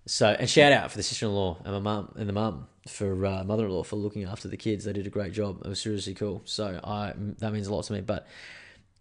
So 0.07 0.29
and 0.39 0.49
shout 0.49 0.73
out 0.73 0.91
for 0.91 0.97
the 0.97 1.03
sister-in-law 1.03 1.59
and 1.65 1.73
my 1.73 1.81
mum 1.81 2.15
and 2.17 2.29
the 2.29 2.33
mum 2.33 2.69
for 2.87 3.27
uh, 3.27 3.43
mother-in-law 3.43 3.83
for 3.83 3.97
looking 3.97 4.23
after 4.23 4.47
the 4.47 4.57
kids. 4.57 4.85
They 4.85 4.93
did 4.93 5.07
a 5.07 5.11
great 5.11 5.33
job. 5.33 5.63
It 5.65 5.69
was 5.69 5.81
seriously 5.81 6.15
cool. 6.15 6.43
So 6.45 6.81
I 6.85 7.13
that 7.39 7.53
means 7.53 7.67
a 7.67 7.75
lot 7.75 7.85
to 7.87 7.93
me. 7.93 8.03
But 8.03 8.27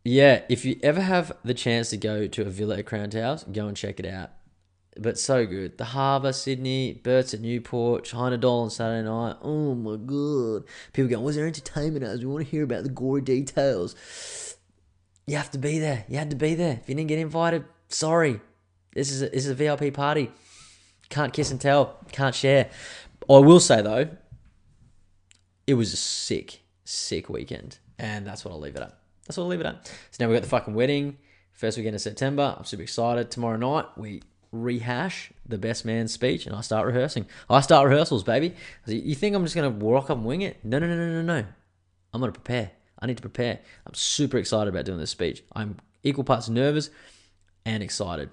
yeah, 0.03 0.41
if 0.49 0.65
you 0.65 0.79
ever 0.81 1.01
have 1.01 1.31
the 1.43 1.53
chance 1.53 1.91
to 1.91 1.97
go 1.97 2.25
to 2.27 2.41
a 2.41 2.49
villa 2.49 2.77
at 2.77 2.87
Crown 2.87 3.11
Towers, 3.11 3.43
go 3.43 3.67
and 3.67 3.77
check 3.77 3.99
it 3.99 4.05
out. 4.05 4.31
But 4.97 5.19
so 5.19 5.45
good. 5.45 5.77
The 5.77 5.85
Harbour, 5.85 6.31
Sydney, 6.31 6.93
Bert's 7.03 7.33
at 7.33 7.41
Newport, 7.41 8.05
China 8.05 8.37
Doll 8.37 8.63
on 8.63 8.69
Saturday 8.69 9.05
night. 9.05 9.35
Oh 9.41 9.75
my 9.75 9.97
god. 9.97 10.63
People 10.93 11.09
going, 11.09 11.23
was 11.23 11.35
there 11.35 11.47
entertainment 11.47 12.05
as 12.05 12.21
we 12.21 12.27
want 12.27 12.45
to 12.45 12.49
hear 12.49 12.63
about 12.63 12.83
the 12.83 12.89
gory 12.89 13.21
details. 13.21 13.95
You 15.27 15.35
have 15.35 15.51
to 15.51 15.57
be 15.57 15.79
there. 15.79 16.05
You 16.07 16.17
had 16.17 16.29
to 16.29 16.35
be 16.35 16.55
there. 16.55 16.79
If 16.81 16.87
you 16.87 16.95
didn't 16.95 17.09
get 17.09 17.19
invited, 17.19 17.65
sorry. 17.89 18.39
This 18.93 19.11
is 19.11 19.21
a, 19.21 19.29
this 19.29 19.45
is 19.45 19.49
a 19.49 19.55
VIP 19.55 19.93
party. 19.93 20.31
Can't 21.09 21.33
kiss 21.33 21.51
and 21.51 21.59
tell. 21.59 21.97
Can't 22.11 22.33
share. 22.33 22.69
I 23.29 23.39
will 23.39 23.59
say 23.59 23.81
though, 23.81 24.09
it 25.67 25.73
was 25.73 25.93
a 25.93 25.97
sick, 25.97 26.61
sick 26.83 27.27
weekend, 27.27 27.79
and 27.97 28.25
that's 28.25 28.45
what 28.45 28.51
I'll 28.51 28.59
leave 28.59 28.75
it 28.75 28.81
at. 28.81 28.97
That's 29.25 29.37
what 29.37 29.43
I'll 29.43 29.49
leave 29.49 29.61
it 29.61 29.65
at. 29.65 29.87
So 30.11 30.23
now 30.23 30.29
we've 30.29 30.35
got 30.35 30.43
the 30.43 30.49
fucking 30.49 30.73
wedding, 30.73 31.17
first 31.53 31.77
weekend 31.77 31.95
of 31.95 32.01
September. 32.01 32.55
I'm 32.57 32.65
super 32.65 32.83
excited. 32.83 33.31
Tomorrow 33.31 33.57
night 33.57 33.85
we 33.97 34.21
rehash 34.63 35.31
the 35.45 35.57
best 35.57 35.85
man's 35.85 36.11
speech, 36.11 36.45
and 36.45 36.55
I 36.55 36.61
start 36.61 36.87
rehearsing. 36.87 37.25
I 37.49 37.61
start 37.61 37.87
rehearsals, 37.87 38.23
baby. 38.23 38.55
You 38.85 39.15
think 39.15 39.35
I'm 39.35 39.43
just 39.43 39.55
gonna 39.55 39.69
walk 39.69 40.09
up 40.09 40.17
and 40.17 40.25
wing 40.25 40.41
it? 40.41 40.63
No, 40.63 40.79
no, 40.79 40.87
no, 40.87 40.95
no, 40.95 41.21
no, 41.21 41.41
no. 41.41 41.45
I'm 42.13 42.21
gonna 42.21 42.31
prepare. 42.31 42.71
I 42.99 43.07
need 43.07 43.17
to 43.17 43.21
prepare. 43.21 43.59
I'm 43.85 43.93
super 43.93 44.37
excited 44.37 44.69
about 44.69 44.85
doing 44.85 44.99
this 44.99 45.11
speech. 45.11 45.43
I'm 45.53 45.77
equal 46.03 46.23
parts 46.23 46.49
nervous 46.49 46.89
and 47.65 47.83
excited. 47.83 48.29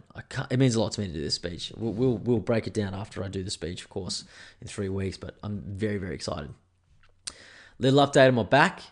It 0.50 0.58
means 0.58 0.74
a 0.74 0.80
lot 0.80 0.92
to 0.92 1.00
me 1.00 1.08
to 1.08 1.12
do 1.12 1.20
this 1.20 1.34
speech. 1.34 1.72
We'll, 1.76 1.92
we'll 1.92 2.18
we'll 2.18 2.38
break 2.38 2.66
it 2.66 2.74
down 2.74 2.94
after 2.94 3.24
I 3.24 3.28
do 3.28 3.42
the 3.42 3.50
speech, 3.50 3.82
of 3.82 3.90
course, 3.90 4.24
in 4.60 4.68
three 4.68 4.88
weeks. 4.88 5.16
But 5.16 5.36
I'm 5.42 5.62
very 5.66 5.98
very 5.98 6.14
excited. 6.14 6.50
Little 7.78 8.06
update 8.06 8.28
on 8.28 8.34
my 8.34 8.44
back. 8.44 8.82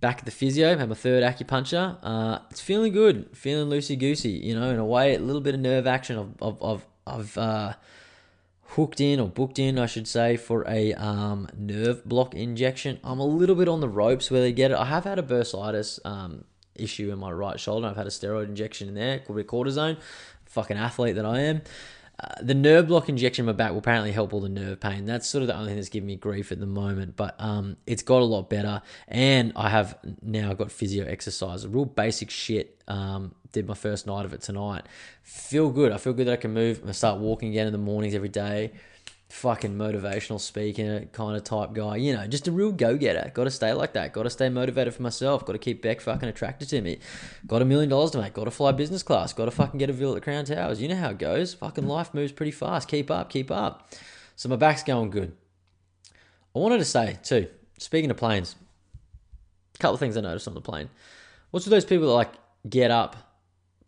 Back 0.00 0.20
at 0.20 0.24
the 0.24 0.30
physio, 0.30 0.76
had 0.78 0.88
my 0.88 0.94
third 0.94 1.22
acupuncture. 1.22 1.98
Uh, 2.02 2.38
it's 2.50 2.60
feeling 2.60 2.92
good, 2.92 3.36
feeling 3.36 3.68
loosey 3.68 3.98
goosey. 3.98 4.30
You 4.30 4.54
know, 4.58 4.70
in 4.70 4.78
a 4.78 4.84
way, 4.84 5.14
a 5.14 5.18
little 5.18 5.42
bit 5.42 5.54
of 5.54 5.60
nerve 5.60 5.86
action. 5.86 6.18
I've 6.18 6.42
I've 6.42 6.62
I've, 6.62 6.86
I've 7.06 7.38
uh, 7.38 7.72
hooked 8.70 9.00
in 9.00 9.20
or 9.20 9.28
booked 9.28 9.58
in, 9.58 9.78
I 9.78 9.86
should 9.86 10.08
say, 10.08 10.36
for 10.36 10.66
a 10.66 10.94
um, 10.94 11.48
nerve 11.56 12.04
block 12.04 12.34
injection. 12.34 12.98
I'm 13.04 13.18
a 13.18 13.26
little 13.26 13.56
bit 13.56 13.68
on 13.68 13.80
the 13.80 13.88
ropes 13.88 14.30
where 14.30 14.40
they 14.40 14.52
get 14.52 14.70
it. 14.70 14.76
I 14.78 14.86
have 14.86 15.04
had 15.04 15.18
a 15.18 15.22
bursitis 15.22 15.98
um, 16.06 16.44
issue 16.74 17.12
in 17.12 17.18
my 17.18 17.32
right 17.32 17.58
shoulder. 17.58 17.88
I've 17.88 17.96
had 17.96 18.06
a 18.06 18.10
steroid 18.10 18.44
injection 18.44 18.88
in 18.88 18.94
there, 18.94 19.18
cortisone. 19.18 19.98
Fucking 20.46 20.76
athlete 20.76 21.16
that 21.16 21.26
I 21.26 21.40
am. 21.40 21.62
Uh, 22.22 22.34
the 22.42 22.54
nerve 22.54 22.88
block 22.88 23.08
injection 23.08 23.44
in 23.44 23.46
my 23.46 23.52
back 23.52 23.70
will 23.70 23.78
apparently 23.78 24.12
help 24.12 24.34
all 24.34 24.40
the 24.40 24.48
nerve 24.48 24.78
pain. 24.78 25.06
That's 25.06 25.26
sort 25.26 25.42
of 25.42 25.48
the 25.48 25.56
only 25.56 25.68
thing 25.68 25.76
that's 25.76 25.88
giving 25.88 26.06
me 26.06 26.16
grief 26.16 26.52
at 26.52 26.60
the 26.60 26.66
moment, 26.66 27.16
but 27.16 27.34
um, 27.38 27.76
it's 27.86 28.02
got 28.02 28.20
a 28.20 28.24
lot 28.24 28.50
better. 28.50 28.82
And 29.08 29.52
I 29.56 29.70
have 29.70 29.98
now 30.20 30.52
got 30.52 30.70
physio 30.70 31.06
exercise, 31.06 31.66
real 31.66 31.86
basic 31.86 32.30
shit. 32.30 32.82
Um, 32.88 33.34
did 33.52 33.66
my 33.66 33.74
first 33.74 34.06
night 34.06 34.24
of 34.24 34.32
it 34.32 34.42
tonight. 34.42 34.84
Feel 35.22 35.70
good. 35.70 35.92
I 35.92 35.96
feel 35.96 36.12
good 36.12 36.26
that 36.26 36.34
I 36.34 36.36
can 36.36 36.52
move. 36.52 36.82
I 36.86 36.92
start 36.92 37.18
walking 37.18 37.48
again 37.48 37.66
in 37.66 37.72
the 37.72 37.78
mornings 37.78 38.14
every 38.14 38.28
day 38.28 38.72
fucking 39.32 39.76
motivational 39.76 40.40
speaker 40.40 41.06
kind 41.12 41.36
of 41.36 41.44
type 41.44 41.72
guy. 41.72 41.96
You 41.96 42.14
know, 42.14 42.26
just 42.26 42.48
a 42.48 42.52
real 42.52 42.72
go 42.72 42.96
getter. 42.96 43.30
Got 43.32 43.44
to 43.44 43.50
stay 43.50 43.72
like 43.72 43.92
that. 43.92 44.12
Got 44.12 44.24
to 44.24 44.30
stay 44.30 44.48
motivated 44.48 44.94
for 44.94 45.02
myself. 45.02 45.44
Got 45.44 45.52
to 45.52 45.58
keep 45.58 45.82
Beck 45.82 46.00
fucking 46.00 46.28
attracted 46.28 46.68
to 46.70 46.80
me. 46.80 46.98
Got 47.46 47.62
a 47.62 47.64
million 47.64 47.88
dollars 47.88 48.10
to 48.12 48.20
make. 48.20 48.34
Got 48.34 48.44
to 48.44 48.50
fly 48.50 48.72
business 48.72 49.02
class. 49.02 49.32
Got 49.32 49.46
to 49.46 49.50
fucking 49.50 49.78
get 49.78 49.90
a 49.90 49.92
villa 49.92 50.16
at 50.16 50.22
Crown 50.22 50.44
Towers. 50.44 50.82
You 50.82 50.88
know 50.88 50.96
how 50.96 51.10
it 51.10 51.18
goes. 51.18 51.54
Fucking 51.54 51.86
life 51.86 52.12
moves 52.12 52.32
pretty 52.32 52.52
fast. 52.52 52.88
Keep 52.88 53.10
up, 53.10 53.30
keep 53.30 53.50
up. 53.50 53.92
So 54.36 54.48
my 54.48 54.56
back's 54.56 54.82
going 54.82 55.10
good. 55.10 55.32
I 56.54 56.58
wanted 56.58 56.78
to 56.78 56.84
say 56.84 57.18
too. 57.22 57.48
Speaking 57.78 58.10
of 58.10 58.16
planes, 58.16 58.56
a 59.74 59.78
couple 59.78 59.94
of 59.94 60.00
things 60.00 60.16
I 60.16 60.20
noticed 60.20 60.48
on 60.48 60.54
the 60.54 60.60
plane. 60.60 60.90
What's 61.50 61.66
with 61.66 61.72
those 61.72 61.84
people 61.84 62.08
that 62.08 62.14
like 62.14 62.32
get 62.68 62.90
up 62.90 63.16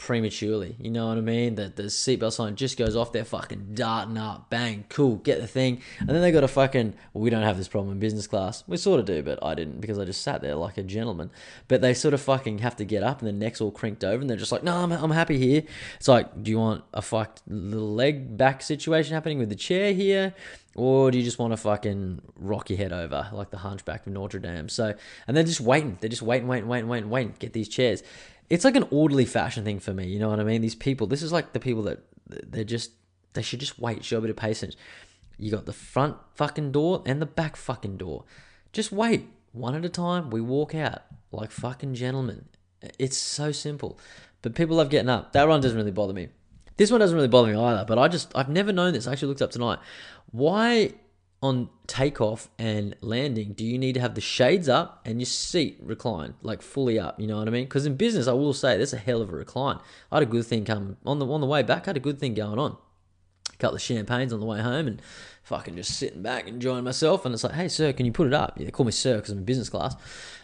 prematurely. 0.03 0.75
You 0.81 0.91
know 0.91 1.07
what 1.07 1.17
I 1.17 1.21
mean? 1.21 1.55
That 1.55 1.77
the 1.77 1.85
seatbelt 1.85 2.33
sign 2.33 2.57
just 2.57 2.77
goes 2.77 2.97
off, 2.97 3.13
they're 3.13 3.25
fucking 3.25 3.69
darting 3.75 4.19
up, 4.19 4.51
bang, 4.51 4.85
cool, 4.89 5.17
get 5.17 5.41
the 5.41 5.47
thing. 5.47 5.81
And 6.01 6.09
then 6.09 6.23
they 6.23 6.33
got 6.33 6.43
a 6.43 6.49
fucking, 6.49 6.95
well, 7.15 7.23
we 7.23 7.31
don't 7.31 7.45
have 7.45 7.57
this 7.57 7.69
problem 7.69 7.93
in 7.93 8.01
business 8.01 8.27
class. 8.27 8.65
We 8.67 8.79
sort 8.79 8.99
of 8.99 9.07
do, 9.07 9.23
but 9.23 9.39
I 9.45 9.55
didn't 9.55 9.81
because 9.81 10.01
I 10.01 10.05
just 10.05 10.23
sat 10.23 10.41
there 10.41 10.57
like 10.57 10.77
a 10.77 10.83
gentleman. 10.83 11.31
But 11.69 11.83
they 11.83 11.95
sort 11.95 12.15
of 12.15 12.21
fucking 12.21 12.59
have 12.59 12.75
to 12.77 12.85
get 12.85 13.05
up 13.05 13.21
and 13.21 13.29
their 13.29 13.33
neck's 13.33 13.61
all 13.61 13.71
crinked 13.71 14.03
over 14.03 14.21
and 14.21 14.29
they're 14.29 14.37
just 14.37 14.51
like, 14.51 14.65
no, 14.65 14.75
I'm, 14.75 14.91
I'm 14.91 15.13
happy 15.13 15.39
here. 15.39 15.63
It's 15.99 16.09
like, 16.09 16.43
do 16.43 16.51
you 16.51 16.59
want 16.59 16.83
a 16.93 17.01
fucked 17.01 17.43
little 17.47 17.95
leg 17.95 18.37
back 18.37 18.61
situation 18.63 19.15
happening 19.15 19.39
with 19.39 19.51
the 19.51 19.55
chair 19.55 19.93
here? 19.93 20.35
Or 20.75 21.13
do 21.13 21.19
you 21.19 21.23
just 21.23 21.39
want 21.39 21.53
to 21.53 21.59
fucking 21.59 22.23
rock 22.37 22.71
your 22.71 22.79
head 22.79 22.93
over 22.93 23.29
like 23.33 23.51
the 23.51 23.59
hunchback 23.59 24.07
of 24.07 24.13
Notre 24.15 24.41
Dame? 24.41 24.69
So, 24.69 24.95
and 25.29 25.37
they're 25.37 25.45
just 25.45 25.61
waiting. 25.61 25.99
They're 26.01 26.11
just 26.11 26.23
waiting, 26.23 26.49
waiting, 26.49 26.67
waiting, 26.67 26.89
waiting, 26.89 27.11
waiting. 27.11 27.35
Get 27.39 27.53
these 27.53 27.69
chairs 27.69 28.03
it's 28.53 28.67
like 28.67 28.77
an 28.77 28.87
orderly 28.91 29.25
fashion 29.25 29.65
thing 29.65 29.81
for 29.81 29.95
me. 29.95 30.07
You 30.07 30.19
know 30.19 30.29
what 30.29 30.39
I 30.39 30.45
mean? 30.45 30.61
These 30.61 30.75
people, 30.75 31.07
this 31.07 31.23
is 31.23 31.33
like 31.33 31.55
the 31.55 31.59
people 31.59 31.83
that 31.85 32.01
they're 32.29 32.65
just 32.65 32.91
they 33.33 33.41
should 33.41 33.61
just 33.61 33.79
wait, 33.79 34.05
show 34.05 34.19
a 34.19 34.21
bit 34.21 34.29
of 34.29 34.37
patience. 34.37 34.77
You 35.39 35.51
got 35.51 35.65
the 35.65 35.73
front 35.73 36.19
fucking 36.35 36.71
door 36.71 37.03
and 37.07 37.21
the 37.21 37.27
back 37.27 37.57
fucking 37.57 37.97
door. 37.97 38.25
Just 38.75 38.93
wait 38.93 39.27
one 39.53 39.75
at 39.75 39.87
a 39.87 39.89
time. 39.89 40.29
We 40.29 40.43
walk 40.43 40.75
out 40.75 41.01
like 41.31 41.51
fucking 41.51 41.95
gentlemen. 41.95 42.45
It's 42.99 43.17
so 43.17 43.53
simple. 43.53 43.99
But 44.43 44.55
people 44.55 44.77
love 44.77 44.91
getting 44.91 45.09
up. 45.09 45.33
That 45.33 45.49
one 45.49 45.63
doesn't 45.63 45.79
really 45.79 45.91
bother 45.91 46.13
me. 46.13 46.29
This 46.77 46.91
one 46.91 47.01
doesn't 47.01 47.17
really 47.17 47.29
bother 47.29 47.49
me 47.49 47.59
either. 47.59 47.87
But 47.89 47.99
I 47.99 48.09
just 48.09 48.37
I've 48.37 48.51
never 48.51 48.71
known 48.71 48.93
this. 48.93 49.07
I 49.07 49.13
actually 49.13 49.29
looked 49.29 49.41
up 49.41 49.51
tonight. 49.51 49.79
Why 50.31 50.93
on 51.43 51.69
takeoff 51.89 52.49
and 52.59 52.95
landing, 53.01 53.53
do 53.53 53.65
you 53.65 53.77
need 53.77 53.95
to 53.95 54.01
have 54.01 54.15
the 54.15 54.21
shades 54.21 54.69
up 54.69 55.03
and 55.05 55.21
your 55.21 55.27
seat 55.27 55.77
reclined, 55.83 56.35
like 56.43 56.63
fully 56.63 56.99
up? 56.99 57.19
You 57.19 57.27
know 57.27 57.39
what 57.39 57.49
I 57.49 57.51
mean? 57.51 57.65
Because 57.65 57.85
in 57.85 57.97
business, 57.97 58.29
I 58.29 58.33
will 58.33 58.55
say 58.55 58.79
that's 58.79 58.93
a 58.93 58.99
hell 58.99 59.21
of 59.21 59.31
a 59.31 59.37
recline. 59.37 59.79
I 60.11 60.17
had 60.17 60.23
a 60.23 60.31
good 60.31 60.47
thing 60.47 60.65
come 60.65 60.97
on 61.05 61.19
the 61.19 61.27
on 61.27 61.41
the 61.41 61.47
way 61.47 61.63
back. 61.63 61.83
I 61.83 61.91
had 61.91 61.97
a 61.97 62.01
good 62.01 62.21
thing 62.21 62.35
going 62.35 62.59
on. 62.59 62.77
A 63.53 63.57
couple 63.57 63.77
of 63.77 63.83
champagnes 63.83 64.33
on 64.33 64.41
the 64.41 64.47
way 64.47 64.61
home 64.61 64.87
and 64.87 65.03
fucking 65.43 65.75
just 65.75 65.99
sitting 65.99 66.23
back 66.23 66.47
enjoying 66.47 66.85
myself. 66.85 67.27
And 67.27 67.35
it's 67.35 67.43
like, 67.43 67.55
hey 67.55 67.69
sir, 67.69 67.93
can 67.93 68.07
you 68.07 68.13
put 68.13 68.29
it 68.29 68.35
up? 68.35 68.55
Yeah, 68.57 68.67
they 68.67 68.71
call 68.71 68.87
me 68.87 68.93
sir 68.93 69.17
because 69.17 69.31
I'm 69.31 69.39
in 69.39 69.45
business 69.45 69.69
class. 69.69 69.97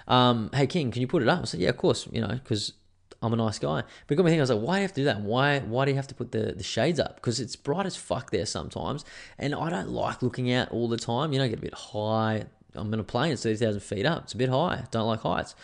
Um, 0.09 0.51
hey 0.53 0.66
King, 0.66 0.90
can 0.90 1.01
you 1.01 1.09
put 1.09 1.22
it 1.22 1.28
up? 1.28 1.42
I 1.42 1.44
said, 1.44 1.61
yeah, 1.61 1.68
of 1.68 1.76
course. 1.76 2.09
You 2.11 2.22
know, 2.22 2.28
because 2.42 2.72
I'm 3.21 3.33
a 3.33 3.37
nice 3.37 3.59
guy. 3.59 3.83
But 4.07 4.14
it 4.14 4.16
got 4.16 4.25
me 4.25 4.31
thinking, 4.31 4.41
I 4.41 4.43
was 4.43 4.51
like, 4.51 4.61
why 4.61 4.75
do 4.75 4.81
you 4.81 4.83
have 4.83 4.93
to 4.93 5.01
do 5.01 5.05
that? 5.07 5.21
Why 5.21 5.59
why 5.61 5.85
do 5.85 5.91
you 5.91 5.97
have 5.97 6.07
to 6.09 6.14
put 6.14 6.33
the, 6.33 6.53
the 6.57 6.62
shades 6.62 7.01
up? 7.01 7.16
Because 7.16 7.41
it's 7.41 7.57
bright 7.57 7.87
as 7.87 7.97
fuck 7.97 8.31
there 8.31 8.47
sometimes. 8.47 9.05
And 9.39 9.55
I 9.55 9.71
don't 9.71 9.91
like 9.91 10.23
looking 10.23 10.53
out 10.53 10.71
all 10.71 10.89
the 10.89 10.97
time. 10.97 11.33
You 11.33 11.39
know, 11.39 11.45
I 11.45 11.49
get 11.49 11.59
a 11.59 11.62
bit 11.62 11.75
high. 11.75 12.45
I'm 12.75 12.93
in 12.95 13.01
a 13.01 13.05
plane, 13.05 13.33
it's 13.33 13.43
30,000 13.43 13.81
feet 13.81 14.07
up. 14.07 14.25
It's 14.25 14.35
a 14.35 14.37
bit 14.37 14.51
high. 14.51 14.85
Don't 14.91 15.07
like 15.07 15.21
heights. 15.21 15.57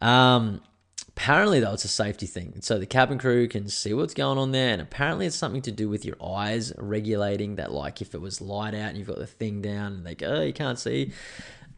Um, 0.00 0.62
apparently, 1.08 1.60
though, 1.60 1.74
it's 1.74 1.84
a 1.84 1.88
safety 1.88 2.26
thing. 2.26 2.54
So 2.60 2.78
the 2.78 2.86
cabin 2.86 3.18
crew 3.18 3.48
can 3.48 3.68
see 3.68 3.92
what's 3.92 4.14
going 4.14 4.38
on 4.38 4.52
there. 4.52 4.72
And 4.72 4.80
apparently, 4.80 5.26
it's 5.26 5.36
something 5.36 5.62
to 5.62 5.72
do 5.72 5.90
with 5.90 6.06
your 6.06 6.16
eyes 6.24 6.72
regulating 6.78 7.56
that, 7.56 7.72
like 7.72 8.00
if 8.00 8.14
it 8.14 8.20
was 8.20 8.40
light 8.40 8.74
out 8.74 8.90
and 8.90 8.96
you've 8.96 9.08
got 9.08 9.18
the 9.18 9.26
thing 9.26 9.60
down 9.60 9.92
and 9.92 10.06
they 10.06 10.14
go, 10.14 10.28
oh, 10.28 10.42
you 10.42 10.52
can't 10.54 10.78
see 10.78 11.12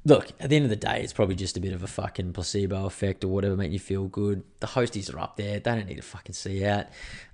look, 0.07 0.31
at 0.41 0.49
the 0.49 0.57
end 0.57 0.65
of 0.65 0.71
the 0.71 0.77
day, 0.77 1.03
it's 1.03 1.13
probably 1.13 1.35
just 1.35 1.57
a 1.57 1.61
bit 1.61 1.73
of 1.73 1.83
a 1.83 1.87
fucking 1.87 2.33
placebo 2.33 2.87
effect 2.87 3.25
or 3.25 3.29
whatever, 3.29 3.57
make 3.57 3.73
you 3.73 3.79
feel 3.79 4.07
good. 4.07 4.45
The 4.61 4.69
hosties 4.69 5.13
are 5.13 5.19
up 5.19 5.37
there; 5.37 5.59
they 5.59 5.75
don't 5.75 5.87
need 5.87 5.97
to 5.97 6.03
fucking 6.03 6.35
see 6.35 6.65
out. 6.65 6.87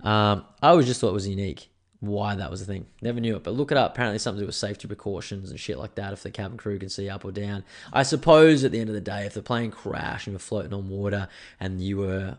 Um, 0.02 0.44
I 0.62 0.70
always 0.70 0.86
just 0.86 1.00
thought 1.00 1.10
it 1.10 1.14
was 1.14 1.28
unique 1.28 1.68
why 2.02 2.34
that 2.34 2.50
was 2.50 2.58
the 2.58 2.66
thing. 2.66 2.86
Never 3.00 3.20
knew 3.20 3.36
it, 3.36 3.44
but 3.44 3.54
look 3.54 3.70
it 3.70 3.78
up. 3.78 3.92
Apparently, 3.92 4.18
something 4.18 4.40
to 4.40 4.42
do 4.42 4.46
with 4.46 4.56
safety 4.56 4.88
precautions 4.88 5.50
and 5.50 5.60
shit 5.60 5.78
like 5.78 5.94
that. 5.94 6.12
If 6.12 6.24
the 6.24 6.32
cabin 6.32 6.58
crew 6.58 6.76
can 6.78 6.88
see 6.88 7.08
up 7.08 7.24
or 7.24 7.30
down, 7.30 7.62
I 7.92 8.02
suppose 8.02 8.64
at 8.64 8.72
the 8.72 8.80
end 8.80 8.88
of 8.88 8.94
the 8.94 9.00
day, 9.00 9.24
if 9.24 9.34
the 9.34 9.42
plane 9.42 9.70
crashed 9.70 10.26
and 10.26 10.32
you're 10.32 10.40
floating 10.40 10.74
on 10.74 10.88
water 10.88 11.28
and 11.60 11.80
you 11.80 11.98
were 11.98 12.38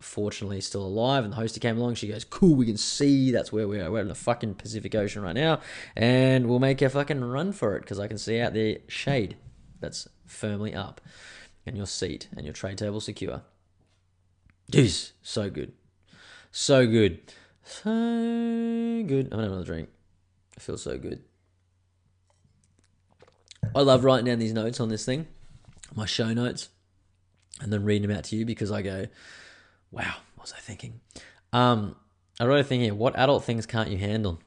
fortunately 0.00 0.60
still 0.60 0.84
alive 0.84 1.24
and 1.24 1.32
the 1.32 1.36
hostie 1.36 1.60
came 1.60 1.76
along 1.76 1.92
she 1.92 2.06
goes 2.06 2.22
cool 2.22 2.54
we 2.54 2.64
can 2.64 2.76
see 2.76 3.32
that's 3.32 3.50
where 3.50 3.66
we 3.66 3.80
are 3.80 3.90
we're 3.90 3.98
in 3.98 4.06
the 4.06 4.14
fucking 4.14 4.54
pacific 4.54 4.94
ocean 4.94 5.22
right 5.22 5.34
now 5.34 5.58
and 5.96 6.48
we'll 6.48 6.60
make 6.60 6.80
a 6.80 6.88
fucking 6.88 7.20
run 7.24 7.50
for 7.50 7.76
it 7.76 7.80
because 7.80 7.98
i 7.98 8.06
can 8.06 8.16
see 8.16 8.40
out 8.40 8.52
the 8.52 8.80
shade 8.86 9.36
that's 9.80 10.08
firmly 10.26 10.74
up 10.74 11.00
and 11.66 11.76
your 11.76 11.86
seat 11.86 12.28
and 12.36 12.44
your 12.44 12.54
tray 12.54 12.74
table 12.74 13.00
secure. 13.00 13.42
Jeez, 14.72 15.12
so 15.22 15.48
good. 15.48 15.72
So 16.50 16.86
good. 16.86 17.20
So 17.62 17.84
good. 17.90 19.26
I'm 19.26 19.30
gonna 19.30 19.42
have 19.42 19.52
another 19.52 19.64
drink. 19.64 19.88
I 20.56 20.60
feel 20.60 20.78
so 20.78 20.98
good. 20.98 21.22
I 23.74 23.80
love 23.80 24.04
writing 24.04 24.26
down 24.26 24.38
these 24.38 24.52
notes 24.52 24.80
on 24.80 24.88
this 24.88 25.04
thing, 25.04 25.26
my 25.94 26.06
show 26.06 26.32
notes, 26.32 26.68
and 27.60 27.72
then 27.72 27.84
reading 27.84 28.08
them 28.08 28.16
out 28.16 28.24
to 28.24 28.36
you 28.36 28.44
because 28.44 28.70
I 28.70 28.82
go, 28.82 29.06
wow, 29.90 30.14
what 30.34 30.44
was 30.44 30.54
I 30.56 30.60
thinking? 30.60 31.00
Um, 31.52 31.96
I 32.40 32.46
wrote 32.46 32.60
a 32.60 32.64
thing 32.64 32.80
here. 32.80 32.94
What 32.94 33.16
adult 33.16 33.44
things 33.44 33.66
can't 33.66 33.90
you 33.90 33.98
handle? 33.98 34.40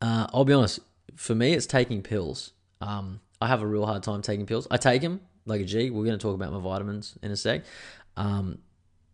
Uh, 0.00 0.26
I'll 0.32 0.44
be 0.44 0.52
honest. 0.52 0.80
For 1.16 1.34
me, 1.34 1.54
it's 1.54 1.66
taking 1.66 2.02
pills. 2.02 2.52
Um, 2.80 3.20
I 3.40 3.48
have 3.48 3.62
a 3.62 3.66
real 3.66 3.86
hard 3.86 4.02
time 4.02 4.22
taking 4.22 4.46
pills. 4.46 4.66
I 4.70 4.76
take 4.76 5.02
them 5.02 5.20
like 5.46 5.60
a 5.60 5.64
G. 5.64 5.90
We're 5.90 6.04
going 6.04 6.18
to 6.18 6.22
talk 6.22 6.34
about 6.34 6.52
my 6.52 6.60
vitamins 6.60 7.16
in 7.22 7.30
a 7.30 7.36
sec. 7.36 7.62
Um, 8.16 8.58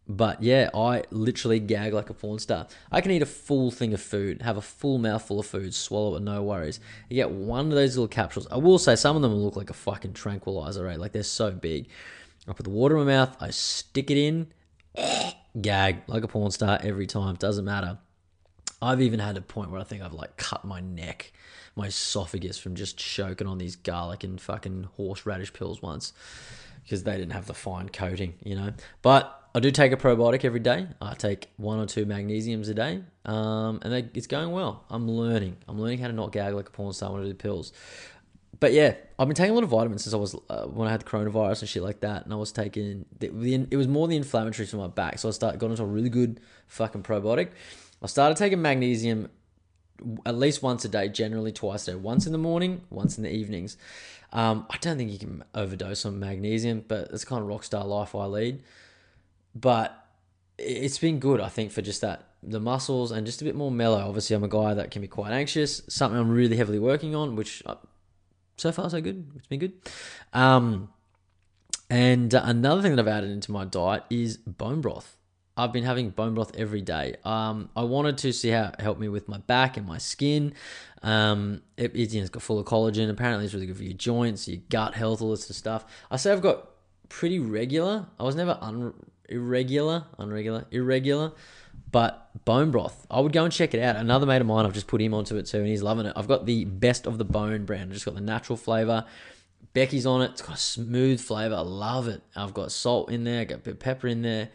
But 0.08 0.42
yeah, 0.42 0.70
I 0.72 1.02
literally 1.10 1.58
gag 1.58 1.92
like 1.92 2.10
a 2.10 2.14
porn 2.14 2.38
star. 2.38 2.68
I 2.92 3.00
can 3.00 3.10
eat 3.10 3.22
a 3.22 3.26
full 3.26 3.70
thing 3.72 3.92
of 3.92 4.00
food, 4.00 4.42
have 4.42 4.56
a 4.56 4.62
full 4.62 4.98
mouthful 4.98 5.40
of 5.40 5.46
food, 5.46 5.74
swallow 5.74 6.16
it, 6.16 6.22
no 6.22 6.42
worries. 6.44 6.78
You 7.08 7.16
get 7.16 7.30
one 7.30 7.66
of 7.66 7.72
those 7.72 7.96
little 7.96 8.08
capsules. 8.08 8.46
I 8.50 8.56
will 8.56 8.78
say 8.78 8.94
some 8.94 9.16
of 9.16 9.22
them 9.22 9.34
look 9.34 9.56
like 9.56 9.70
a 9.70 9.74
fucking 9.74 10.12
tranquilizer, 10.12 10.84
right? 10.84 10.98
Like 10.98 11.10
they're 11.12 11.24
so 11.24 11.50
big. 11.50 11.88
I 12.48 12.52
put 12.52 12.62
the 12.64 12.70
water 12.70 12.96
in 12.96 13.06
my 13.06 13.12
mouth, 13.16 13.36
I 13.40 13.50
stick 13.50 14.08
it 14.12 14.16
in, 14.16 14.52
gag 15.60 16.02
like 16.06 16.22
a 16.22 16.28
porn 16.28 16.52
star 16.52 16.78
every 16.82 17.06
time. 17.08 17.34
Doesn't 17.34 17.64
matter. 17.64 17.98
I've 18.80 19.02
even 19.02 19.18
had 19.18 19.36
a 19.36 19.40
point 19.40 19.70
where 19.72 19.80
I 19.80 19.84
think 19.84 20.02
I've 20.02 20.12
like 20.12 20.36
cut 20.36 20.64
my 20.64 20.80
neck, 20.80 21.32
my 21.76 21.86
esophagus 21.86 22.58
from 22.58 22.74
just 22.74 22.96
choking 22.96 23.46
on 23.46 23.58
these 23.58 23.76
garlic 23.76 24.24
and 24.24 24.40
fucking 24.40 24.88
horseradish 24.96 25.52
pills 25.52 25.82
once 25.82 26.12
because 26.82 27.02
they 27.02 27.16
didn't 27.16 27.32
have 27.32 27.46
the 27.46 27.54
fine 27.54 27.88
coating, 27.88 28.34
you 28.42 28.56
know. 28.56 28.72
But 29.02 29.48
I 29.54 29.60
do 29.60 29.70
take 29.70 29.92
a 29.92 29.96
probiotic 29.96 30.44
every 30.44 30.60
day. 30.60 30.86
I 31.00 31.14
take 31.14 31.48
one 31.56 31.78
or 31.78 31.86
two 31.86 32.06
magnesiums 32.06 32.68
a 32.68 32.74
day, 32.74 33.02
um, 33.24 33.80
and 33.82 33.92
they, 33.92 34.08
it's 34.14 34.26
going 34.26 34.50
well. 34.50 34.84
I'm 34.88 35.08
learning. 35.08 35.58
I'm 35.68 35.80
learning 35.80 35.98
how 35.98 36.08
to 36.08 36.12
not 36.12 36.32
gag 36.32 36.54
like 36.54 36.68
a 36.68 36.72
porn 36.72 36.92
star 36.92 37.12
when 37.12 37.22
I 37.22 37.26
do 37.26 37.34
pills. 37.34 37.72
But 38.58 38.72
yeah, 38.72 38.94
I've 39.18 39.28
been 39.28 39.34
taking 39.34 39.50
a 39.50 39.54
lot 39.54 39.64
of 39.64 39.70
vitamins 39.70 40.04
since 40.04 40.14
I 40.14 40.16
was 40.16 40.34
uh, 40.48 40.64
when 40.64 40.88
I 40.88 40.90
had 40.90 41.00
the 41.00 41.04
coronavirus 41.04 41.60
and 41.60 41.68
shit 41.68 41.82
like 41.82 42.00
that, 42.00 42.24
and 42.24 42.32
I 42.32 42.36
was 42.36 42.52
taking 42.52 43.04
the, 43.18 43.28
the, 43.28 43.54
it 43.70 43.76
was 43.76 43.88
more 43.88 44.08
the 44.08 44.18
inflammatories 44.18 44.70
from 44.70 44.80
my 44.80 44.86
back, 44.88 45.18
so 45.18 45.28
I 45.28 45.32
started 45.32 45.60
got 45.60 45.70
into 45.70 45.82
a 45.82 45.86
really 45.86 46.08
good 46.08 46.40
fucking 46.68 47.02
probiotic. 47.02 47.50
I 48.02 48.06
started 48.06 48.36
taking 48.36 48.62
magnesium 48.62 49.28
at 50.24 50.36
least 50.36 50.62
once 50.62 50.84
a 50.84 50.88
day, 50.88 51.08
generally 51.08 51.52
twice 51.52 51.86
a 51.88 51.92
day. 51.92 51.96
Once 51.96 52.26
in 52.26 52.32
the 52.32 52.38
morning, 52.38 52.82
once 52.90 53.16
in 53.16 53.24
the 53.24 53.32
evenings. 53.32 53.76
Um, 54.32 54.66
I 54.70 54.76
don't 54.78 54.96
think 54.96 55.10
you 55.10 55.18
can 55.18 55.44
overdose 55.54 56.04
on 56.04 56.18
magnesium, 56.18 56.84
but 56.86 57.08
it's 57.12 57.24
kind 57.24 57.42
of 57.42 57.48
rock 57.48 57.64
star 57.64 57.84
life 57.84 58.14
I 58.14 58.26
lead. 58.26 58.62
But 59.54 60.06
it's 60.58 60.98
been 60.98 61.18
good, 61.18 61.40
I 61.40 61.48
think, 61.48 61.72
for 61.72 61.82
just 61.82 62.00
that 62.00 62.24
the 62.42 62.60
muscles 62.60 63.10
and 63.10 63.26
just 63.26 63.40
a 63.40 63.44
bit 63.44 63.54
more 63.54 63.70
mellow. 63.70 64.06
Obviously, 64.06 64.36
I'm 64.36 64.44
a 64.44 64.48
guy 64.48 64.74
that 64.74 64.90
can 64.90 65.02
be 65.02 65.08
quite 65.08 65.32
anxious. 65.32 65.82
Something 65.88 66.18
I'm 66.18 66.30
really 66.30 66.56
heavily 66.56 66.78
working 66.78 67.14
on, 67.14 67.36
which 67.36 67.62
uh, 67.66 67.76
so 68.56 68.72
far 68.72 68.88
so 68.90 69.00
good. 69.00 69.30
It's 69.36 69.46
been 69.46 69.60
good. 69.60 69.72
Um, 70.32 70.90
and 71.88 72.32
another 72.34 72.82
thing 72.82 72.96
that 72.96 73.02
I've 73.02 73.08
added 73.08 73.30
into 73.30 73.52
my 73.52 73.64
diet 73.64 74.04
is 74.10 74.36
bone 74.36 74.80
broth. 74.80 75.16
I've 75.56 75.72
been 75.72 75.84
having 75.84 76.10
bone 76.10 76.34
broth 76.34 76.54
every 76.56 76.82
day. 76.82 77.16
Um, 77.24 77.70
I 77.74 77.82
wanted 77.82 78.18
to 78.18 78.32
see 78.32 78.50
how 78.50 78.72
it 78.74 78.80
helped 78.80 79.00
me 79.00 79.08
with 79.08 79.26
my 79.26 79.38
back 79.38 79.78
and 79.78 79.86
my 79.86 79.96
skin. 79.96 80.52
Um, 81.02 81.62
it, 81.78 81.94
it, 81.94 82.14
it's 82.14 82.28
got 82.28 82.42
full 82.42 82.58
of 82.58 82.66
collagen. 82.66 83.08
Apparently, 83.08 83.46
it's 83.46 83.54
really 83.54 83.66
good 83.66 83.76
for 83.78 83.84
your 83.84 83.94
joints, 83.94 84.46
your 84.48 84.60
gut 84.68 84.94
health, 84.94 85.22
all 85.22 85.30
this 85.30 85.40
sort 85.40 85.50
of 85.50 85.56
stuff. 85.56 85.84
I 86.10 86.16
say 86.16 86.30
I've 86.30 86.42
got 86.42 86.68
pretty 87.08 87.38
regular. 87.38 88.06
I 88.20 88.24
was 88.24 88.36
never 88.36 88.58
un- 88.60 88.92
irregular, 89.30 90.04
unregular, 90.18 90.66
irregular. 90.70 91.32
But 91.90 92.28
bone 92.44 92.70
broth, 92.70 93.06
I 93.10 93.20
would 93.20 93.32
go 93.32 93.44
and 93.44 93.52
check 93.52 93.72
it 93.72 93.80
out. 93.80 93.96
Another 93.96 94.26
mate 94.26 94.42
of 94.42 94.46
mine, 94.46 94.66
I've 94.66 94.74
just 94.74 94.88
put 94.88 95.00
him 95.00 95.14
onto 95.14 95.36
it 95.36 95.46
too, 95.46 95.58
and 95.58 95.68
he's 95.68 95.82
loving 95.82 96.04
it. 96.04 96.12
I've 96.16 96.28
got 96.28 96.44
the 96.44 96.66
best 96.66 97.06
of 97.06 97.16
the 97.16 97.24
bone 97.24 97.64
brand. 97.64 97.84
I've 97.84 97.92
just 97.92 98.04
got 98.04 98.14
the 98.14 98.20
natural 98.20 98.58
flavor. 98.58 99.06
Becky's 99.72 100.04
on 100.04 100.20
it. 100.20 100.32
It's 100.32 100.42
got 100.42 100.56
a 100.56 100.58
smooth 100.58 101.20
flavor. 101.20 101.54
I 101.54 101.60
love 101.60 102.08
it. 102.08 102.22
I've 102.34 102.52
got 102.52 102.72
salt 102.72 103.10
in 103.10 103.24
there. 103.24 103.40
I 103.40 103.44
got 103.44 103.54
a 103.56 103.58
bit 103.58 103.74
of 103.74 103.78
pepper 103.80 104.08
in 104.08 104.20
there 104.20 104.50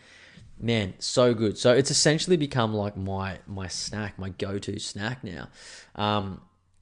man, 0.61 0.93
so 0.99 1.33
good. 1.33 1.57
So 1.57 1.73
it's 1.73 1.91
essentially 1.91 2.37
become 2.37 2.73
like 2.73 2.95
my 2.95 3.39
my 3.47 3.67
snack, 3.67 4.17
my 4.17 4.29
go 4.29 4.59
to 4.59 4.79
snack 4.79 5.23
now. 5.23 5.49
Um, 5.95 6.41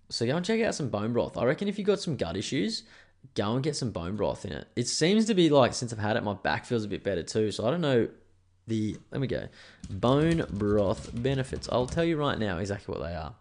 so 0.10 0.26
go 0.26 0.36
and 0.36 0.46
check 0.46 0.62
out 0.62 0.76
some 0.76 0.90
bone 0.90 1.14
broth. 1.14 1.38
I 1.38 1.46
reckon 1.46 1.68
if 1.68 1.80
you 1.80 1.86
got 1.86 2.00
some 2.00 2.16
gut 2.16 2.36
issues, 2.36 2.84
go 3.36 3.54
and 3.54 3.64
get 3.64 3.76
some 3.76 3.92
bone 3.92 4.16
broth 4.16 4.46
in 4.46 4.52
it. 4.52 4.68
It 4.76 4.88
seems 4.88 5.26
to 5.26 5.34
be 5.34 5.50
like 5.50 5.74
since 5.74 5.94
I've 5.94 6.00
had 6.00 6.18
it, 6.18 6.24
my 6.24 6.34
back 6.34 6.66
feels 6.66 6.84
a 6.84 6.88
bit 6.88 7.04
better 7.04 7.24
too. 7.24 7.52
So 7.52 7.68
I 7.68 7.72
don't 7.72 7.82
know 7.82 8.10
the 8.68 8.98
let 9.12 9.22
me 9.22 9.28
go 9.28 9.48
bone 9.90 10.46
broth 10.52 11.12
benefits. 11.14 11.70
I'll 11.72 11.88
tell 11.88 12.04
you 12.04 12.18
right 12.18 12.38
now 12.38 12.58
exactly 12.58 12.94
what 12.94 13.08
they 13.08 13.16
are. 13.16 13.34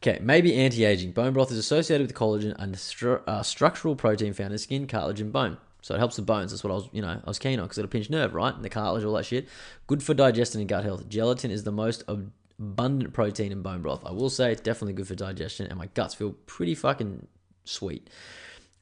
Okay, 0.00 0.20
maybe 0.22 0.54
anti-aging. 0.54 1.10
Bone 1.10 1.32
broth 1.32 1.50
is 1.50 1.58
associated 1.58 2.06
with 2.06 2.16
collagen 2.16 2.54
and 2.56 2.76
stru- 2.76 3.20
uh, 3.26 3.42
structural 3.42 3.96
protein 3.96 4.32
found 4.32 4.52
in 4.52 4.58
skin, 4.58 4.86
cartilage, 4.86 5.20
and 5.20 5.32
bone. 5.32 5.58
So 5.82 5.94
it 5.94 5.98
helps 5.98 6.16
the 6.16 6.22
bones. 6.22 6.50
That's 6.50 6.64
what 6.64 6.70
I 6.70 6.74
was, 6.74 6.88
you 6.92 7.02
know, 7.02 7.20
I 7.24 7.28
was 7.28 7.38
keen 7.38 7.58
on 7.58 7.66
because 7.66 7.78
it'll 7.78 7.88
pinch 7.88 8.10
nerve, 8.10 8.34
right? 8.34 8.54
And 8.54 8.64
the 8.64 8.68
cartilage, 8.68 9.04
all 9.04 9.14
that 9.14 9.26
shit. 9.26 9.48
Good 9.86 10.02
for 10.02 10.14
digestion 10.14 10.60
and 10.60 10.68
gut 10.68 10.84
health. 10.84 11.08
Gelatin 11.08 11.50
is 11.50 11.64
the 11.64 11.72
most 11.72 12.04
abundant 12.08 13.12
protein 13.12 13.52
in 13.52 13.62
bone 13.62 13.82
broth. 13.82 14.04
I 14.04 14.10
will 14.10 14.30
say 14.30 14.52
it's 14.52 14.60
definitely 14.60 14.94
good 14.94 15.06
for 15.06 15.14
digestion, 15.14 15.66
and 15.66 15.78
my 15.78 15.86
guts 15.94 16.14
feel 16.14 16.32
pretty 16.46 16.74
fucking 16.74 17.26
sweet. 17.64 18.10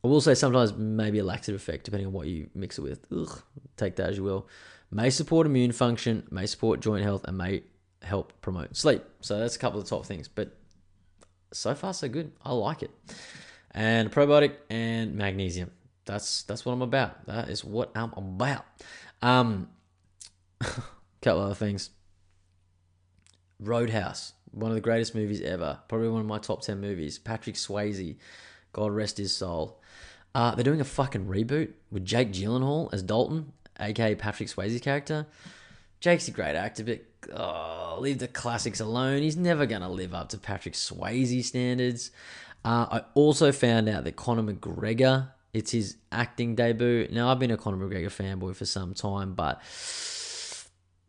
I 0.05 0.09
will 0.09 0.20
say 0.20 0.34
sometimes 0.34 0.74
maybe 0.74 1.18
a 1.18 1.24
laxative 1.24 1.61
effect 1.61 1.84
depending 1.84 2.07
on 2.07 2.12
what 2.12 2.28
you 2.28 2.49
mix 2.55 2.78
it 2.78 2.82
with. 2.82 3.07
Ugh, 3.12 3.42
take 3.76 3.97
that 3.97 4.11
as 4.11 4.16
you 4.16 4.24
will. 4.24 4.49
May 4.90 5.11
support 5.11 5.47
immune 5.47 5.72
function, 5.72 6.26
may 6.30 6.47
support 6.47 6.80
joint 6.80 7.03
health, 7.03 7.24
and 7.26 7.36
may 7.36 7.62
help 8.03 8.32
promote 8.40 8.76
sleep. 8.76 9.03
So 9.20 9.38
that's 9.38 9.57
a 9.57 9.59
couple 9.59 9.80
of 9.80 9.84
the 9.84 9.90
top 9.90 10.07
things. 10.07 10.28
But 10.28 10.57
so 11.53 11.74
far, 11.74 11.92
so 11.92 12.09
good. 12.09 12.32
I 12.44 12.53
like 12.53 12.82
it. 12.82 12.90
And 13.72 14.12
probiotic 14.12 14.53
and 14.70 15.16
magnesium 15.16 15.70
that's 16.07 16.44
that's 16.44 16.64
what 16.64 16.72
I'm 16.72 16.82
about. 16.82 17.26
That 17.26 17.48
is 17.48 17.64
what 17.64 17.90
I'm 17.94 18.12
about. 18.14 18.64
Um, 19.20 19.68
couple 21.20 21.42
other 21.42 21.54
things. 21.54 21.90
Roadhouse, 23.59 24.32
one 24.52 24.70
of 24.70 24.74
the 24.74 24.80
greatest 24.80 25.14
movies 25.14 25.40
ever. 25.40 25.80
Probably 25.88 26.09
one 26.09 26.20
of 26.20 26.26
my 26.26 26.38
top 26.38 26.62
ten 26.62 26.80
movies. 26.80 27.18
Patrick 27.18 27.57
Swayze, 27.57 28.16
God 28.72 28.92
rest 28.92 29.18
his 29.18 29.34
soul. 29.34 29.80
Uh, 30.34 30.54
they're 30.54 30.64
doing 30.64 30.80
a 30.80 30.84
fucking 30.84 31.26
reboot 31.26 31.72
with 31.90 32.04
Jake 32.04 32.32
Gyllenhaal 32.32 32.92
as 32.92 33.02
Dalton, 33.02 33.52
aka 33.80 34.14
Patrick 34.14 34.48
Swayze's 34.48 34.80
character. 34.80 35.26
Jake's 36.00 36.28
a 36.28 36.30
great 36.30 36.54
actor, 36.54 36.84
but 36.84 37.00
oh, 37.34 37.96
leave 37.98 38.18
the 38.18 38.28
classics 38.28 38.80
alone. 38.80 39.22
He's 39.22 39.36
never 39.36 39.66
gonna 39.66 39.90
live 39.90 40.14
up 40.14 40.28
to 40.30 40.38
Patrick 40.38 40.74
Swayze 40.74 41.44
standards. 41.44 42.11
Uh, 42.64 42.86
I 42.90 43.02
also 43.14 43.50
found 43.52 43.88
out 43.88 44.04
that 44.04 44.16
Conor 44.16 44.52
McGregor 44.52 45.30
it's 45.57 45.70
his 45.70 45.96
acting 46.12 46.54
debut. 46.54 47.09
Now, 47.11 47.30
I've 47.30 47.38
been 47.38 47.50
a 47.50 47.57
Conor 47.57 47.78
McGregor 47.78 48.09
fanboy 48.09 48.54
for 48.54 48.66
some 48.66 48.92
time, 48.92 49.32
but 49.32 49.62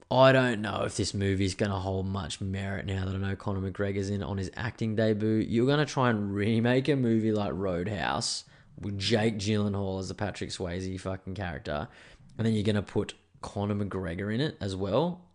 I 0.09 0.31
don't 0.31 0.61
know 0.61 0.83
if 0.85 0.95
this 0.95 1.13
movie 1.13 1.43
is 1.43 1.53
going 1.53 1.71
to 1.71 1.77
hold 1.77 2.07
much 2.07 2.39
merit 2.39 2.85
now 2.85 3.03
that 3.03 3.13
I 3.13 3.17
know 3.17 3.35
Conor 3.35 3.69
McGregor's 3.69 4.09
in 4.09 4.23
on 4.23 4.37
his 4.37 4.49
acting 4.55 4.95
debut. 4.95 5.45
You're 5.45 5.65
going 5.65 5.85
to 5.85 5.85
try 5.85 6.09
and 6.09 6.33
remake 6.33 6.87
a 6.87 6.95
movie 6.95 7.33
like 7.33 7.51
Roadhouse 7.53 8.45
with 8.79 8.97
Jake 8.97 9.37
Gyllenhaal 9.37 9.99
as 9.99 10.07
the 10.07 10.13
Patrick 10.13 10.51
Swayze 10.51 10.97
fucking 10.97 11.35
character, 11.35 11.89
and 12.37 12.45
then 12.45 12.53
you're 12.53 12.63
going 12.63 12.77
to 12.77 12.81
put 12.81 13.15
Conor 13.41 13.75
McGregor 13.75 14.33
in 14.33 14.39
it 14.39 14.55
as 14.61 14.77
well. 14.77 15.25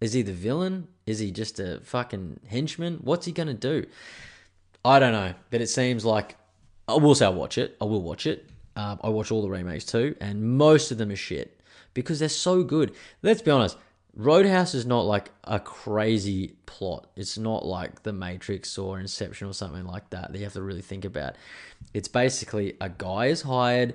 Is 0.00 0.12
he 0.12 0.22
the 0.22 0.32
villain? 0.32 0.86
Is 1.04 1.18
he 1.18 1.32
just 1.32 1.58
a 1.58 1.80
fucking 1.82 2.38
henchman? 2.48 3.00
What's 3.02 3.26
he 3.26 3.32
going 3.32 3.48
to 3.48 3.54
do? 3.54 3.86
I 4.84 5.00
don't 5.00 5.12
know, 5.12 5.34
but 5.50 5.60
it 5.60 5.68
seems 5.68 6.04
like 6.04 6.36
I 6.86 6.94
will 6.94 7.14
say 7.14 7.24
I'll 7.24 7.34
watch 7.34 7.58
it. 7.58 7.76
I 7.80 7.84
will 7.86 8.02
watch 8.02 8.26
it. 8.26 8.48
Um, 8.76 9.00
I 9.02 9.08
watch 9.08 9.30
all 9.30 9.42
the 9.42 9.50
remakes 9.50 9.84
too, 9.84 10.16
and 10.20 10.56
most 10.56 10.90
of 10.90 10.98
them 10.98 11.10
are 11.10 11.16
shit 11.16 11.60
because 11.94 12.18
they're 12.18 12.28
so 12.28 12.62
good. 12.62 12.94
Let's 13.22 13.42
be 13.42 13.50
honest. 13.50 13.76
Roadhouse 14.14 14.74
is 14.74 14.84
not 14.84 15.06
like 15.06 15.30
a 15.44 15.58
crazy 15.58 16.56
plot. 16.66 17.06
It's 17.16 17.38
not 17.38 17.64
like 17.64 18.02
The 18.02 18.12
Matrix 18.12 18.76
or 18.76 19.00
Inception 19.00 19.48
or 19.48 19.54
something 19.54 19.86
like 19.86 20.10
that 20.10 20.32
that 20.32 20.38
you 20.38 20.44
have 20.44 20.52
to 20.52 20.62
really 20.62 20.82
think 20.82 21.06
about. 21.06 21.36
It's 21.94 22.08
basically 22.08 22.76
a 22.80 22.90
guy 22.90 23.26
is 23.26 23.40
hired. 23.42 23.94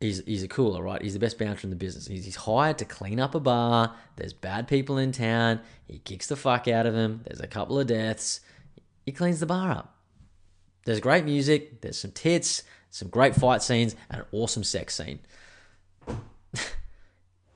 He's, 0.00 0.22
he's 0.26 0.42
a 0.42 0.48
cooler, 0.48 0.82
right? 0.82 1.00
He's 1.00 1.12
the 1.12 1.20
best 1.20 1.38
bouncer 1.38 1.64
in 1.64 1.70
the 1.70 1.76
business. 1.76 2.08
He's, 2.08 2.24
he's 2.24 2.36
hired 2.36 2.78
to 2.78 2.84
clean 2.84 3.20
up 3.20 3.36
a 3.36 3.40
bar. 3.40 3.94
There's 4.16 4.32
bad 4.32 4.66
people 4.66 4.98
in 4.98 5.12
town. 5.12 5.60
He 5.86 5.98
kicks 5.98 6.26
the 6.26 6.36
fuck 6.36 6.66
out 6.66 6.84
of 6.84 6.94
them. 6.94 7.20
There's 7.24 7.40
a 7.40 7.46
couple 7.46 7.78
of 7.78 7.86
deaths. 7.86 8.40
He 9.04 9.12
cleans 9.12 9.38
the 9.38 9.46
bar 9.46 9.70
up. 9.70 9.94
There's 10.84 11.00
great 11.00 11.24
music. 11.24 11.80
There's 11.82 11.98
some 11.98 12.10
tits 12.10 12.64
some 12.96 13.08
great 13.08 13.34
fight 13.34 13.62
scenes, 13.62 13.94
and 14.08 14.22
an 14.22 14.26
awesome 14.32 14.64
sex 14.64 14.94
scene. 14.94 15.18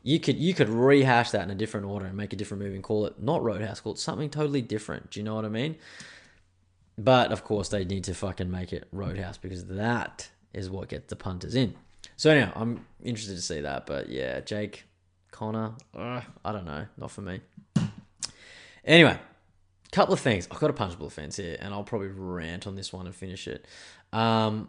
you 0.03 0.21
could 0.21 0.37
you 0.37 0.53
could 0.53 0.69
rehash 0.69 1.31
that 1.31 1.43
in 1.43 1.51
a 1.51 1.55
different 1.55 1.87
order 1.87 2.05
and 2.05 2.15
make 2.15 2.35
a 2.35 2.37
different 2.37 2.63
movie 2.63 2.75
and 2.75 2.85
call 2.85 3.07
it 3.07 3.23
not 3.23 3.43
Roadhouse, 3.43 3.81
call 3.81 3.93
it 3.93 3.99
something 3.99 4.29
totally 4.29 4.61
different. 4.61 5.11
Do 5.11 5.21
you 5.21 5.25
know 5.25 5.35
what 5.35 5.47
I 5.47 5.49
mean? 5.49 5.77
But 6.99 7.33
of 7.33 7.43
course, 7.43 7.71
they 7.71 7.87
need 7.87 8.05
to 8.05 8.15
fucking 8.15 8.51
make 8.51 8.75
it 8.75 8.87
Roadhouse 8.93 9.39
because 9.39 9.65
that 9.67 10.29
is 10.53 10.69
what 10.69 10.89
gets 10.91 11.09
the 11.09 11.17
punters 11.17 11.55
in. 11.55 11.75
So 12.17 12.31
anyhow, 12.31 12.53
I'm 12.55 12.85
interested 13.03 13.37
to 13.37 13.43
see 13.43 13.63
that. 13.63 13.87
But 13.87 14.11
yeah, 14.11 14.41
Jake, 14.41 14.85
Conor, 15.31 15.73
I 15.97 16.23
don't 16.45 16.67
know, 16.67 16.85
not 16.99 17.11
for 17.11 17.23
me. 17.23 17.41
Anyway, 18.85 19.19
couple 19.91 20.13
of 20.13 20.21
things. 20.21 20.49
I've 20.51 20.61
got 20.61 20.71
a 20.71 20.75
punchable 20.75 21.07
offense 21.07 21.37
here, 21.37 21.57
and 21.61 21.73
I'll 21.73 21.83
probably 21.83 22.09
rant 22.09 22.67
on 22.67 22.77
this 22.77 22.93
one 22.93 23.07
and 23.07 23.15
finish 23.15 23.49
it. 23.49 23.67
Um, 24.13 24.69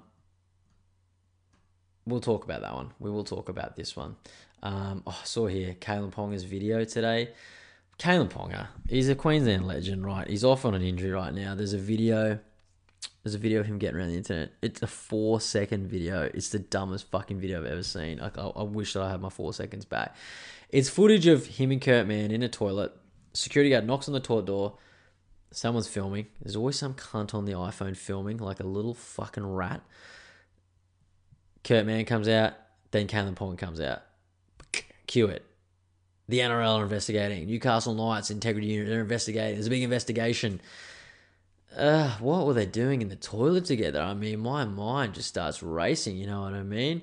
we'll 2.06 2.20
talk 2.22 2.44
about 2.44 2.62
that 2.62 2.74
one. 2.74 2.92
We 3.00 3.10
will 3.12 3.24
talk 3.24 3.50
about 3.50 3.76
this 3.76 3.96
one. 3.96 4.16
Um, 4.64 5.04
oh, 5.08 5.18
I 5.22 5.26
saw 5.26 5.48
here 5.48 5.76
Kalyn 5.80 6.12
Ponga's 6.12 6.44
video 6.44 6.84
today. 6.84 7.30
Kalyn 8.00 8.30
Ponga, 8.30 8.68
he's 8.90 9.10
a 9.10 9.16
Queensland 9.16 9.68
legend, 9.68 10.06
right? 10.06 10.28
He's 10.28 10.44
off 10.44 10.66
on 10.66 10.74
an 10.74 10.82
injury 10.82 11.12
right 11.12 11.34
now. 11.34 11.56
There's 11.56 11.74
a 11.74 11.78
video 11.78 12.40
There's 13.24 13.36
a 13.36 13.40
video 13.40 13.60
of 13.60 13.68
him 13.68 13.78
getting 13.78 13.98
around 13.98 14.10
the 14.10 14.18
internet. 14.18 14.52
It's 14.62 14.82
a 14.82 14.88
four 14.88 15.40
second 15.40 15.88
video. 15.88 16.24
It's 16.34 16.50
the 16.50 16.60
dumbest 16.60 17.12
fucking 17.12 17.40
video 17.40 17.60
I've 17.60 17.68
ever 17.72 17.84
seen. 17.84 18.18
Like 18.18 18.38
I, 18.38 18.48
I 18.48 18.64
wish 18.64 18.94
that 18.94 19.04
I 19.04 19.12
had 19.12 19.22
my 19.22 19.30
four 19.30 19.54
seconds 19.54 19.86
back. 19.86 20.16
It's 20.70 20.90
footage 20.90 21.28
of 21.28 21.46
him 21.46 21.72
and 21.72 21.82
Kurt 21.82 22.08
Mann 22.08 22.32
in 22.32 22.42
a 22.42 22.50
toilet. 22.50 22.94
Security 23.34 23.70
guard 23.70 23.86
knocks 23.86 24.08
on 24.08 24.14
the 24.14 24.20
toilet 24.20 24.46
door. 24.46 24.78
Someone's 25.52 25.88
filming. 25.88 26.28
There's 26.42 26.56
always 26.56 26.78
some 26.78 26.94
cunt 26.94 27.36
on 27.36 27.46
the 27.46 27.52
iPhone 27.52 27.96
filming, 27.96 28.38
like 28.38 28.60
a 28.60 28.66
little 28.66 28.94
fucking 28.94 29.46
rat. 29.46 29.82
Kurt 31.64 31.86
Mann 31.86 32.06
comes 32.06 32.28
out, 32.28 32.54
then 32.92 33.08
Kalyn 33.08 33.36
Ponga 33.36 33.58
comes 33.58 33.80
out. 33.80 34.02
Cue 35.08 35.28
it. 35.28 35.46
The 36.28 36.40
NRL 36.40 36.78
are 36.78 36.84
investigating. 36.84 37.46
Newcastle 37.46 37.94
Knights 37.94 38.32
Integrity 38.32 38.68
Unit, 38.68 38.90
they're 38.90 39.02
investigating. 39.02 39.56
There's 39.56 39.68
a 39.68 39.72
big 39.72 39.84
investigation. 39.84 40.62
Uh, 41.76 42.18
what 42.20 42.46
were 42.46 42.54
they 42.54 42.66
doing 42.66 43.02
in 43.02 43.10
the 43.10 43.16
toilet 43.16 43.66
together? 43.66 44.02
I 44.02 44.14
mean, 44.14 44.40
my 44.40 44.66
mind 44.66 45.14
just 45.14 45.30
starts 45.30 45.62
racing, 45.62 46.18
you 46.18 46.28
know 46.28 46.42
what 46.42 46.54
I 46.54 46.64
mean? 46.64 47.02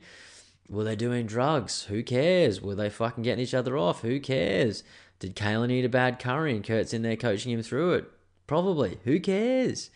Were 0.69 0.85
they 0.85 0.97
doing 0.97 1.27
drugs? 1.27 1.85
Who 1.85 2.03
cares? 2.03 2.61
Were 2.61 2.75
they 2.75 2.91
fucking 2.91 3.25
getting 3.25 3.43
each 3.43 3.55
other 3.55 3.77
off? 3.77 4.03
Who 4.03 4.21
cares? 4.21 4.85
Did 5.19 5.35
Kalyn 5.35 5.71
eat 5.71 5.85
a 5.85 5.89
bad 5.89 6.19
curry 6.19 6.55
and 6.55 6.65
Kurt's 6.65 6.93
in 6.93 7.03
there 7.03 7.17
coaching 7.17 7.53
him 7.53 7.63
through 7.63 7.95
it? 7.95 8.11
Probably. 8.47 8.99
Who 9.05 9.19
cares? 9.21 9.91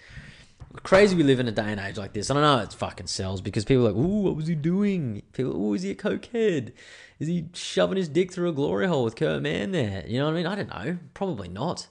Crazy 0.82 1.14
we 1.14 1.22
live 1.22 1.38
in 1.38 1.48
a 1.48 1.52
day 1.52 1.70
and 1.70 1.80
age 1.80 1.98
like 1.98 2.12
this. 2.12 2.30
I 2.30 2.34
know 2.34 2.58
it 2.58 2.72
fucking 2.72 3.06
sells 3.06 3.40
because 3.40 3.64
people 3.64 3.86
are 3.86 3.92
like, 3.92 3.96
ooh, 3.96 4.22
what 4.22 4.36
was 4.36 4.46
he 4.46 4.54
doing? 4.54 5.22
People, 5.32 5.54
ooh, 5.54 5.74
is 5.74 5.82
he 5.82 5.90
a 5.90 5.94
cokehead? 5.94 6.72
Is 7.18 7.28
he 7.28 7.48
shoving 7.52 7.98
his 7.98 8.08
dick 8.08 8.32
through 8.32 8.48
a 8.48 8.52
glory 8.52 8.86
hole 8.86 9.04
with 9.04 9.14
Kurt 9.16 9.42
Mann 9.42 9.72
there? 9.72 10.04
You 10.06 10.18
know 10.18 10.26
what 10.26 10.32
I 10.32 10.36
mean? 10.36 10.46
I 10.46 10.54
don't 10.54 10.68
know. 10.70 10.98
Probably 11.14 11.48
not. 11.48 11.88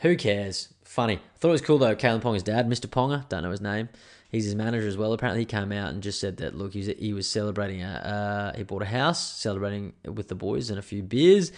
Who 0.00 0.16
cares? 0.16 0.72
Funny. 0.84 1.20
Thought 1.38 1.48
it 1.48 1.52
was 1.52 1.60
cool 1.62 1.78
though. 1.78 1.96
Kalyn 1.96 2.20
Ponga's 2.20 2.42
dad, 2.42 2.68
Mr. 2.68 2.86
Ponga, 2.86 3.28
don't 3.28 3.42
know 3.42 3.50
his 3.50 3.60
name. 3.60 3.88
He's 4.30 4.44
his 4.44 4.54
manager 4.54 4.86
as 4.86 4.96
well. 4.96 5.14
Apparently, 5.14 5.42
he 5.42 5.46
came 5.46 5.72
out 5.72 5.90
and 5.90 6.02
just 6.02 6.20
said 6.20 6.36
that 6.38 6.54
look, 6.54 6.74
he 6.74 6.80
was, 6.80 6.88
he 6.98 7.12
was 7.14 7.28
celebrating. 7.28 7.82
A, 7.82 8.52
uh, 8.54 8.56
he 8.56 8.62
bought 8.62 8.82
a 8.82 8.86
house, 8.86 9.18
celebrating 9.18 9.94
with 10.04 10.28
the 10.28 10.34
boys 10.34 10.68
and 10.68 10.78
a 10.78 10.82
few 10.82 11.02
beers, 11.02 11.50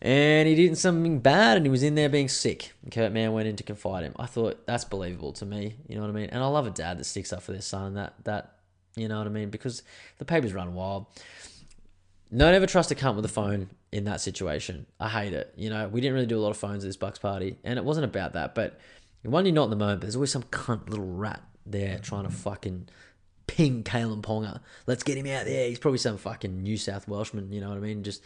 and 0.00 0.48
he 0.48 0.54
did 0.54 0.76
something 0.76 1.20
bad, 1.20 1.56
and 1.56 1.66
he 1.66 1.70
was 1.70 1.82
in 1.82 1.94
there 1.94 2.08
being 2.08 2.28
sick. 2.28 2.72
And 2.82 2.92
Kurt 2.92 3.12
Mann 3.12 3.32
went 3.32 3.48
in 3.48 3.56
to 3.56 3.62
confide 3.62 4.04
him. 4.04 4.14
I 4.18 4.26
thought 4.26 4.66
that's 4.66 4.84
believable 4.84 5.32
to 5.34 5.46
me. 5.46 5.76
You 5.88 5.96
know 5.96 6.02
what 6.02 6.10
I 6.10 6.14
mean? 6.14 6.30
And 6.30 6.42
I 6.42 6.46
love 6.46 6.66
a 6.66 6.70
dad 6.70 6.98
that 6.98 7.04
sticks 7.04 7.32
up 7.32 7.42
for 7.42 7.52
their 7.52 7.62
son. 7.62 7.94
That 7.94 8.14
that 8.24 8.56
you 8.96 9.08
know 9.08 9.18
what 9.18 9.26
I 9.26 9.30
mean? 9.30 9.50
Because 9.50 9.82
the 10.18 10.24
papers 10.24 10.52
run 10.52 10.74
wild. 10.74 11.06
Don't 12.34 12.54
ever 12.54 12.66
trust 12.66 12.90
a 12.90 12.94
cunt 12.94 13.16
with 13.16 13.24
a 13.24 13.28
phone 13.28 13.70
in 13.92 14.04
that 14.04 14.20
situation. 14.20 14.86
I 14.98 15.08
hate 15.08 15.32
it. 15.32 15.54
You 15.56 15.70
know, 15.70 15.88
we 15.88 16.00
didn't 16.00 16.14
really 16.14 16.26
do 16.26 16.38
a 16.38 16.42
lot 16.42 16.50
of 16.50 16.56
phones 16.56 16.84
at 16.84 16.88
this 16.88 16.96
Bucks 16.96 17.18
party, 17.18 17.56
and 17.62 17.78
it 17.78 17.84
wasn't 17.84 18.04
about 18.04 18.32
that. 18.32 18.54
But 18.54 18.78
one, 19.22 19.46
you're 19.46 19.54
not 19.54 19.64
in 19.64 19.70
the 19.70 19.76
moment. 19.76 20.00
But 20.00 20.06
there's 20.06 20.16
always 20.16 20.32
some 20.32 20.42
cunt 20.44 20.88
little 20.88 21.06
rat 21.06 21.42
there 21.64 21.98
trying 21.98 22.24
to 22.24 22.30
fucking 22.30 22.88
ping 23.46 23.82
Kalyn 23.84 24.22
Ponga. 24.22 24.60
Let's 24.86 25.02
get 25.02 25.16
him 25.16 25.26
out 25.26 25.44
there. 25.46 25.68
He's 25.68 25.78
probably 25.78 25.98
some 25.98 26.16
fucking 26.16 26.62
New 26.62 26.76
South 26.76 27.08
Welshman. 27.08 27.52
You 27.52 27.60
know 27.60 27.68
what 27.68 27.78
I 27.78 27.80
mean? 27.80 28.02
Just 28.02 28.22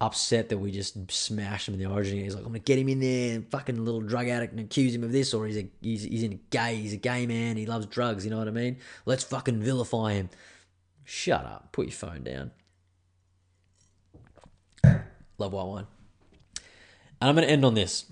upset 0.00 0.48
that 0.48 0.58
we 0.58 0.70
just 0.70 1.10
smashed 1.10 1.68
him 1.68 1.74
in 1.74 1.80
the 1.80 1.86
origin. 1.86 2.18
He's 2.18 2.34
like, 2.34 2.44
I'm 2.44 2.50
gonna 2.50 2.60
get 2.60 2.78
him 2.78 2.88
in 2.88 3.00
there, 3.00 3.34
and 3.34 3.50
fucking 3.50 3.84
little 3.84 4.00
drug 4.00 4.28
addict, 4.28 4.52
and 4.52 4.60
accuse 4.60 4.94
him 4.94 5.04
of 5.04 5.12
this, 5.12 5.34
or 5.34 5.46
he's 5.46 5.58
a 5.58 5.68
he's 5.80 6.04
he's 6.04 6.22
in 6.22 6.40
gay, 6.50 6.76
he's 6.76 6.92
a 6.92 6.98
gay 6.98 7.26
man, 7.26 7.56
he 7.56 7.66
loves 7.66 7.86
drugs. 7.86 8.24
You 8.24 8.30
know 8.30 8.38
what 8.38 8.48
I 8.48 8.52
mean? 8.52 8.78
Let's 9.04 9.24
fucking 9.24 9.60
vilify 9.60 10.14
him. 10.14 10.30
Shut 11.04 11.44
up. 11.44 11.72
Put 11.72 11.86
your 11.86 11.92
phone 11.92 12.22
down. 12.22 12.52
Love 15.38 15.52
white 15.52 15.66
wine. 15.66 15.86
And 17.20 17.30
I'm 17.30 17.36
to 17.36 17.44
end 17.44 17.64
on 17.64 17.74
this. 17.74 18.06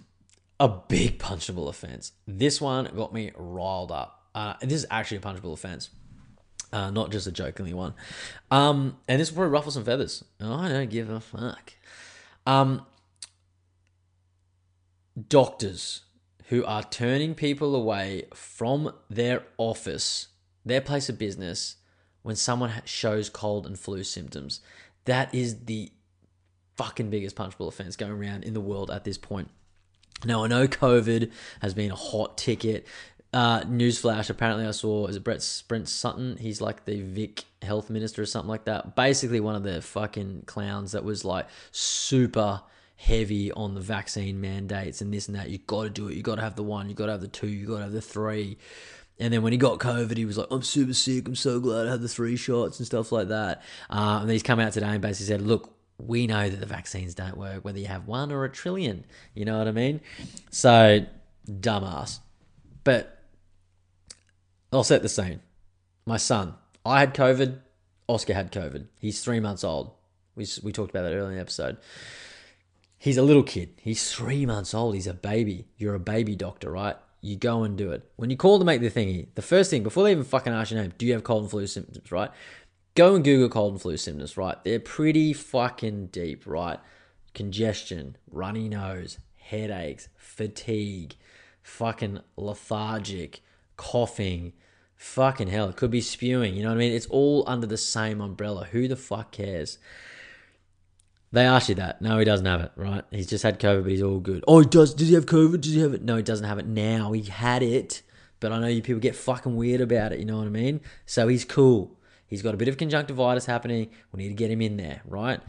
A 0.61 0.69
big 0.69 1.19
punchable 1.19 1.69
offense. 1.69 2.13
This 2.27 2.61
one 2.61 2.91
got 2.97 3.15
me 3.15 3.31
riled 3.37 3.93
up. 3.93 4.27
Uh, 4.35 4.55
this 4.61 4.73
is 4.73 4.87
actually 4.91 5.19
a 5.19 5.21
punchable 5.21 5.53
offense, 5.53 5.91
uh, 6.73 6.91
not 6.91 7.11
just 7.11 7.27
a 7.27 7.33
jokingly 7.33 7.73
one. 7.73 7.95
Um, 8.51 8.97
and 9.07 9.21
this 9.21 9.31
will 9.31 9.37
probably 9.37 9.53
ruffle 9.53 9.71
some 9.71 9.85
feathers. 9.85 10.25
I 10.41 10.69
don't 10.69 10.91
give 10.91 11.11
a 11.11 11.21
fuck. 11.21 11.75
Um, 12.49 12.87
doctors 15.29 16.01
who 16.47 16.65
are 16.65 16.83
turning 16.83 17.35
people 17.35 17.77
away 17.77 18.25
from 18.33 18.95
their 19.11 19.43
office, 19.59 20.29
their 20.65 20.81
place 20.81 21.11
of 21.11 21.19
business, 21.19 21.77
when 22.23 22.37
someone 22.37 22.73
shows 22.87 23.29
cold 23.29 23.67
and 23.67 23.79
flu 23.79 24.03
symptoms. 24.03 24.63
That 25.05 25.35
is 25.35 25.67
the 25.67 25.93
fucking 26.77 27.11
biggest 27.11 27.37
punchable 27.37 27.69
offense 27.69 27.97
going 27.97 28.13
around 28.13 28.45
in 28.45 28.55
the 28.55 28.63
world 28.63 28.91
at 28.91 29.05
this 29.05 29.19
point. 29.19 29.51
Now, 30.25 30.45
I 30.45 30.49
know 30.49 30.67
COVID 30.67 31.31
has 31.61 31.75
been 31.75 31.91
a 31.91 31.97
hot 31.97 32.39
ticket. 32.39 32.87
Uh, 33.33 33.61
newsflash, 33.63 34.31
apparently 34.31 34.67
I 34.67 34.71
saw, 34.71 35.07
is 35.07 35.17
it 35.17 35.25
Brett, 35.25 35.63
Brent 35.69 35.89
Sutton? 35.89 36.39
He's 36.39 36.61
like 36.61 36.87
the 36.87 37.03
Vic 37.03 37.45
health 37.61 37.91
minister 37.91 38.23
or 38.23 38.27
something 38.27 38.49
like 38.49 38.65
that. 38.65 38.97
Basically, 38.97 39.41
one 39.41 39.55
of 39.55 39.63
the 39.63 39.83
fucking 39.83 40.45
clowns 40.47 40.93
that 40.93 41.05
was 41.05 41.25
like 41.25 41.47
super 41.71 42.63
heavy 42.97 43.53
on 43.53 43.75
the 43.75 43.81
vaccine 43.81 44.41
mandates 44.41 45.01
and 45.01 45.13
this 45.13 45.29
and 45.29 45.37
that. 45.37 45.51
You 45.51 45.59
got 45.59 45.85
to 45.85 45.91
do 45.91 46.09
it. 46.09 46.15
You 46.15 46.23
got 46.23 46.37
to 46.37 46.43
have 46.43 46.57
the 46.57 46.63
one. 46.63 46.89
You 46.89 46.95
got 46.95 47.07
to 47.07 47.13
have 47.13 47.21
the 47.21 47.29
two. 47.29 47.49
You 47.49 47.67
got 47.67 47.77
to 47.77 47.83
have 47.85 47.93
the 47.93 48.01
three. 48.01 48.57
And 49.21 49.33
then 49.33 49.43
when 49.43 49.53
he 49.53 49.59
got 49.59 49.79
COVID, 49.79 50.17
he 50.17 50.25
was 50.25 50.39
like, 50.39 50.49
I'm 50.51 50.63
super 50.63 50.95
sick. 50.95 51.29
I'm 51.29 51.35
so 51.35 51.61
glad 51.61 51.87
I 51.87 51.91
had 51.91 52.01
the 52.01 52.09
three 52.09 52.37
shots 52.37 52.79
and 52.79 52.87
stuff 52.87 53.13
like 53.13 53.29
that. 53.29 53.63
Uh, 53.91 54.21
and 54.23 54.31
he's 54.31 54.43
come 54.43 54.61
out 54.61 54.73
today 54.73 54.87
and 54.87 55.03
basically 55.03 55.27
said, 55.27 55.43
look, 55.43 55.75
we 55.99 56.27
know 56.27 56.49
that 56.49 56.61
the 56.61 56.67
vaccines 56.67 57.15
don't 57.15 57.37
work, 57.37 57.65
whether 57.65 57.79
you 57.79 57.87
have 57.87 58.07
one 58.07 58.31
or 58.31 58.45
a 58.45 58.49
trillion. 58.49 59.05
You 59.35 59.45
know 59.45 59.59
what 59.59 59.67
I 59.67 59.73
mean? 59.73 60.01
So, 60.51 61.05
dumbass. 61.49 62.21
But 62.85 63.18
I'll 64.73 64.85
set 64.85 65.03
the 65.03 65.09
scene. 65.09 65.41
My 66.05 66.17
son, 66.17 66.55
I 66.85 67.01
had 67.01 67.15
COVID. 67.15 67.59
Oscar 68.07 68.35
had 68.35 68.53
COVID. 68.53 68.87
He's 68.99 69.23
three 69.23 69.41
months 69.41 69.65
old. 69.65 69.93
We, 70.35 70.47
we 70.63 70.73
talked 70.73 70.91
about 70.91 71.03
that 71.03 71.13
earlier 71.13 71.29
in 71.31 71.35
the 71.35 71.41
episode. 71.41 71.79
He's 72.99 73.17
a 73.17 73.23
little 73.23 73.43
kid. 73.43 73.75
He's 73.81 74.13
three 74.13 74.45
months 74.47 74.75
old. 74.75 74.95
He's 74.95 75.07
a 75.07 75.15
baby. 75.15 75.67
You're 75.77 75.95
a 75.95 76.01
baby 76.01 76.35
doctor, 76.35 76.71
right? 76.71 76.97
You 77.21 77.37
go 77.37 77.63
and 77.65 77.77
do 77.77 77.93
it. 77.93 78.11
When 78.17 78.31
you 78.31 78.37
call 78.37 78.59
to 78.59 78.65
make 78.65 78.81
the 78.81 78.91
thingy, 78.91 79.29
the 79.35 79.43
first 79.43 79.71
thing, 79.71 79.83
before 79.83 80.05
they 80.05 80.13
even 80.13 80.25
fucking 80.25 80.53
ask 80.53 80.71
your 80.71 80.81
name, 80.81 80.93
do 80.99 81.07
you 81.07 81.13
have 81.13 81.25
cold 81.25 81.43
and 81.43 81.51
flu 81.51 81.67
symptoms, 81.67 82.11
right? 82.11 82.31
Go 82.95 83.15
and 83.15 83.25
Google 83.25 83.49
cold 83.49 83.75
and 83.75 83.83
flu 83.83 83.97
symptoms, 83.97 84.37
right? 84.37 84.63
They're 84.65 84.81
pretty 84.81 85.33
fucking 85.33 86.09
deep, 86.09 86.47
right? 86.47 86.79
Congestion, 87.35 88.17
runny 88.31 88.69
nose, 88.69 89.19
headaches, 89.37 90.09
fatigue, 90.17 91.15
fucking 91.63 92.21
lethargic, 92.37 93.41
coughing, 93.79 94.53
fucking 94.95 95.49
hell. 95.49 95.71
It 95.71 95.77
could 95.77 95.91
be 95.91 96.03
spewing, 96.03 96.55
you 96.55 96.63
know 96.63 96.69
what 96.69 96.75
I 96.75 96.79
mean? 96.79 96.93
It's 96.93 97.07
all 97.07 97.45
under 97.47 97.67
the 97.67 97.79
same 97.79 98.21
umbrella. 98.21 98.67
Who 98.71 98.87
the 98.87 98.97
fuck 98.97 99.33
cares? 99.33 99.79
They 101.33 101.45
asked 101.45 101.69
you 101.69 101.75
that. 101.77 102.03
No, 102.03 102.19
he 102.19 102.25
doesn't 102.25 102.47
have 102.47 102.61
it, 102.61 102.73
right? 102.77 103.05
He's 103.11 103.27
just 103.27 103.43
had 103.43 103.61
COVID, 103.61 103.83
but 103.83 103.93
he's 103.93 104.03
all 104.03 104.19
good. 104.19 104.45
Oh, 104.47 104.61
he 104.61 104.67
does. 104.67 104.95
Does 104.95 105.09
he 105.09 105.15
have 105.15 105.27
COVID? 105.27 105.61
Does 105.61 105.75
he 105.75 105.81
have 105.81 105.95
it? 105.95 106.03
No, 106.03 106.17
he 106.17 106.23
doesn't 106.23 106.47
have 106.47 106.59
it 106.59 106.67
now. 106.67 107.13
He 107.13 107.23
had 107.23 107.63
it, 107.63 108.03
but 108.41 108.51
I 108.51 108.59
know 108.59 108.67
you 108.67 108.83
people 108.83 109.01
get 109.01 109.15
fucking 109.15 109.55
weird 109.55 109.81
about 109.81 110.13
it. 110.13 110.21
You 110.21 110.25
know 110.25 110.39
what 110.39 110.47
I 110.47 110.51
mean? 110.51 110.81
So 111.07 111.29
he's 111.29 111.45
cool. 111.45 111.99
He's 112.27 112.43
got 112.43 112.55
a 112.55 112.57
bit 112.57 112.69
of 112.69 112.77
conjunctivitis 112.77 113.47
happening. 113.47 113.91
We 114.13 114.23
need 114.23 114.29
to 114.29 114.35
get 114.35 114.51
him 114.51 114.63
in 114.63 114.77
there, 114.77 115.03
right? 115.07 115.41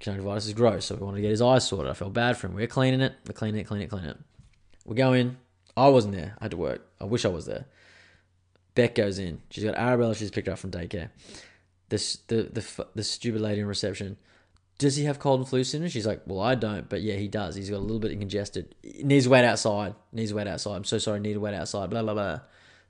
Conjunctivitis 0.00 0.46
is 0.46 0.54
gross, 0.54 0.86
so 0.86 0.96
we 0.96 1.02
want 1.02 1.16
to 1.16 1.22
get 1.22 1.30
his 1.30 1.42
eyes 1.42 1.66
sorted. 1.66 1.90
I 1.90 1.94
felt 1.94 2.12
bad 2.12 2.36
for 2.36 2.48
him. 2.48 2.54
We're 2.54 2.66
cleaning 2.66 3.00
it. 3.00 3.14
We're 3.26 3.32
cleaning 3.32 3.60
it, 3.60 3.64
cleaning 3.64 3.86
it, 3.86 3.90
cleaning 3.90 4.10
it. 4.10 4.18
We 4.84 4.96
go 4.96 5.12
in. 5.12 5.36
I 5.76 5.88
wasn't 5.88 6.14
there. 6.14 6.36
I 6.40 6.44
had 6.44 6.50
to 6.52 6.56
work. 6.56 6.86
I 7.00 7.04
wish 7.04 7.24
I 7.24 7.28
was 7.28 7.46
there. 7.46 7.66
Beck 8.74 8.94
goes 8.94 9.18
in. 9.18 9.40
She's 9.50 9.64
got 9.64 9.74
Arabella. 9.76 10.14
She's 10.14 10.30
picked 10.30 10.48
up 10.48 10.58
from 10.58 10.70
daycare. 10.70 11.10
This 11.88 12.16
the 12.28 12.44
the 12.44 12.86
the 12.94 13.04
stupid 13.04 13.40
lady 13.40 13.60
in 13.60 13.66
reception. 13.66 14.16
Does 14.78 14.96
he 14.96 15.04
have 15.04 15.18
cold 15.18 15.40
and 15.40 15.48
flu 15.48 15.64
symptoms? 15.64 15.92
She's 15.92 16.06
like, 16.06 16.22
well, 16.26 16.40
I 16.40 16.54
don't, 16.54 16.86
but 16.86 17.00
yeah, 17.00 17.14
he 17.14 17.28
does. 17.28 17.54
He's 17.54 17.70
got 17.70 17.78
a 17.78 17.78
little 17.78 17.98
bit 17.98 18.18
congested. 18.18 18.74
Needs 19.02 19.24
to 19.24 19.30
wait 19.30 19.44
outside. 19.44 19.94
Needs 20.12 20.32
to 20.32 20.36
wait 20.36 20.46
outside. 20.46 20.76
I'm 20.76 20.84
so 20.84 20.98
sorry. 20.98 21.20
Need 21.20 21.32
to 21.32 21.40
wait 21.40 21.54
outside. 21.54 21.88
Blah 21.88 22.02
blah 22.02 22.14
blah. 22.14 22.40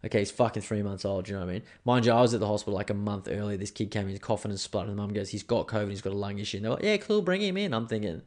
Okay, 0.04 0.20
he's 0.20 0.30
fucking 0.30 0.62
three 0.62 0.82
months 0.82 1.04
old. 1.04 1.24
Do 1.24 1.32
You 1.32 1.38
know 1.38 1.44
what 1.44 1.50
I 1.50 1.54
mean? 1.54 1.62
Mind 1.84 2.06
you, 2.06 2.12
I 2.12 2.20
was 2.20 2.34
at 2.34 2.40
the 2.40 2.46
hospital 2.46 2.74
like 2.74 2.90
a 2.90 2.94
month 2.94 3.28
earlier. 3.30 3.56
This 3.56 3.70
kid 3.70 3.90
came 3.90 4.08
in 4.08 4.18
coughing 4.18 4.50
and 4.50 4.60
spluttering. 4.60 4.94
The 4.94 5.02
mum 5.02 5.12
goes, 5.12 5.30
he's 5.30 5.42
got 5.42 5.66
COVID. 5.66 5.90
He's 5.90 6.02
got 6.02 6.12
a 6.12 6.16
lung 6.16 6.38
issue. 6.38 6.58
And 6.58 6.64
they're 6.64 6.72
like, 6.72 6.82
yeah, 6.82 6.96
cool. 6.98 7.22
Bring 7.22 7.40
him 7.40 7.56
in. 7.56 7.72
I'm 7.72 7.88
thinking, 7.88 8.22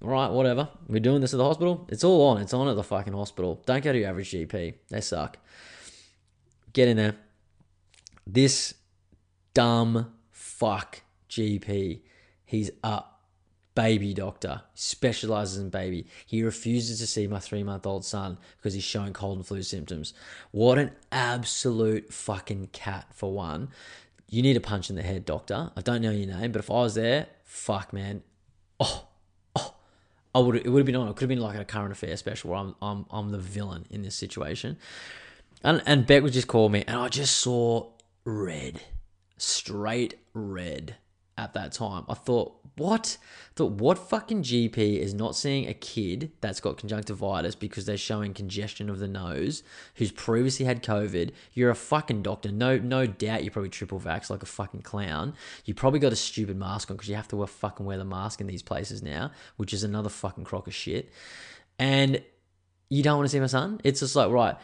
right, 0.00 0.30
whatever. 0.30 0.68
We're 0.88 1.00
doing 1.00 1.20
this 1.20 1.34
at 1.34 1.38
the 1.38 1.44
hospital. 1.44 1.86
It's 1.90 2.04
all 2.04 2.28
on. 2.28 2.40
It's 2.40 2.54
on 2.54 2.68
at 2.68 2.76
the 2.76 2.82
fucking 2.82 3.12
hospital. 3.12 3.62
Don't 3.66 3.82
go 3.82 3.92
to 3.92 3.98
your 3.98 4.08
average 4.08 4.30
GP. 4.30 4.74
They 4.88 5.00
suck. 5.00 5.38
Get 6.72 6.88
in 6.88 6.96
there. 6.96 7.16
This 8.26 8.74
dumb 9.52 10.12
fuck 10.30 11.02
GP. 11.28 12.00
He's 12.44 12.70
a 12.82 13.04
baby 13.74 14.14
doctor, 14.14 14.62
specializes 14.74 15.58
in 15.58 15.70
baby. 15.70 16.06
He 16.26 16.42
refuses 16.42 17.00
to 17.00 17.06
see 17.06 17.26
my 17.26 17.40
three 17.40 17.62
month 17.62 17.86
old 17.86 18.04
son 18.04 18.38
because 18.56 18.74
he's 18.74 18.84
showing 18.84 19.12
cold 19.12 19.38
and 19.38 19.46
flu 19.46 19.62
symptoms. 19.62 20.14
What 20.50 20.78
an 20.78 20.92
absolute 21.10 22.12
fucking 22.12 22.68
cat, 22.68 23.06
for 23.12 23.32
one. 23.32 23.68
You 24.30 24.42
need 24.42 24.56
a 24.56 24.60
punch 24.60 24.90
in 24.90 24.96
the 24.96 25.02
head, 25.02 25.24
doctor. 25.24 25.70
I 25.76 25.80
don't 25.80 26.02
know 26.02 26.10
your 26.10 26.26
name, 26.26 26.52
but 26.52 26.60
if 26.60 26.70
I 26.70 26.74
was 26.74 26.94
there, 26.94 27.26
fuck, 27.44 27.92
man. 27.92 28.22
Oh, 28.80 29.06
oh, 29.06 29.08
I 30.34 30.40
would 30.40 30.56
it 30.56 30.68
would 30.68 30.80
have 30.80 30.86
been 30.86 30.96
on. 30.96 31.08
It 31.08 31.16
could 31.16 31.22
have 31.22 31.28
been 31.28 31.40
like 31.40 31.58
a 31.58 31.64
current 31.64 31.92
affair 31.92 32.16
special 32.16 32.50
where 32.50 32.58
I'm 32.58 32.74
I'm 32.82 33.06
I'm 33.10 33.30
the 33.30 33.38
villain 33.38 33.86
in 33.90 34.02
this 34.02 34.14
situation. 34.14 34.76
And 35.62 35.82
and 35.86 36.06
Beck 36.06 36.22
would 36.22 36.32
just 36.32 36.48
call 36.48 36.68
me, 36.68 36.84
and 36.86 36.96
I 36.98 37.08
just 37.08 37.36
saw 37.36 37.90
red, 38.24 38.80
straight 39.36 40.18
red 40.32 40.96
at 41.38 41.54
that 41.54 41.72
time. 41.72 42.04
I 42.08 42.14
thought, 42.14 42.56
what? 42.76 43.18
Thought, 43.54 43.72
what 43.72 43.98
fucking 43.98 44.42
GP 44.42 44.98
is 44.98 45.14
not 45.14 45.36
seeing 45.36 45.68
a 45.68 45.74
kid 45.74 46.32
that's 46.40 46.60
got 46.60 46.76
conjunctivitis 46.76 47.54
because 47.54 47.86
they're 47.86 47.96
showing 47.96 48.34
congestion 48.34 48.90
of 48.90 48.98
the 48.98 49.06
nose, 49.06 49.62
who's 49.94 50.10
previously 50.10 50.66
had 50.66 50.82
COVID? 50.82 51.30
You're 51.52 51.70
a 51.70 51.76
fucking 51.76 52.22
doctor. 52.22 52.50
No, 52.50 52.78
no 52.78 53.06
doubt 53.06 53.44
you're 53.44 53.52
probably 53.52 53.70
triple 53.70 54.00
vax 54.00 54.28
like 54.28 54.42
a 54.42 54.46
fucking 54.46 54.82
clown. 54.82 55.34
You 55.64 55.74
probably 55.74 56.00
got 56.00 56.12
a 56.12 56.16
stupid 56.16 56.56
mask 56.56 56.90
on 56.90 56.96
because 56.96 57.08
you 57.08 57.14
have 57.14 57.28
to 57.28 57.36
wear, 57.36 57.46
fucking 57.46 57.86
wear 57.86 57.98
the 57.98 58.04
mask 58.04 58.40
in 58.40 58.48
these 58.48 58.62
places 58.62 59.02
now, 59.02 59.30
which 59.56 59.72
is 59.72 59.84
another 59.84 60.08
fucking 60.08 60.44
crock 60.44 60.66
of 60.66 60.74
shit. 60.74 61.12
And 61.78 62.22
you 62.88 63.04
don't 63.04 63.18
want 63.18 63.26
to 63.26 63.32
see 63.32 63.40
my 63.40 63.46
son? 63.46 63.80
It's 63.84 64.00
just 64.00 64.16
like, 64.16 64.30
right. 64.30 64.56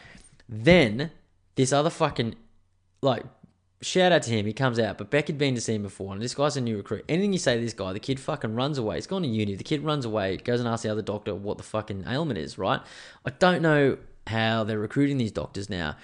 Then 0.49 1.11
this 1.55 1.71
other 1.71 1.89
fucking 1.89 2.35
like 3.01 3.23
shout 3.81 4.11
out 4.11 4.23
to 4.23 4.31
him. 4.31 4.45
He 4.45 4.53
comes 4.53 4.79
out, 4.79 4.97
but 4.97 5.09
Beck 5.09 5.27
had 5.27 5.37
been 5.37 5.55
to 5.55 5.61
see 5.61 5.75
him 5.75 5.83
before, 5.83 6.13
and 6.13 6.21
this 6.21 6.35
guy's 6.35 6.57
a 6.57 6.61
new 6.61 6.77
recruit. 6.77 7.05
Anything 7.09 7.33
you 7.33 7.39
say 7.39 7.55
to 7.55 7.61
this 7.61 7.73
guy, 7.73 7.93
the 7.93 7.99
kid 7.99 8.19
fucking 8.19 8.55
runs 8.55 8.77
away. 8.77 8.95
He's 8.95 9.07
gone 9.07 9.23
to 9.23 9.27
uni. 9.27 9.55
The 9.55 9.63
kid 9.63 9.83
runs 9.83 10.05
away, 10.05 10.37
goes 10.37 10.59
and 10.59 10.69
asks 10.69 10.83
the 10.83 10.89
other 10.89 11.01
doctor 11.01 11.35
what 11.35 11.57
the 11.57 11.63
fucking 11.63 12.05
ailment 12.07 12.39
is. 12.39 12.57
Right? 12.57 12.81
I 13.25 13.29
don't 13.31 13.61
know 13.61 13.97
how 14.27 14.63
they're 14.63 14.79
recruiting 14.79 15.17
these 15.17 15.31
doctors 15.31 15.69
now. 15.69 15.95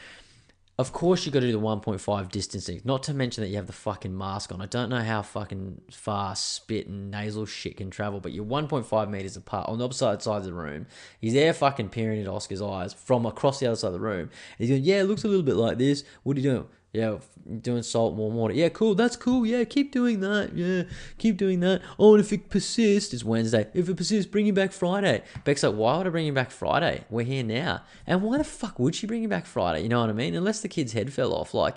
Of 0.80 0.94
course, 0.94 1.26
you 1.26 1.32
got 1.32 1.40
to 1.40 1.48
do 1.48 1.54
the 1.54 1.60
1.5 1.60 2.30
distancing. 2.30 2.82
Not 2.84 3.02
to 3.04 3.14
mention 3.14 3.44
that 3.44 3.50
you 3.50 3.56
have 3.56 3.66
the 3.66 3.74
fucking 3.74 4.16
mask 4.16 4.54
on. 4.54 4.62
I 4.62 4.68
don't 4.68 4.90
know 4.90 5.02
how 5.02 5.24
fucking 5.24 5.82
far 5.90 6.36
spit 6.36 6.86
and 6.86 7.10
nasal 7.10 7.48
shit 7.48 7.78
can 7.78 7.90
travel, 7.90 8.20
but 8.20 8.32
you're 8.32 8.46
1.5 8.46 9.10
meters 9.10 9.36
apart 9.36 9.68
on 9.70 9.80
the 9.80 9.86
opposite 9.86 10.22
side 10.22 10.38
of 10.38 10.44
the 10.44 10.54
room. 10.54 10.86
He's 11.20 11.34
there 11.34 11.52
fucking 11.52 11.90
peering 11.90 12.22
at 12.22 12.28
Oscar's 12.28 12.62
eyes 12.62 12.94
from 12.94 13.26
across 13.26 13.60
the 13.60 13.66
other 13.66 13.76
side 13.76 13.88
of 13.88 13.94
the 13.94 14.00
room. 14.00 14.30
He's 14.60 14.70
going, 14.70 14.84
Yeah, 14.84 15.02
it 15.02 15.06
looks 15.06 15.24
a 15.24 15.28
little 15.28 15.42
bit 15.42 15.56
like 15.56 15.80
this. 15.80 16.04
What 16.22 16.38
are 16.38 16.42
you 16.42 16.52
doing? 16.52 16.68
Yeah, 16.98 17.20
doing 17.62 17.84
salt, 17.84 18.16
warm 18.16 18.34
water. 18.34 18.56
Yeah, 18.56 18.70
cool. 18.70 18.96
That's 18.96 19.16
cool. 19.16 19.46
Yeah, 19.46 19.64
keep 19.66 19.92
doing 19.92 20.20
that. 20.22 20.56
Yeah, 20.56 20.84
keep 21.20 21.38
doing 21.38 21.60
that. 21.60 21.84
Oh, 22.00 22.16
and 22.16 22.24
if 22.24 22.34
it 22.34 22.50
persists, 22.50 23.14
it's 23.14 23.24
Wednesday. 23.24 23.68
If 23.76 23.88
it 23.88 23.96
persists, 23.96 24.30
bring 24.32 24.48
him 24.48 24.56
back 24.56 24.72
Friday. 24.72 25.22
Beck's 25.44 25.62
like, 25.62 25.76
why 25.76 25.96
would 25.98 26.08
I 26.08 26.10
bring 26.10 26.26
him 26.26 26.34
back 26.34 26.50
Friday? 26.50 27.04
We're 27.12 27.24
here 27.24 27.44
now. 27.44 27.84
And 28.08 28.24
why 28.24 28.40
the 28.40 28.44
fuck 28.44 28.80
would 28.80 28.96
she 28.96 29.06
bring 29.06 29.22
him 29.22 29.30
back 29.30 29.46
Friday? 29.46 29.84
You 29.84 29.90
know 29.90 30.02
what 30.02 30.10
I 30.10 30.14
mean? 30.14 30.34
Unless 30.34 30.62
the 30.62 30.68
kid's 30.68 30.94
head 30.94 31.14
fell 31.14 31.36
off. 31.36 31.54
Like, 31.54 31.76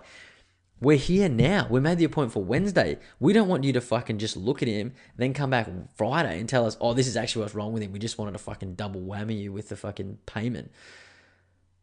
we're 0.80 0.96
here 0.96 1.28
now. 1.28 1.66
We 1.68 1.80
made 1.80 1.98
the 1.98 2.04
appointment 2.04 2.32
for 2.32 2.42
Wednesday. 2.42 2.98
We 3.18 3.34
don't 3.34 3.48
want 3.48 3.64
you 3.64 3.74
to 3.74 3.82
fucking 3.82 4.16
just 4.16 4.38
look 4.38 4.62
at 4.62 4.68
him, 4.68 4.94
then 5.16 5.34
come 5.34 5.50
back 5.50 5.68
Friday 5.96 6.40
and 6.40 6.48
tell 6.48 6.64
us, 6.64 6.78
oh, 6.80 6.94
this 6.94 7.06
is 7.06 7.18
actually 7.18 7.42
what's 7.42 7.54
wrong 7.54 7.74
with 7.74 7.82
him. 7.82 7.92
We 7.92 7.98
just 7.98 8.16
wanted 8.16 8.32
to 8.32 8.38
fucking 8.38 8.76
double 8.76 9.02
whammy 9.02 9.38
you 9.38 9.52
with 9.52 9.68
the 9.68 9.76
fucking 9.76 10.20
payment. 10.24 10.70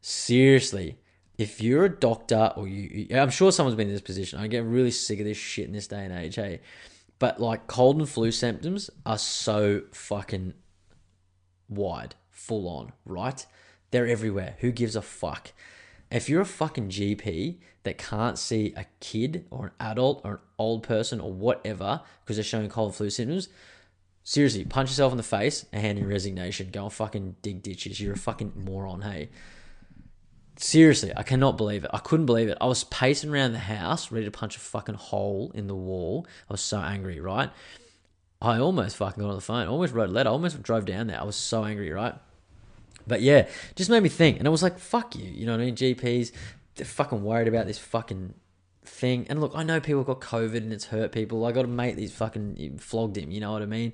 Seriously 0.01 0.97
if 1.38 1.61
you're 1.61 1.85
a 1.85 1.89
doctor 1.89 2.51
or 2.55 2.67
you, 2.67 3.07
I'm 3.15 3.29
sure 3.29 3.51
someone's 3.51 3.75
been 3.75 3.88
in 3.88 3.93
this 3.93 4.01
position. 4.01 4.39
I 4.39 4.47
get 4.47 4.63
really 4.63 4.91
sick 4.91 5.19
of 5.19 5.25
this 5.25 5.38
shit 5.38 5.67
in 5.67 5.73
this 5.73 5.88
day 5.88 6.03
and 6.03 6.13
age, 6.13 6.35
hey. 6.35 6.61
But 7.19 7.39
like 7.39 7.67
cold 7.67 7.97
and 7.97 8.09
flu 8.09 8.31
symptoms 8.31 8.89
are 9.05 9.17
so 9.17 9.83
fucking 9.91 10.53
wide, 11.69 12.15
full 12.29 12.67
on, 12.67 12.91
right? 13.05 13.45
They're 13.91 14.07
everywhere. 14.07 14.55
Who 14.59 14.71
gives 14.71 14.95
a 14.95 15.01
fuck? 15.01 15.51
If 16.09 16.29
you're 16.29 16.41
a 16.41 16.45
fucking 16.45 16.89
GP 16.89 17.57
that 17.83 17.97
can't 17.97 18.38
see 18.38 18.73
a 18.75 18.85
kid 18.99 19.45
or 19.51 19.67
an 19.67 19.71
adult 19.79 20.21
or 20.23 20.31
an 20.31 20.39
old 20.57 20.83
person 20.83 21.19
or 21.19 21.31
whatever 21.33 22.01
because 22.23 22.38
they're 22.38 22.43
showing 22.43 22.69
cold 22.69 22.89
and 22.89 22.95
flu 22.95 23.09
symptoms, 23.09 23.49
seriously, 24.23 24.63
punch 24.63 24.89
yourself 24.89 25.11
in 25.11 25.17
the 25.17 25.23
face 25.23 25.65
and 25.71 25.81
hand 25.81 25.99
in 25.99 26.07
resignation. 26.07 26.69
Go 26.71 26.83
and 26.83 26.93
fucking 26.93 27.35
dig 27.41 27.61
ditches. 27.61 27.99
You're 27.99 28.13
a 28.13 28.17
fucking 28.17 28.53
moron, 28.55 29.01
hey 29.01 29.29
seriously, 30.58 31.12
I 31.16 31.24
cannot 31.24 31.58
believe 31.58 31.84
it. 31.84 31.91
I 31.93 31.99
couldn't 31.99 32.26
believe 32.26 32.49
it. 32.49 32.58
I 32.60 32.66
was 32.66 32.84
pacing 32.86 33.30
around 33.30 33.53
the 33.53 33.60
house, 33.60 34.12
ready 34.12 34.26
to 34.26 34.32
punch 34.32 34.55
a 34.55 34.60
fucking 34.60 34.95
hole 34.95 35.51
in 35.53 35.68
the 35.68 35.76
wall. 35.76 36.26
I 36.49 36.53
was 36.53 36.62
so 36.62 36.80
angry, 36.80 37.20
right? 37.20 37.49
I 38.41 38.60
almost 38.60 38.97
fucking 38.97 39.22
got 39.22 39.30
on 39.30 39.36
the 39.36 39.41
phone. 39.41 39.68
I 39.68 39.68
almost 39.68 39.93
wrote 39.93 40.10
a 40.10 40.12
letter. 40.12 40.30
I 40.30 40.32
almost 40.32 40.62
drove 40.62 40.86
down 40.86 41.08
there. 41.08 41.20
I 41.20 41.24
was 41.24 41.36
so 41.36 41.64
angry, 41.64 41.91
right? 41.91 42.14
But 43.08 43.22
yeah, 43.22 43.47
just 43.76 43.89
made 43.89 44.03
me 44.03 44.10
think. 44.10 44.38
And 44.38 44.47
I 44.47 44.51
was 44.51 44.62
like, 44.62 44.78
fuck 44.78 45.16
you. 45.16 45.26
You 45.26 45.45
know 45.45 45.53
what 45.53 45.62
I 45.62 45.66
mean? 45.66 45.76
GPs, 45.76 46.32
they're 46.76 46.86
fucking 46.86 47.24
worried 47.24 47.47
about 47.47 47.66
this 47.66 47.80
fucking 47.80 48.34
thing. 48.88 49.25
And 49.29 49.39
look, 49.41 49.51
I 49.53 49.63
know 49.63 49.79
people 49.79 50.03
got 50.03 50.21
COVID 50.21 50.57
and 50.57 50.73
it's 50.73 50.85
hurt 50.85 51.11
people. 51.11 51.45
I 51.45 51.51
got 51.51 51.65
a 51.65 51.67
mate 51.67 51.97
that's 51.97 52.11
fucking 52.13 52.77
flogged 52.79 53.17
him. 53.17 53.29
You 53.31 53.39
know 53.39 53.51
what 53.51 53.61
I 53.61 53.65
mean? 53.65 53.93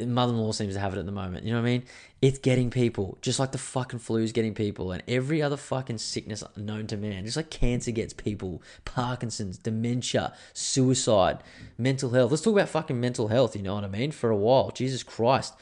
Mother 0.00 0.32
in 0.32 0.38
law 0.38 0.52
seems 0.52 0.74
to 0.74 0.80
have 0.80 0.94
it 0.94 0.98
at 0.98 1.06
the 1.06 1.12
moment. 1.12 1.44
You 1.44 1.52
know 1.52 1.60
what 1.60 1.68
I 1.68 1.70
mean? 1.70 1.84
It's 2.20 2.38
getting 2.38 2.70
people, 2.70 3.18
just 3.20 3.38
like 3.38 3.52
the 3.52 3.58
fucking 3.58 3.98
flu 3.98 4.22
is 4.22 4.32
getting 4.32 4.54
people, 4.54 4.92
and 4.92 5.02
every 5.06 5.42
other 5.42 5.58
fucking 5.58 5.98
sickness 5.98 6.42
known 6.56 6.86
to 6.86 6.96
man. 6.96 7.24
Just 7.24 7.36
like 7.36 7.50
cancer 7.50 7.90
gets 7.90 8.14
people, 8.14 8.62
Parkinson's, 8.84 9.58
dementia, 9.58 10.32
suicide, 10.54 11.42
mental 11.76 12.10
health. 12.10 12.30
Let's 12.30 12.42
talk 12.42 12.54
about 12.54 12.70
fucking 12.70 12.98
mental 12.98 13.28
health. 13.28 13.54
You 13.54 13.62
know 13.62 13.74
what 13.74 13.84
I 13.84 13.88
mean? 13.88 14.10
For 14.10 14.30
a 14.30 14.36
while, 14.36 14.70
Jesus 14.70 15.02
Christ. 15.02 15.54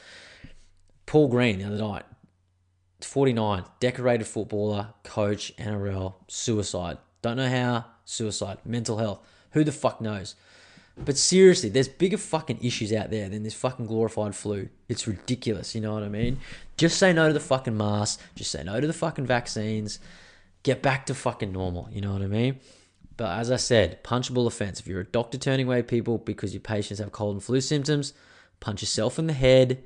Paul 1.05 1.27
Green 1.27 1.59
the 1.59 1.65
other 1.65 1.77
night, 1.77 2.03
49, 3.01 3.65
decorated 3.81 4.25
footballer, 4.25 4.93
coach, 5.03 5.55
NRL, 5.57 6.13
suicide. 6.27 6.97
Don't 7.21 7.37
know 7.37 7.49
how, 7.49 7.85
suicide, 8.05 8.57
mental 8.65 8.97
health. 8.97 9.19
Who 9.51 9.63
the 9.63 9.71
fuck 9.71 10.01
knows? 10.01 10.35
But 10.97 11.17
seriously, 11.17 11.69
there's 11.69 11.87
bigger 11.87 12.17
fucking 12.17 12.59
issues 12.61 12.93
out 12.93 13.09
there 13.09 13.27
than 13.27 13.43
this 13.43 13.55
fucking 13.55 13.87
glorified 13.87 14.35
flu. 14.35 14.69
It's 14.87 15.07
ridiculous, 15.07 15.73
you 15.73 15.81
know 15.81 15.93
what 15.93 16.03
I 16.03 16.09
mean? 16.09 16.39
Just 16.77 16.99
say 16.99 17.13
no 17.13 17.27
to 17.27 17.33
the 17.33 17.39
fucking 17.39 17.75
masks. 17.75 18.21
Just 18.35 18.51
say 18.51 18.63
no 18.63 18.79
to 18.79 18.85
the 18.85 18.93
fucking 18.93 19.25
vaccines. 19.25 19.99
Get 20.61 20.81
back 20.81 21.07
to 21.07 21.15
fucking 21.15 21.51
normal, 21.51 21.89
you 21.91 22.01
know 22.01 22.13
what 22.13 22.21
I 22.21 22.27
mean? 22.27 22.59
But 23.17 23.39
as 23.39 23.51
I 23.51 23.57
said, 23.57 24.03
punchable 24.03 24.47
offense. 24.47 24.79
If 24.79 24.87
you're 24.87 25.01
a 25.01 25.05
doctor 25.05 25.37
turning 25.37 25.67
away 25.67 25.81
people 25.81 26.19
because 26.19 26.53
your 26.53 26.61
patients 26.61 26.99
have 26.99 27.11
cold 27.11 27.35
and 27.35 27.43
flu 27.43 27.59
symptoms, 27.59 28.13
punch 28.59 28.81
yourself 28.81 29.19
in 29.19 29.27
the 29.27 29.33
head, 29.33 29.83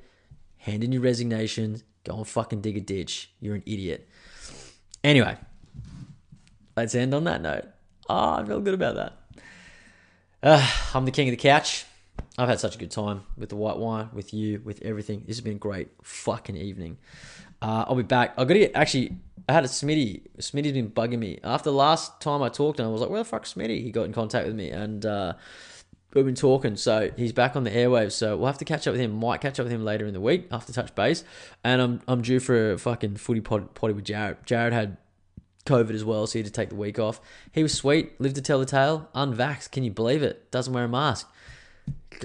hand 0.58 0.84
in 0.84 0.92
your 0.92 1.02
resignation, 1.02 1.82
go 2.04 2.16
and 2.16 2.28
fucking 2.28 2.60
dig 2.60 2.76
a 2.76 2.80
ditch. 2.80 3.30
You're 3.40 3.54
an 3.54 3.62
idiot. 3.66 4.08
Anyway, 5.02 5.36
let's 6.76 6.94
end 6.94 7.14
on 7.14 7.24
that 7.24 7.42
note. 7.42 7.64
Oh, 8.08 8.34
I 8.34 8.44
feel 8.44 8.60
good 8.60 8.74
about 8.74 8.94
that. 8.96 9.12
Uh, 10.42 10.70
I'm 10.94 11.04
the 11.04 11.10
king 11.10 11.28
of 11.28 11.32
the 11.32 11.36
couch. 11.36 11.84
I've 12.36 12.48
had 12.48 12.60
such 12.60 12.76
a 12.76 12.78
good 12.78 12.90
time 12.90 13.22
with 13.36 13.48
the 13.48 13.56
white 13.56 13.78
wine, 13.78 14.10
with 14.12 14.32
you, 14.32 14.60
with 14.64 14.80
everything. 14.82 15.24
This 15.26 15.36
has 15.36 15.40
been 15.40 15.56
a 15.56 15.58
great 15.58 15.88
fucking 16.02 16.56
evening. 16.56 16.98
Uh, 17.60 17.84
I'll 17.88 17.96
be 17.96 18.02
back. 18.02 18.34
I 18.38 18.44
got 18.44 18.54
to 18.54 18.58
get 18.60 18.72
actually. 18.74 19.16
I 19.48 19.52
had 19.52 19.64
a 19.64 19.68
Smitty. 19.68 20.22
Smitty's 20.38 20.72
been 20.72 20.90
bugging 20.90 21.18
me 21.18 21.40
after 21.42 21.70
last 21.70 22.20
time 22.20 22.42
I 22.42 22.48
talked, 22.48 22.78
and 22.78 22.88
I 22.88 22.92
was 22.92 23.00
like, 23.00 23.10
"Where 23.10 23.20
the 23.20 23.24
fuck, 23.24 23.44
Smitty?" 23.44 23.82
He 23.82 23.90
got 23.90 24.04
in 24.04 24.12
contact 24.12 24.46
with 24.46 24.54
me, 24.54 24.70
and 24.70 25.04
uh, 25.04 25.32
we've 26.14 26.24
been 26.24 26.34
talking. 26.34 26.76
So 26.76 27.10
he's 27.16 27.32
back 27.32 27.56
on 27.56 27.64
the 27.64 27.70
airwaves. 27.70 28.12
So 28.12 28.36
we'll 28.36 28.46
have 28.46 28.58
to 28.58 28.64
catch 28.64 28.86
up 28.86 28.92
with 28.92 29.00
him. 29.00 29.12
Might 29.12 29.40
catch 29.40 29.58
up 29.58 29.64
with 29.64 29.72
him 29.72 29.84
later 29.84 30.06
in 30.06 30.14
the 30.14 30.20
week 30.20 30.46
after 30.52 30.72
touch 30.72 30.94
base. 30.94 31.24
And 31.64 31.82
I'm 31.82 32.00
I'm 32.06 32.22
due 32.22 32.38
for 32.38 32.72
a 32.72 32.78
fucking 32.78 33.16
footy 33.16 33.40
pod, 33.40 33.74
potty 33.74 33.94
with 33.94 34.04
Jared. 34.04 34.38
Jared 34.46 34.72
had 34.72 34.98
COVID 35.68 35.94
as 35.94 36.04
well, 36.04 36.26
so 36.26 36.34
he 36.34 36.38
had 36.40 36.46
to 36.46 36.52
take 36.52 36.70
the 36.70 36.74
week 36.74 36.98
off. 36.98 37.20
He 37.52 37.62
was 37.62 37.74
sweet, 37.74 38.20
lived 38.20 38.36
to 38.36 38.42
tell 38.42 38.58
the 38.58 38.66
tale, 38.66 39.08
unvaxxed. 39.14 39.70
Can 39.70 39.84
you 39.84 39.90
believe 39.90 40.22
it? 40.22 40.50
Doesn't 40.50 40.72
wear 40.72 40.84
a 40.84 40.88
mask. 40.88 41.28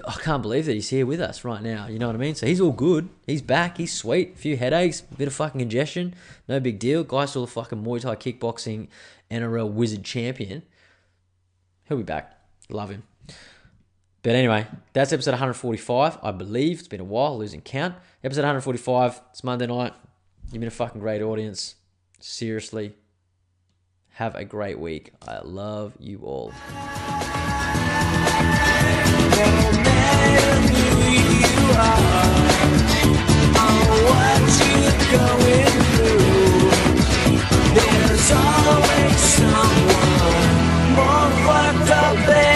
I 0.07 0.13
can't 0.13 0.41
believe 0.41 0.65
that 0.65 0.73
he's 0.73 0.89
here 0.89 1.05
with 1.05 1.21
us 1.21 1.43
right 1.43 1.61
now. 1.61 1.87
You 1.87 1.99
know 1.99 2.07
what 2.07 2.15
I 2.15 2.19
mean? 2.19 2.35
So 2.35 2.47
he's 2.47 2.61
all 2.61 2.71
good. 2.71 3.09
He's 3.27 3.41
back. 3.41 3.77
He's 3.77 3.93
sweet. 3.93 4.33
A 4.35 4.37
few 4.37 4.57
headaches, 4.57 5.03
a 5.11 5.15
bit 5.15 5.27
of 5.27 5.33
fucking 5.33 5.59
congestion. 5.59 6.15
No 6.47 6.59
big 6.59 6.79
deal. 6.79 7.03
Guy's 7.03 7.29
still 7.29 7.43
a 7.43 7.47
fucking 7.47 7.83
Muay 7.83 8.01
Thai 8.01 8.15
kickboxing 8.15 8.87
NRL 9.29 9.71
wizard 9.71 10.03
champion. 10.03 10.63
He'll 11.87 11.97
be 11.97 12.03
back. 12.03 12.37
Love 12.69 12.89
him. 12.89 13.03
But 14.23 14.35
anyway, 14.35 14.67
that's 14.93 15.11
episode 15.11 15.31
145, 15.31 16.17
I 16.23 16.31
believe. 16.31 16.79
It's 16.79 16.87
been 16.87 17.01
a 17.01 17.05
while, 17.05 17.37
losing 17.37 17.61
count. 17.61 17.95
Episode 18.23 18.41
145. 18.41 19.21
It's 19.31 19.43
Monday 19.43 19.67
night. 19.67 19.93
You've 20.51 20.61
been 20.61 20.67
a 20.67 20.71
fucking 20.71 21.01
great 21.01 21.21
audience. 21.21 21.75
Seriously, 22.21 22.95
have 24.17 24.35
a 24.35 24.45
great 24.45 24.79
week. 24.79 25.11
I 25.27 25.39
love 25.39 25.93
you 25.99 26.19
all. 26.19 26.53
There's 37.73 38.31
always 38.31 39.19
someone 39.19 39.83
more 40.93 41.29
fucked 41.43 41.89
up 41.89 42.15
than 42.27 42.52